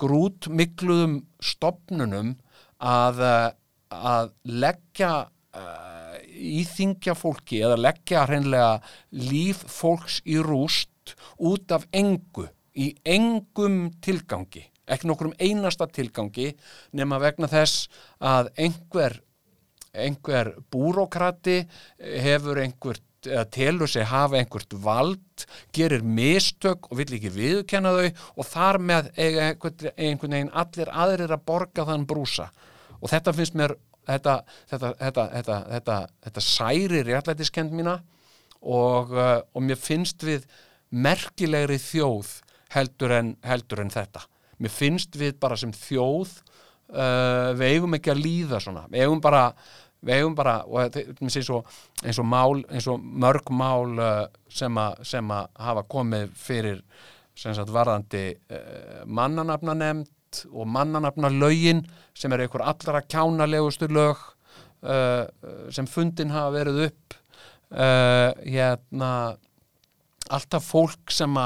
[0.00, 2.36] grútmikluðum stopnunum
[2.82, 3.50] að, eh,
[3.92, 5.12] að leggja
[5.52, 8.80] uh, íþingja fólki eða leggja hreinlega
[9.12, 10.91] líf fólks í rúst
[11.38, 16.52] út af engu í engum tilgangi ekki nokkrum einasta tilgangi
[16.98, 17.88] nema vegna þess
[18.18, 19.20] að einhver
[19.92, 21.62] einhver búrókrati
[22.00, 28.08] hefur einhvert eða telur sig hafa einhvert vald gerir mistök og vill ekki viðkenna þau
[28.40, 32.48] og þar með einhvern, veginn allir aðrir að borga þann brúsa.
[32.98, 33.76] Og þetta finnst mér
[34.08, 38.00] þetta, þetta, þetta, þetta, þetta, þetta særi réttlætiskend mína
[38.62, 40.46] og, uh, og mér finnst við
[40.92, 42.36] merkilegri þjóð
[42.72, 44.24] heldur en, heldur en þetta.
[44.62, 46.36] Mér finnst við bara sem þjóð
[46.94, 48.84] uh, við eigum ekki að líða svona.
[48.92, 49.48] Við eigum bara
[50.02, 54.88] við eigum bara, og er eins og, mál, eins og mörg mál uh, sem, a,
[55.06, 56.82] sem að hafa komið fyrir
[57.38, 61.84] sagt varðandi uh, mannanafna nefnd og mannanafna lögin
[62.18, 64.20] sem er einhver allra kjánalegustu lög
[64.82, 65.24] uh,
[65.72, 67.16] sem fundin hafa verið upp
[67.70, 69.12] uh, hérna
[70.36, 71.36] alltaf fólk sem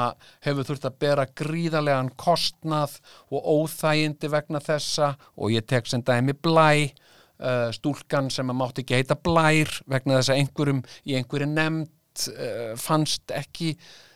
[0.45, 2.97] hefur þurft að bera gríðarlegan kostnað
[3.31, 8.85] og óþægindi vegna þessa og ég tek sem dæmi blæ uh, stúlkan sem að mátti
[8.85, 13.73] ekki heita blær vegna þess að einhverjum í einhverju nefnd uh, fannst ekki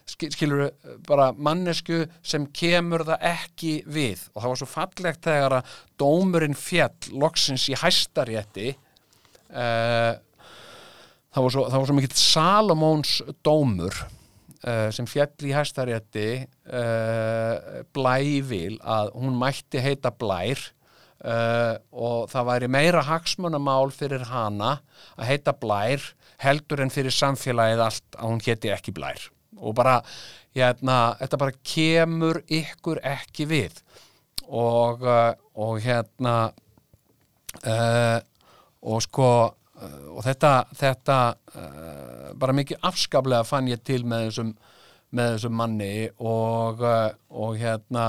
[0.09, 0.63] skil- skilur
[1.07, 4.25] bara mannesku sem kemur það ekki við.
[4.33, 8.73] Og það var svo fallegt þegar að dómurinn fjall loksins í hæstarétti
[9.53, 10.17] uh,
[11.31, 14.01] það var svo, svo mikill Salomóns dómur
[14.93, 16.27] sem fjall í hæstarétti
[16.69, 20.61] uh, blævil að hún mætti heita blær
[21.25, 24.75] uh, og það væri meira hagsmunamál fyrir hana
[25.17, 26.05] að heita blær
[26.41, 29.27] heldur en fyrir samfélagið allt að hún geti ekki blær.
[29.61, 29.99] Og bara,
[30.57, 33.81] hérna, þetta bara kemur ykkur ekki við.
[34.49, 36.35] Og, uh, og hérna
[37.61, 38.19] uh,
[38.81, 41.17] og sko uh, og þetta, þetta
[41.55, 44.51] uh, bara mikið afskaplega fann ég til með þessum,
[45.17, 48.05] með þessum manni og, uh, og hérna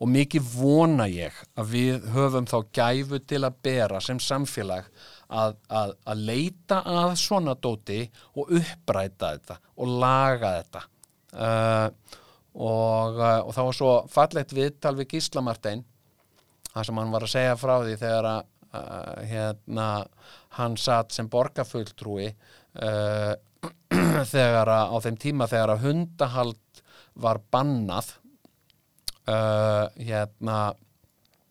[0.00, 4.88] og mikið vona ég að við höfum þá gæfu til að bera sem samfélag
[5.28, 8.00] að, að, að leita að svona dóti
[8.32, 10.86] og uppræta þetta og laga þetta.
[11.30, 12.16] Uh,
[12.50, 15.84] og, og það var svo fallegt viðtal við Gísla Martein
[16.72, 19.88] það sem hann var að segja frá því þegar að uh, hérna,
[20.58, 23.32] hann satt sem borgarfulltrúi uh,
[24.34, 26.82] þegar að á þeim tíma þegar að hundahald
[27.20, 28.14] var bannað
[29.28, 30.60] uh, hérna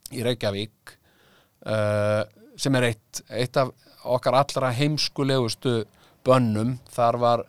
[0.09, 0.95] í Reykjavík
[2.59, 3.69] sem er eitt, eitt af
[4.07, 5.83] okkar allra heimskulegustu
[6.25, 6.77] bönnum.
[6.93, 7.43] Þar var,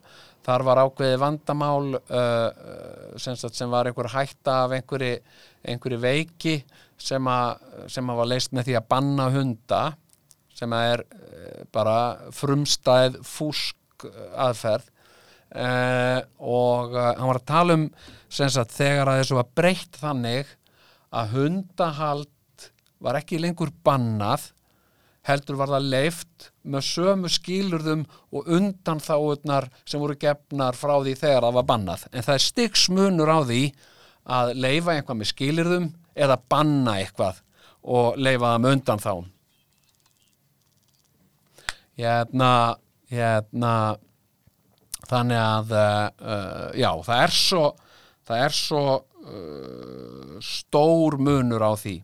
[0.46, 6.60] þar var ákveði vandamál uh, sem, var einhver hætta af einhverju veiki
[7.00, 9.82] sem, að var leist með því að banna hunda
[10.56, 11.98] sem að er uh, bara
[12.36, 14.06] frumstæð fúsk
[14.36, 14.88] aðferð
[15.56, 17.88] uh, og uh, hann var að tala um
[18.28, 20.56] sagt, þegar að þessu var breytt þannig
[21.10, 22.68] að hundahald
[23.00, 24.50] var ekki lengur bannað
[25.28, 31.14] heldur var það leift með sömu skilurðum og undan þáutnar sem voru gefnar frá því
[31.20, 32.04] þegar það var bannað.
[32.12, 33.62] En það er styggsmunur á því
[34.30, 35.90] að leifa eitthvað með skilurðum
[36.20, 37.40] eða banna eitthvað
[37.80, 39.12] og leifa það með undan þá.
[42.00, 42.52] Hérna,
[43.12, 43.74] hérna,
[45.08, 47.64] þannig að, uh, já, það er svo,
[48.28, 51.96] það er svo uh, stór munur á því.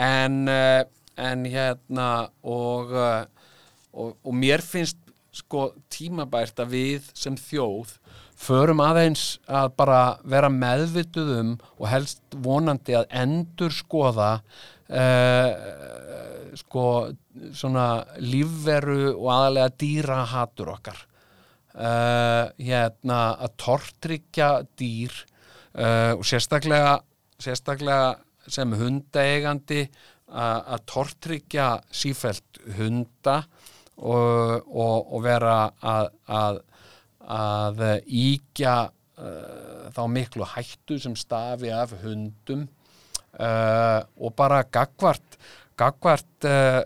[0.00, 0.82] En, uh,
[1.20, 2.08] en hérna,
[2.46, 5.00] og, og, og mér finnst
[5.34, 7.96] sko tímabært að við sem þjóð
[8.40, 15.50] förum aðeins að bara vera meðvituð um og helst vonandi að endur skoða uh,
[16.58, 16.84] sko
[17.54, 17.86] svona
[18.22, 21.04] lífveru og aðalega dýrahatur okkar.
[21.70, 24.48] Uh, hérna að tortryggja
[24.78, 25.12] dýr
[25.78, 26.98] uh, og sérstaklega
[27.40, 28.16] sérstaklega
[28.50, 29.84] sem hundaegandi
[30.30, 33.40] að tortryggja sífælt hunda
[33.98, 36.60] og, og, og vera að, að,
[37.20, 42.66] að íkja uh, þá miklu hættu sem stafi af hundum
[43.38, 45.38] uh, og bara gagvart
[45.80, 46.80] gagvart uh,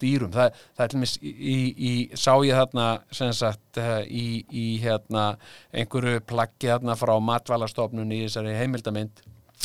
[0.00, 0.32] dýrum.
[0.34, 5.30] Það, það er til mis í, í, sá ég þarna sem sagt í, í hérna
[5.72, 9.22] einhverju plaggi þarna frá matvalastofnun í þessari heimildamind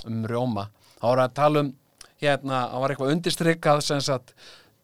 [0.07, 0.69] um rjóma.
[1.01, 1.73] Þá voru að tala um
[2.23, 4.31] hérna, það var eitthvað undistrikkað sem sagt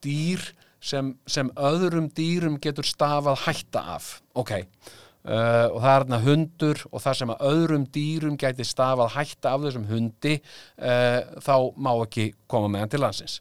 [0.03, 0.43] dýr
[0.82, 4.10] sem, sem öðrum dýrum getur stafað hætta af.
[4.38, 9.14] Ok, uh, og það er hérna hundur og það sem að öðrum dýrum gæti stafað
[9.16, 13.38] hætta af þessum hundi uh, þá má ekki koma með hann til landsins.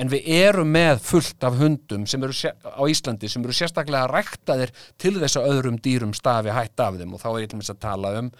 [0.00, 2.34] En við erum með fullt af hundum eru
[2.66, 7.14] á Íslandi sem eru sérstaklega ræktaðir til þess að öðrum dýrum stafi hætta af þeim.
[7.14, 8.32] Og þá er þess að tala um,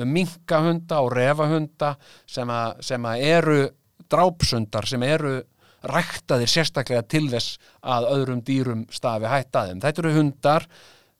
[0.00, 1.94] um minkahunda og refahunda
[2.24, 3.60] sem sem að eru
[4.08, 5.40] drápsundar sem eru
[5.86, 9.82] ræktaðir sérstaklega til þess að öðrum dýrum stafi hætta að þeim.
[9.84, 10.68] Þetta eru hundar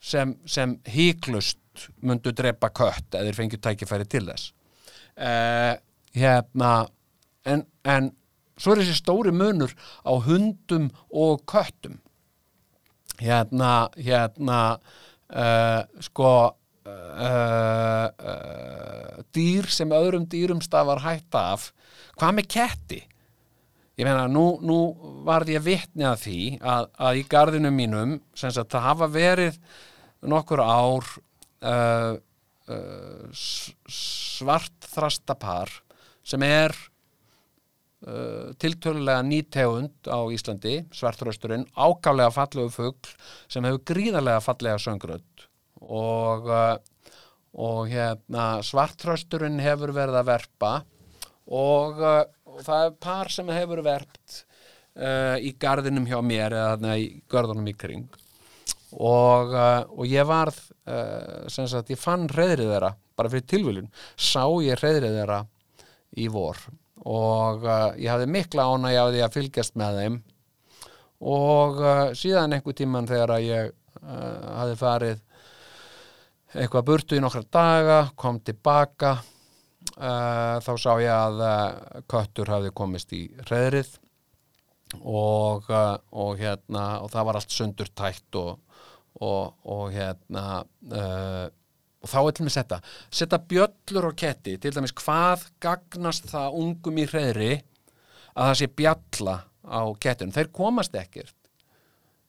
[0.01, 1.59] sem, sem híklust
[2.03, 4.53] myndu drepa kött eða þeir fengið tækifæri til þess.
[5.19, 5.75] Uh,
[6.15, 6.73] hérna,
[7.47, 8.11] en, en
[8.59, 11.99] svo er þessi stóri munur á hundum og köttum.
[13.19, 14.79] Hérna, hérna,
[15.35, 16.33] uh, sko,
[16.87, 18.09] uh,
[19.35, 21.71] dýr sem öðrum dýrum stafar hætta af,
[22.19, 23.01] hvað með ketti?
[23.99, 24.95] Ég meina, nú, nú
[25.27, 29.59] varð ég vitni að því að, að í garðinu mínum, sem sagt, það hafa verið
[30.31, 31.09] nokkur ár
[31.67, 32.13] uh,
[32.71, 33.27] uh,
[33.91, 35.73] svartþrastapar
[36.23, 36.75] sem er
[38.07, 43.11] uh, tiltölulega nýtegund á Íslandi, svartrösturinn, ákálega fallegu fugl
[43.51, 45.49] sem hefur gríðarlega fallega söngrödd
[45.83, 46.79] og, uh,
[47.59, 50.73] og hérna, svartrösturinn hefur verið að verpa
[51.49, 54.41] og, uh, og það er par sem hefur verpt
[54.99, 58.09] uh, í garðinum hjá mér eða þarna í görðunum í kring.
[58.97, 60.59] Og, uh, og ég varð
[60.89, 65.43] uh, sem sagt, ég fann hreðrið þeirra bara fyrir tilviljun, sá ég hreðrið þeirra
[66.19, 66.61] í vor.
[67.09, 67.65] Og
[67.99, 70.17] ég hafði mikla ánægja á því að fylgjast með þeim.
[71.31, 71.79] Og
[72.19, 73.71] síðan einhver tíman þegar ég
[74.03, 75.23] hafði farið
[76.59, 79.17] eitthvað burtu í nokkra daga, kom tilbaka
[79.99, 83.93] uh, þá sá ég að uh, köttur hafði komist í hreðrið
[85.03, 88.59] og, uh, og hérna og það var allt sundurtætt og,
[89.21, 90.45] og, og hérna
[92.09, 92.79] þá er til mig setja
[93.11, 97.53] setja bjöllur og ketti til dæmis hvað gagnast það ungum í hreðri
[98.39, 99.37] að það sé bjalla
[99.69, 101.35] á kettunum, þeir komast ekkert.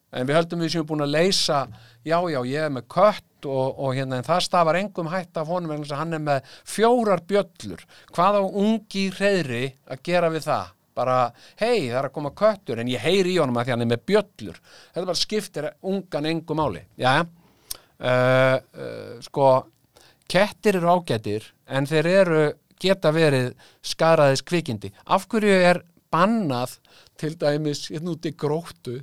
[0.10, 1.60] En við höldum við séum búin að leysa
[2.04, 5.50] já, já, ég er með kött og, og hérna, en það stafar engum hætt af
[5.52, 7.86] honum að hann er með fjórar bjöllur.
[8.16, 10.76] Hvað á ungi hreðri að gera við það?
[11.00, 11.18] Bara,
[11.62, 13.92] hei, það er að koma köttur en ég heyri í honum að því hann er
[13.94, 14.58] með bjöllur.
[14.94, 16.82] Þetta bara skiptir ungan engum máli.
[17.00, 19.52] Já, uh, uh, sko
[20.30, 22.42] kettir eru ágættir en þeir eru
[22.80, 23.54] geta verið
[23.86, 24.92] skaraðis kvikindi.
[25.08, 26.78] Af hverju er bannað
[27.20, 29.00] til dæmis hérna út í gróttu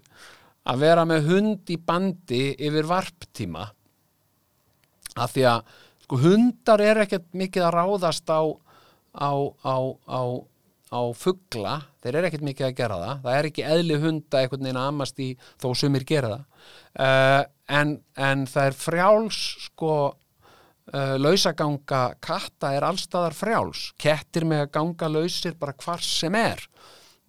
[0.66, 3.66] að vera með hund í bandi yfir varptíma
[5.16, 5.74] af því að
[6.06, 8.40] sko hundar er ekkert mikið að ráðast á
[9.16, 9.32] á,
[9.64, 9.76] á,
[10.06, 10.20] á,
[10.92, 13.22] á fugla, þeir eru ekkert mikið að gera það.
[13.24, 15.30] Það er ekki eðli hunda einhvern veginn að amast í
[15.62, 16.44] þó sumir gera það.
[16.96, 17.42] Uh,
[17.78, 17.96] en,
[18.28, 23.88] en það er frjáls sko uh, lausaganga katta er allstaðar frjáls.
[24.00, 26.62] Kettir með að ganga lausir bara hvar sem er.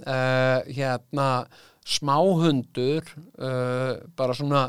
[0.03, 1.47] Uh, hérna
[1.88, 3.07] smáhundur
[4.19, 4.65] bara svona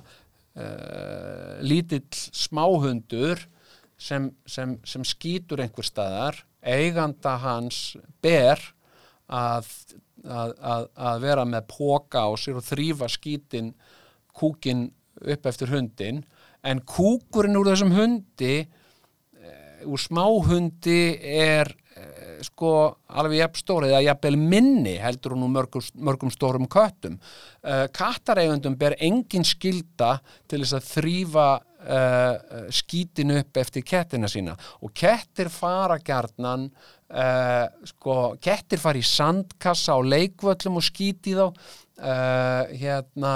[0.59, 3.47] uh, lítill smáhundur
[3.99, 6.43] sem, sem, sem skýtur einhver staðar.
[6.63, 8.61] Eiganda hans ber
[9.31, 9.69] að,
[10.25, 13.73] að, að, að vera með póka á sér og þrýfa skýtin
[14.39, 16.23] kúkin upp eftir hundin
[16.67, 21.71] en kúkurinn úr þessum hundi eh, úr smáhundi er
[22.47, 22.73] sko
[23.19, 27.17] alveg jafn stóri eða jafnvel minni heldur hún úr mörgum, mörgum stórum köttum.
[27.63, 30.19] Uh, kattareigundum ber engin skilda
[30.51, 34.57] til þess að þrýfa uh, skítin upp eftir kettina sína.
[34.85, 41.49] Og kettir fara gjarnan uh, sko, kettir fara í sandkassa á leikvöllum og skíti þá
[41.99, 43.33] hérna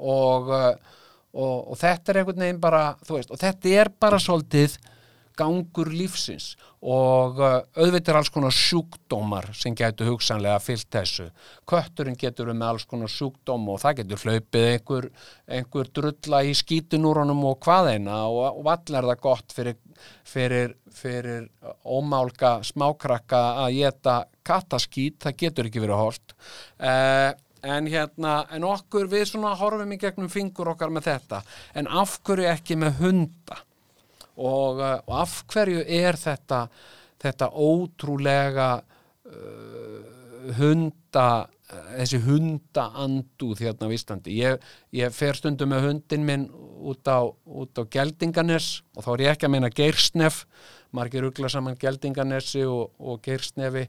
[0.00, 4.78] og, og, og þetta er einhvern veginn bara veist, og þetta er bara svolítið
[5.38, 6.52] gangur lífsins
[6.82, 11.28] og uh, auðvitað er alls konar sjúkdómar sem getur hugsanlega fyllt þessu.
[11.68, 15.08] Kötturinn getur um alls konar sjúkdóm og það getur hlaupið einhver,
[15.46, 19.54] einhver drulla í skítun úr honum og hvað eina og, og all er það gott
[19.54, 19.78] fyrir,
[20.26, 21.48] fyrir, fyrir
[21.86, 26.36] ómálka smákrakka að geta kattaskít, það getur ekki verið hort.
[26.82, 27.30] Uh,
[27.62, 31.38] En hérna, en okkur við svona horfum í gegnum fingur okkar með þetta,
[31.78, 33.58] en af hverju ekki með hunda?
[34.36, 36.66] Og, uh, og af hverju er þetta
[37.22, 41.26] þetta ótrúlega uh, hunda
[41.72, 44.34] þessi hunda andúð hérna á Íslandi?
[44.42, 44.64] Ég,
[44.96, 46.46] ég fer stundum með hundin minn
[46.82, 50.42] út á, á Geldinganes og þá er ég ekki að meina Geirsnef.
[50.92, 53.86] Margir ugla saman Geldinganesi og, og Geirsnefi.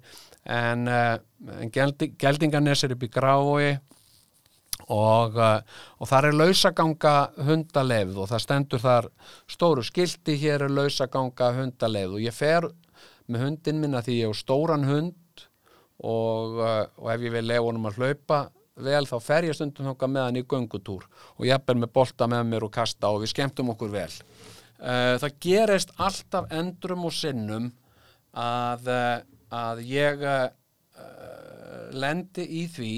[0.48, 1.18] En, uh,
[1.60, 3.74] en Geldi, Geldinganes er upp í Grái
[4.92, 5.60] og, uh,
[6.00, 7.14] og þar er lausaganga
[7.48, 9.10] hundaleið og það stendur þar
[9.52, 12.18] stóru skilti hér er lausaganga hundaleið.
[12.18, 12.68] Og ég fer
[13.32, 15.46] með hundin minna því ég er stóran hund
[16.04, 18.42] og, uh, og ef ég vil lefa honum að hlaupa
[18.84, 21.06] vel þá fer ég stundum þóka með hann í göngutúr
[21.38, 24.10] og ég er með bolta með mér og kasta og við skemmtum okkur vel.
[24.84, 27.72] Uh, það gerist alltaf endrum og sinnum
[28.34, 28.88] að,
[29.54, 30.24] að ég
[31.94, 32.94] lendi í því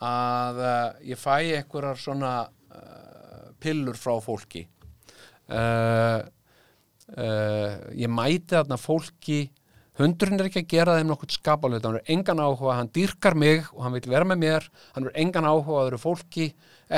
[0.00, 4.66] að uh, ég fæ einhverjar svona uh, pillur frá fólki.
[5.50, 6.22] Uh,
[7.98, 9.48] ég mæti þarna fólki
[10.00, 13.66] hundurinn er ekki að gera þeim nokkuð skapalveit hann er engan áhuga, hann dýrkar mig
[13.74, 16.46] og hann vil vera með mér, hann er engan áhuga að það eru fólki,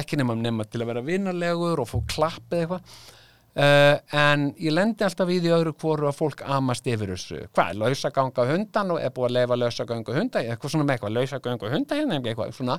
[0.03, 3.09] ekki nema nema til að vera vinnarlegur og fá klapp eða eitthvað
[3.53, 7.43] Uh, en ég lendi alltaf í því öðru hvoru að fólk amast yfir þessu.
[7.53, 11.73] Hvað, lausaganga hundan og er búið að leifa lausaganga hunda, eitthvað svona með eitthvað lausaganga
[11.75, 12.79] hunda hérna, eitthvað svona.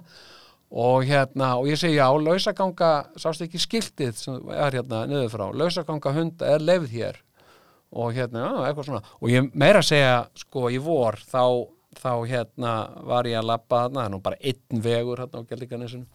[0.73, 2.89] Og hérna, og ég segi já, lausaganga
[3.21, 7.23] sást ekki skiltið sem er hérna niður frá, lausaganga hunda er lefð hér.
[7.93, 9.05] Og hérna, já, eitthvað svona.
[9.21, 11.43] Og ég meira að segja, sko, í vor þá,
[12.01, 16.07] þá hérna var ég að lappa er nú bara einn vegur hérna á Gjaldíkanissun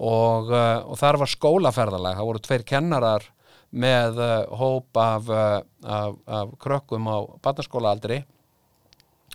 [0.00, 3.34] og, uh, og þar var skólaferðalag, það voru tveir kennarar
[3.70, 8.22] með uh, hóp af, uh, af, af krökkum á barnaskólaaldri.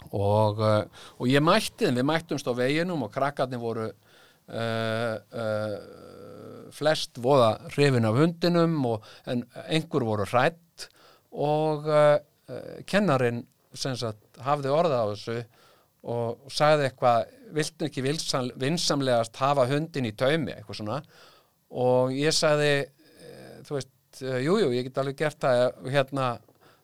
[0.10, 0.84] Og, uh,
[1.20, 3.92] og ég mætti þeim, við mættumst á veginum og krakkarnir voru
[6.76, 10.90] flest voða hrifin af hundinum og, en einhver voru hrætt
[11.32, 11.88] og
[12.84, 15.38] kennarin sagt, hafði orða á þessu
[16.12, 20.58] og sagði eitthvað viltu ekki vinsamlegast hafa hundin í taumi?
[20.58, 21.00] Eitthvað svona.
[21.72, 22.74] Og ég sagði
[23.64, 26.28] þú veist jújú, jú, ég get alveg gert það hérna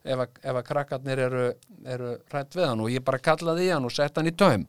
[0.04, 1.46] ef að, ef að krakkarnir eru,
[1.84, 4.66] eru rætt við hann og ég bara kallaði í hann og sett hann í taum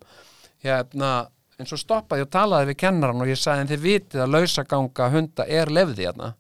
[0.66, 1.12] hérna,
[1.58, 5.12] en svo stoppaði og talaði við kennaran og ég sagði en þið vitið að lausaganga
[5.16, 6.34] hunda er lefði hérna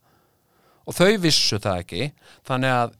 [0.86, 2.10] og þau vissu það ekki
[2.48, 2.98] þannig að,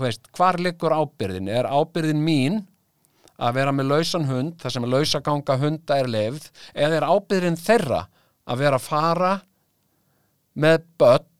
[0.00, 1.52] veist, hvar liggur ábyrðin?
[1.52, 2.62] Er ábyrðin mín
[3.36, 8.06] að vera með lausan hund þar sem lausaganga hunda er lefð eða er ábyrðin þeirra
[8.46, 9.32] að vera að fara
[10.56, 11.32] með börn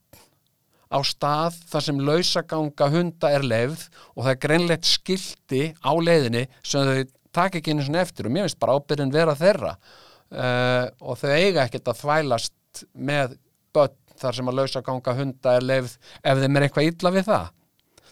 [0.86, 6.46] á stað þar sem lausaganga hunda er lefð og það er greinlegt skildi á leiðinni
[6.62, 9.74] sem þau takk ekki einu svona eftir og mér finnst bara ábyrðin vera þeirra.
[10.26, 13.36] Uh, og þau eiga ekkert að þvælast með
[13.74, 17.52] börn þar sem að lausaganga hunda er lefð ef þeim er eitthvað illa við það.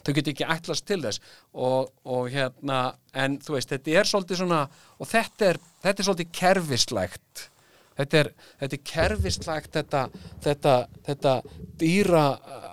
[0.05, 1.21] Þau get ekki ætlast til þess
[1.57, 2.79] og, og hérna
[3.17, 4.61] en þú veist, þetta er svolítið svona
[5.01, 7.47] og þetta er, þetta er svolítið kerfislægt
[7.97, 8.31] þetta er,
[8.61, 10.05] þetta er kerfislægt þetta,
[10.43, 10.75] þetta,
[11.07, 11.35] þetta
[11.81, 12.71] dýra uh,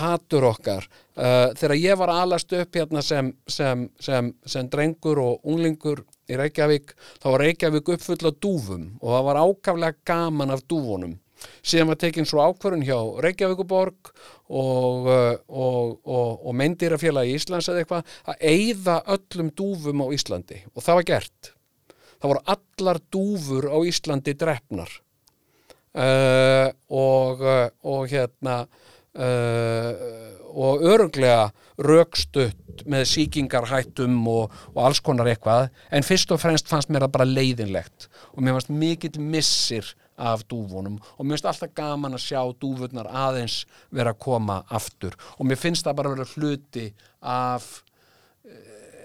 [0.00, 0.86] hatur okkar.
[1.16, 6.38] Uh, þegar ég var alast upp hérna sem, sem, sem, sem drengur og unglingur í
[6.38, 11.18] Reykjavík þá var Reykjavík uppfull af dúfum og það var ákaflega gaman af dúfunum.
[11.64, 17.84] Síðan var tekin svo ákvörun hjá Reykjavíkuborg og, uh, og, og, og meindýrafélagi Íslands eða
[17.84, 21.54] eitthvað að eyða öllum dúfum á Íslandi og það var gert
[22.20, 24.92] það voru allar dúfur á Íslandi drefnar
[25.96, 28.62] uh, og, uh, og hérna
[29.16, 35.68] uh, og öruglega rökstutt með síkingarhættum og, og alls konar eitthvað.
[35.94, 38.08] En fyrst og fremst fannst mér það bara leiðinlegt.
[38.34, 40.98] Og mér fannst mikill missir af dúfunum.
[41.16, 43.60] Og mér finnst alltaf gaman að sjá dúfurnar aðeins
[43.94, 45.14] vera að koma aftur.
[45.38, 46.86] Og mér finnst það bara að vera hluti
[47.22, 47.70] af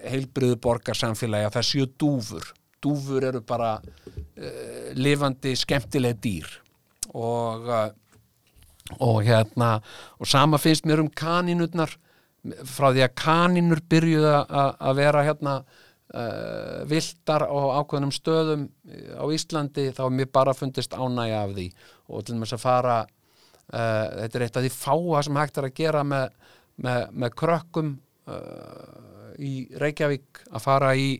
[0.10, 2.54] heilbriðu borgarsamfélagi að það séu dúfur
[2.86, 6.50] dúfur eru bara uh, lifandi skemmtileg dýr.
[7.16, 7.88] Og uh,
[9.02, 9.80] og hérna
[10.20, 11.90] og sama finnst mér um kaninurnar.
[12.46, 15.56] Frá því að kaninur byrjuð að vera hérna
[16.14, 18.68] uh, viltar á ákveðnum stöðum
[19.18, 21.68] á Íslandi þá er mér bara fundist ánægja af því.
[22.14, 25.70] Og til þess að fara uh, þetta er eitt af því fáa sem hægt er
[25.70, 26.38] að gera með,
[26.86, 27.92] með, með krökkum
[28.30, 31.16] uh, í Reykjavík að fara í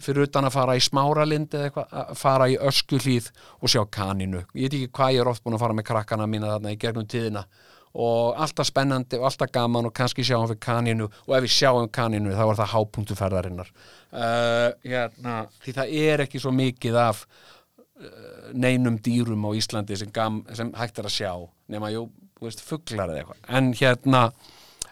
[0.00, 3.28] fyrir utan að fara í smáralind eða eitthvað, að fara í öskuhlýð
[3.60, 4.42] og sjá kaninu.
[4.54, 6.80] Ég veit ekki hvað ég er oft búin að fara með krakkana mína þarna í
[6.80, 7.44] gegnum tíðina
[7.92, 11.90] og alltaf spennandi og alltaf gaman og kannski sjáum við kaninu og ef við sjáum
[11.92, 13.72] kaninu þá er það hápunktu ferðarinnar.
[14.12, 20.12] Uh, hérna, því það er ekki svo mikið af uh, neinum dýrum á Íslandi sem,
[20.14, 21.32] gam, sem hægt er að sjá
[21.72, 22.06] nema, jú,
[22.38, 23.44] þú veist, fugglar eða eitthvað.
[23.60, 24.24] En hérna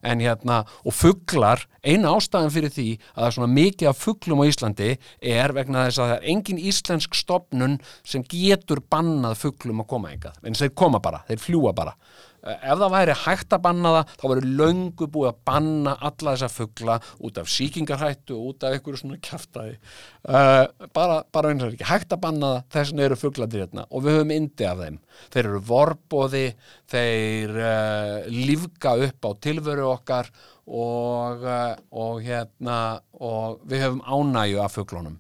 [0.03, 4.43] en hérna, og fugglar eina ástæðan fyrir því að það er svona mikið af fugglum
[4.43, 4.91] á Íslandi
[5.21, 10.13] er vegna þess að það er engin íslensk stopnun sem getur bannað fugglum að koma
[10.15, 11.97] engað, en þeir koma bara, þeir fljúa bara
[12.41, 16.51] ef það væri hægt að banna það þá væri löngu búið að banna alla þessa
[16.53, 20.65] fuggla út af síkingarhættu út af einhverju svona kæftæði uh,
[20.97, 24.19] bara, bara eins og ekki hægt að banna það þess vegna eru fuggladýrna og við
[24.19, 25.01] höfum indi af þeim.
[25.31, 26.45] Þeir eru vorbóði
[26.91, 30.31] þeir uh, lífga upp á tilveru okkar
[30.67, 32.79] og, uh, og hérna
[33.21, 35.19] og við höfum ánægju af fugglunum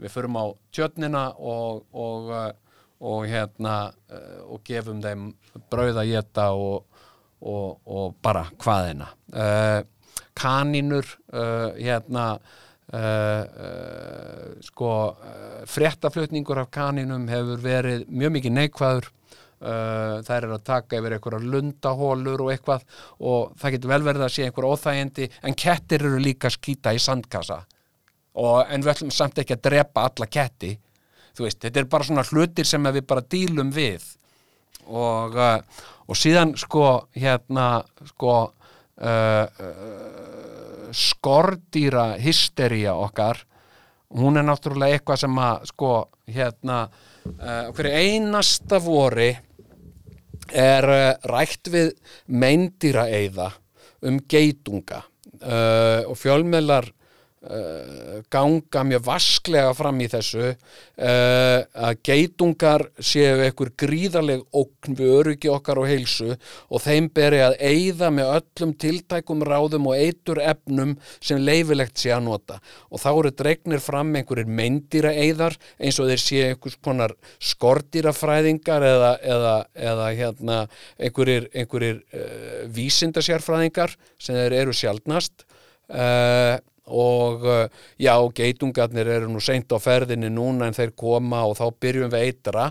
[0.00, 2.30] við förum á tjötnina og, og
[3.00, 3.76] og hérna
[4.12, 5.30] uh, og gefum þeim
[5.72, 7.04] brauð að geta og,
[7.40, 9.80] og, og bara hvaðina uh,
[10.36, 12.32] kaninur uh, hérna
[14.66, 14.88] sko
[15.70, 19.06] fréttaflutningur af kaninum hefur verið mjög mikið neikvæður.
[20.26, 22.82] Þær eru að taka yfir einhverja lundahólur og eitthvað
[23.22, 26.98] og það getur vel verið að sé einhverja óþægindi en kettir eru líka skýta í
[26.98, 27.60] sandkassa.
[28.42, 30.74] Og, en við ætlum samt ekki að drepa alla ketti
[31.40, 34.04] þú veist, þetta er bara svona hlutir sem við bara dílum við.
[34.90, 37.80] Og, uh, og síðan sko hérna
[38.10, 43.44] sko uh, uh, skordýra hysteria okkar
[44.18, 45.92] hún er náttúrulega eitthvað sem að sko
[46.34, 49.30] hérna uh, hverju einasta vori
[50.50, 51.94] er uh, rætt við
[52.26, 53.52] meindýra eiða
[54.04, 55.04] um geitunga.
[55.40, 56.99] Uh, og fjölmeðlar Uh,
[57.40, 65.48] ganga mjög vasklega fram í þessu uh, að geitungar séu einhver gríðarleg okn við öryggi
[65.48, 70.92] okkar og heilsu og þeim beri að eigða með öllum tiltækum ráðum og eitur efnum
[71.16, 72.60] sem leifilegt sé að nota.
[72.92, 78.84] Og þá eru dregnir fram einhverjir meindýra eigðar eins og þeir séu einhvers konar skordýrafræðingar
[78.84, 79.54] eða, eða,
[79.90, 80.58] eða hérna
[81.00, 85.46] einhverjir, einhverjir uh, vísindasjárfræðingar sem þeir eru sjálfnast
[85.90, 87.66] og og uh,
[88.00, 92.26] já, geitungarnir eru nú seint á ferðinni núna en þeir koma og þá byrjum við
[92.26, 92.70] eitra.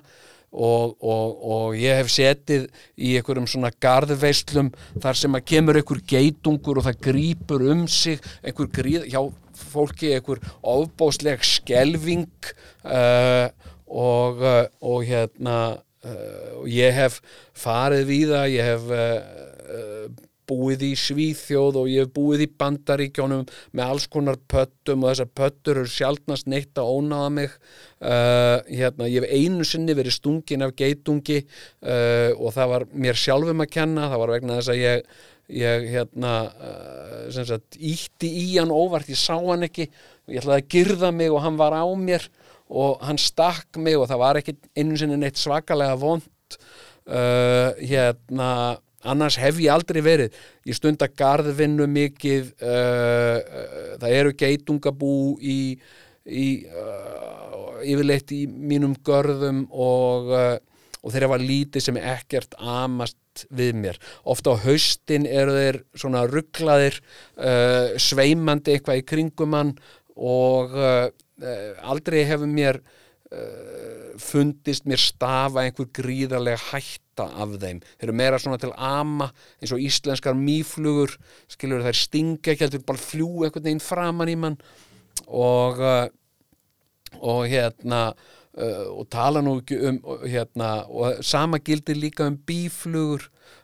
[0.50, 2.64] Og, og, og ég hef setið
[2.98, 8.18] í einhverjum svona garðveislum þar sem að kemur einhver geitungur og það grýpur um sig
[8.42, 9.22] einhver gríð, já,
[9.70, 12.26] fólki einhver ofbósleg skelving
[12.82, 13.46] uh,
[13.86, 17.20] og, uh, og hérna uh, ég hef
[17.54, 23.46] farið við það, ég hef uh, búið í Svíþjóð og ég hef búið í Bandaríkjónum
[23.78, 27.58] með alls konar pöttum og þessar pöttur eru sjálfnast neitt að ónaða mig.
[28.00, 33.20] Uh, hérna, ég hef einu sinni verið stungin af geitungi uh, og það var mér
[33.20, 35.12] sjálfum að kenna, það var vegna þess að ég
[35.50, 40.68] ég hérna uh, sagt, ítti í hann óvart, ég sá hann ekki ég ætlaði að
[40.76, 42.28] girða mig og hann var á mér
[42.70, 46.30] og hann stakk mig og það var ekki einu sinni neitt svakalega vond
[47.10, 48.52] hérna
[49.08, 50.36] annars hef ég aldrei verið
[50.68, 55.60] ég stunda garðvinnu mikið uh, uh, það eru geitungabú í,
[56.26, 60.58] í uh, yfirleitt í mínum görðum og, uh,
[61.00, 64.00] og þeir hafa lítið sem ekkert amast við mér.
[64.28, 69.76] Ofta á haustin eru þeir svona rugglaðir uh, sveimandi eitthvað í kringum hann
[70.20, 71.08] og uh,
[71.88, 72.82] aldrei hefur mér
[74.20, 77.82] fundist mér stafa einhver gríðarlega hætta af þeim.
[78.00, 79.28] Þeir eru meira svona til ama
[79.62, 81.14] eins og íslenskar mýflugur
[81.52, 84.58] skilur þær stinga ekki heldur bara fljú einhvern veginn framan í mann.
[85.28, 86.08] Og uh,
[87.26, 89.96] og hérna uh, og tala nú ekki um
[90.30, 93.24] hérna, og sama gildir líka um bíflugur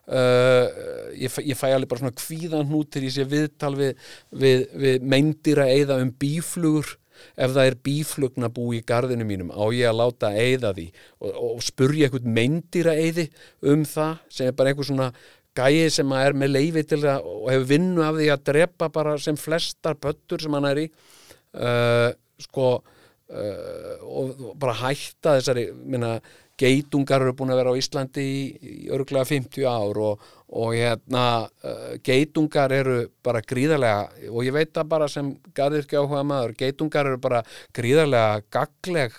[0.09, 0.65] uh,
[1.13, 3.97] ég, fæ- ég fæ alveg bara svona kvíðan hnút til ég sé viðtal við,
[4.33, 6.95] við, við meindýra eða um bíflugur
[7.35, 10.85] ef það er bíflugna bú í garðinu mínum á ég að láta eyða því?
[11.21, 13.29] Og, og spurja eitthvað meindýra eyði
[13.71, 15.11] um það sem er bara einhver svona
[15.55, 18.89] gæi sem að er með leifi til það og hefur vinnu af því að drepa
[18.93, 22.09] bara sem flestar pöttur sem hann er í uh,
[22.43, 26.17] sko uh, og bara hætta þessari minna,
[26.59, 30.25] geitungar eru búin að vera á Íslandi í, í örglega 50 ár og,
[30.55, 36.23] og hérna uh, geitungar eru bara gríðarlega og ég veit það bara sem garðirki áhuga
[36.27, 37.43] maður, geitungar eru bara
[37.75, 39.17] gríðarlega gagleg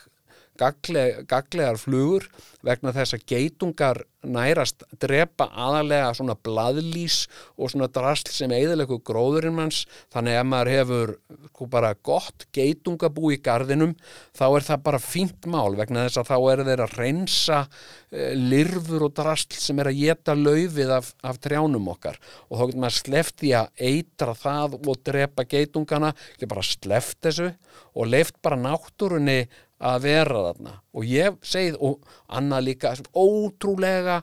[0.59, 2.27] gagle, gaglegar flugur
[2.67, 9.55] vegna þess að geitungar nærast drepa aðalega svona blaðlís og svona drasl sem eðilegu gróðurinn
[9.57, 9.85] manns.
[10.15, 11.13] Þannig ef maður hefur
[11.51, 13.95] sko, bara gott geitungabú í garðinum
[14.37, 18.35] þá er það bara fínt mál vegna þess að þá er þeir að reynsa eh,
[18.35, 22.19] lirfur og drasl sem er að geta laufið af, af trjánum okkar.
[22.51, 27.53] Og þá getur maður því að eitra það og drepa geitungana ekki bara sleppt þessu
[27.97, 29.45] og leift bara náttúrunni
[29.79, 30.79] að vera þarna.
[30.97, 34.23] Og ég segið og annað líka ótrúlega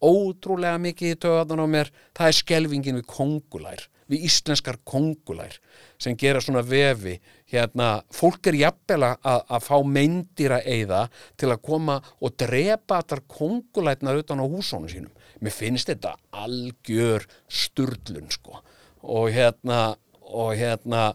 [0.00, 5.54] ótrúlega mikið í töðan á mér það er skelvingin við kongulær við íslenskar kongulær
[6.00, 7.16] sem gera svona vefi.
[7.50, 11.04] Hérna, fólk er jafnvel að, að fá meindýra eiða
[11.38, 15.12] til að koma og drepa þar kongulætnar utan á húsónu sínum.
[15.40, 18.60] Mér finnst þetta algjör sturlun sko.
[19.06, 19.94] Og hérna,
[20.30, 21.10] og hérna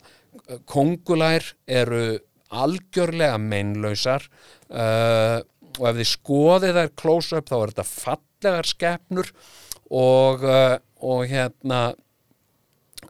[0.69, 2.17] kongulær eru
[2.63, 4.25] algjörlega meinlausar
[4.71, 5.39] uh,
[5.75, 9.31] og ef þið skoðið þær close up þá er þetta fallegar skepnur
[9.91, 11.81] og, uh, og hérna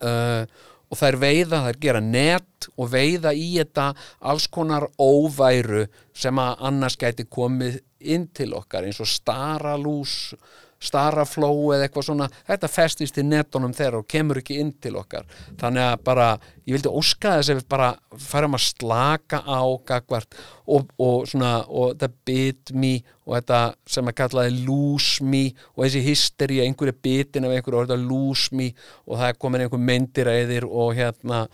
[0.01, 0.45] uh,
[0.85, 3.89] og þær veiða, þær gera net og veiða í þetta
[4.29, 5.85] alls konar óværu
[6.15, 10.35] sem að annars gæti komið inn til okkar eins og staralús
[10.81, 15.25] starafló eða eitthvað svona þetta festist í netunum þeirra og kemur ekki inn til okkar.
[15.59, 16.27] Þannig að bara,
[16.65, 17.91] ég vildi óska þess að við bara
[18.25, 22.93] færum að slaka á gagvart og, og svona og þetta bit me
[23.25, 23.61] og þetta
[23.95, 28.01] sem að kallaði lose me og þessi hysteri að einhverju bitin af einhverju og þetta
[28.03, 28.69] lose me
[29.05, 31.45] og það er komin einhver myndiræðir og hérna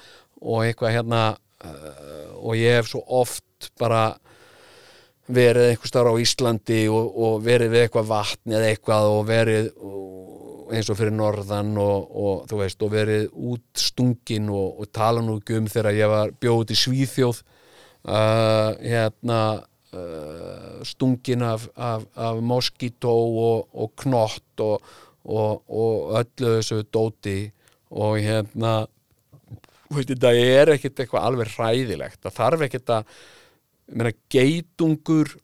[0.42, 4.10] og eitthvað hérna uh, og ég hef svo oft bara
[5.36, 9.72] verið einhver starf á Íslandi og, og verið við eitthvað vatn eða eitthvað og verið
[9.78, 15.24] og, eins og fyrir norðan og, og þú veist og verið út stungin og, tala
[15.24, 19.42] nú um þegar ég var bjóð í Svíþjóð uh, hérna
[19.92, 24.82] uh, stungin af, af, af moskító og knott og
[25.28, 27.52] öllu þessu dóti
[27.92, 28.86] og hérna
[29.92, 32.20] þú veist, þetta er ekkert eitthvað alveg hræðilegt.
[32.24, 33.16] Það þarf ekkert að
[33.92, 35.36] meina geitungur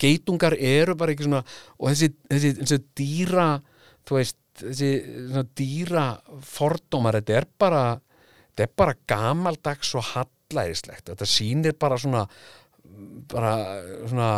[0.00, 3.48] geitungar eru bara ekki svona og þessi, þessi, þessi dýra
[4.08, 4.90] þú veist, þessi
[5.28, 6.06] svona dýra
[6.46, 7.84] fordómar, þetta er bara
[8.52, 12.26] þetta er bara gamaldags og hallærislegt, þetta sýnir bara svona
[13.30, 13.54] bara
[14.10, 14.28] svona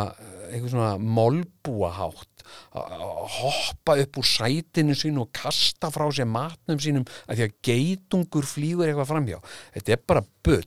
[0.45, 2.45] eitthvað svona molbúahátt
[2.77, 3.01] að
[3.39, 8.47] hoppa upp úr sætinu sínu og kasta frá sér matnum sínum að því að geitungur
[8.47, 9.39] flýgur eitthvað framhjá,
[9.75, 10.63] þetta er bara bull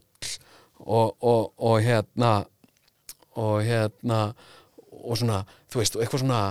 [0.79, 2.33] og, og, og hérna
[3.39, 4.33] og hérna
[4.89, 6.43] og svona, þú veist, eitthvað svona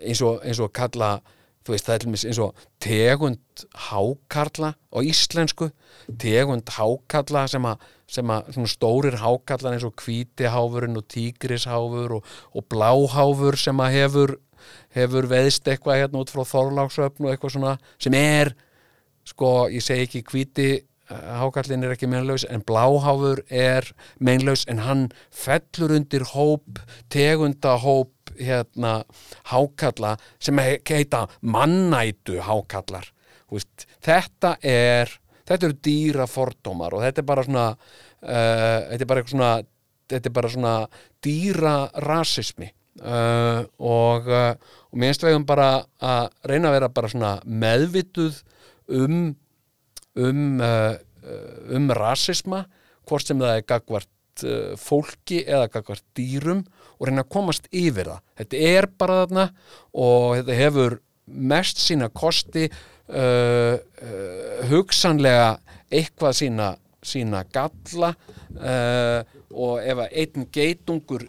[0.00, 1.16] eins og, eins og kalla
[1.62, 5.70] þú veist, það er eins og tegund hákarla á íslensku.
[6.18, 12.66] Tegund hákarla sem að, sem að stórir hákarlar eins og hvítiháfurinn og tígrisháfur og, og
[12.72, 14.36] bláháfur sem að hefur
[14.94, 18.52] hefur veðst eitthvað hérna út frá Þorláksöfn og eitthvað svona sem er
[19.26, 20.68] sko, ég segi ekki hvíti
[21.40, 23.88] hákallin er ekki meinlaus en bláháfur er
[24.20, 26.82] meinlaus en hann fellur undir hóp
[27.12, 29.02] tegunda hóp hérna
[29.50, 33.10] hákalla sem heita mannætu hákallar
[33.52, 35.10] veist, þetta er
[35.48, 39.52] þetta eru dýra fordómar og þetta er bara svona uh, þetta er bara eitthvað svona
[40.12, 40.76] þetta er bara svona
[41.24, 41.76] dýra
[42.06, 42.70] rasismi.
[43.02, 44.52] Uh, og, uh,
[44.92, 45.68] og mér finnst við eigum bara
[46.04, 48.42] að reyna að vera bara svona meðvituð
[48.92, 49.22] um
[50.16, 50.96] um, uh,
[51.76, 52.64] um rasisma
[53.08, 56.62] hvort sem það er gagvart uh, fólki eða gagvart dýrum
[56.98, 58.22] og reyna að komast yfir það.
[58.40, 59.46] Þetta er bara þarna
[59.92, 60.98] og þetta hefur
[61.52, 65.52] mest sína kosti uh, uh, hugsanlega
[65.92, 66.72] eitthvað sína,
[67.04, 68.12] sína galla
[68.56, 69.20] uh,
[69.52, 71.28] og ef einn geitungur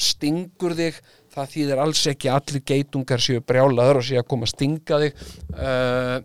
[0.00, 0.98] stingur þig
[1.36, 5.18] það þýðir alls ekki allir geitungar séu brjálaður og séu að koma að stinga þig
[5.52, 6.16] uh,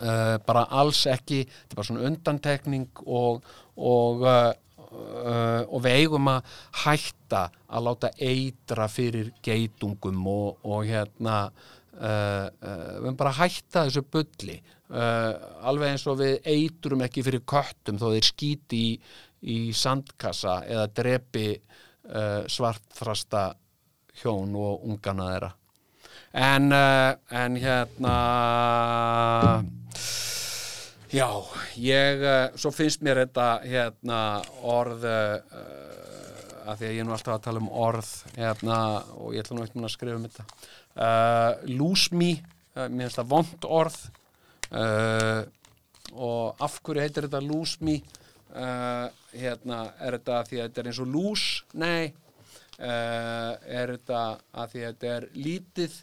[0.00, 1.44] uh, bara alls ekki.
[1.44, 3.46] Þetta er bara svona undantekning og,
[3.76, 11.44] og, uh, og við eigum að hætta að láta eitra fyrir geitungum og, og hérna
[12.00, 14.54] við eigum bara að hætta þessu bulli.
[14.90, 15.36] Uh,
[15.68, 18.94] alveg eins og við eitrum ekki fyrir köttum þó þeir skíti í,
[19.46, 21.52] í sandkassa eða drepi
[22.50, 23.42] svartþrasta
[24.18, 25.50] hjón og ungana þeirra
[26.32, 28.14] en, uh, en hérna
[31.10, 31.26] já,
[31.74, 34.20] ég uh, svo finnst mér þetta hérna
[34.62, 35.40] orð uh,
[36.70, 38.78] að því að ég er nú alltaf að tala um orð hérna
[39.18, 40.44] og ég ætla nú eitthvað að skrifa um þetta.
[41.66, 42.28] Lose me
[42.76, 43.96] mér finnst það vond orð
[46.14, 47.96] og af hverju heitir þetta lose me?
[49.32, 51.64] Hérna, er þetta því að þetta er eins og lose?
[51.80, 52.12] Nei.
[52.80, 54.20] Uh, er þetta
[54.56, 55.98] að því að þetta er lítið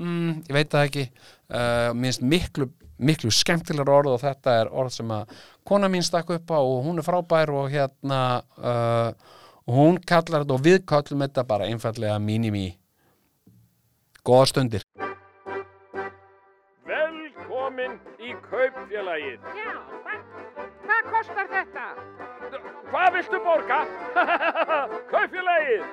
[0.00, 2.68] mm, ég veit það ekki uh, minnst miklu,
[3.02, 5.32] miklu skemmtilegar orð og þetta er orð sem að
[5.68, 8.20] kona mín stakk upp á og hún er frábær og hérna
[8.58, 9.10] uh,
[9.66, 12.68] og hún kallar þetta og við kallum þetta bara einfallega mini-me
[14.26, 14.86] góða stundir
[16.82, 19.44] Velkomin í kaupfélagið.
[19.56, 19.70] Já,
[20.02, 20.24] hvað,
[20.82, 21.84] hvað kostar þetta?
[22.90, 23.78] Hvað viltu borga?
[25.12, 25.84] kaupfélagið.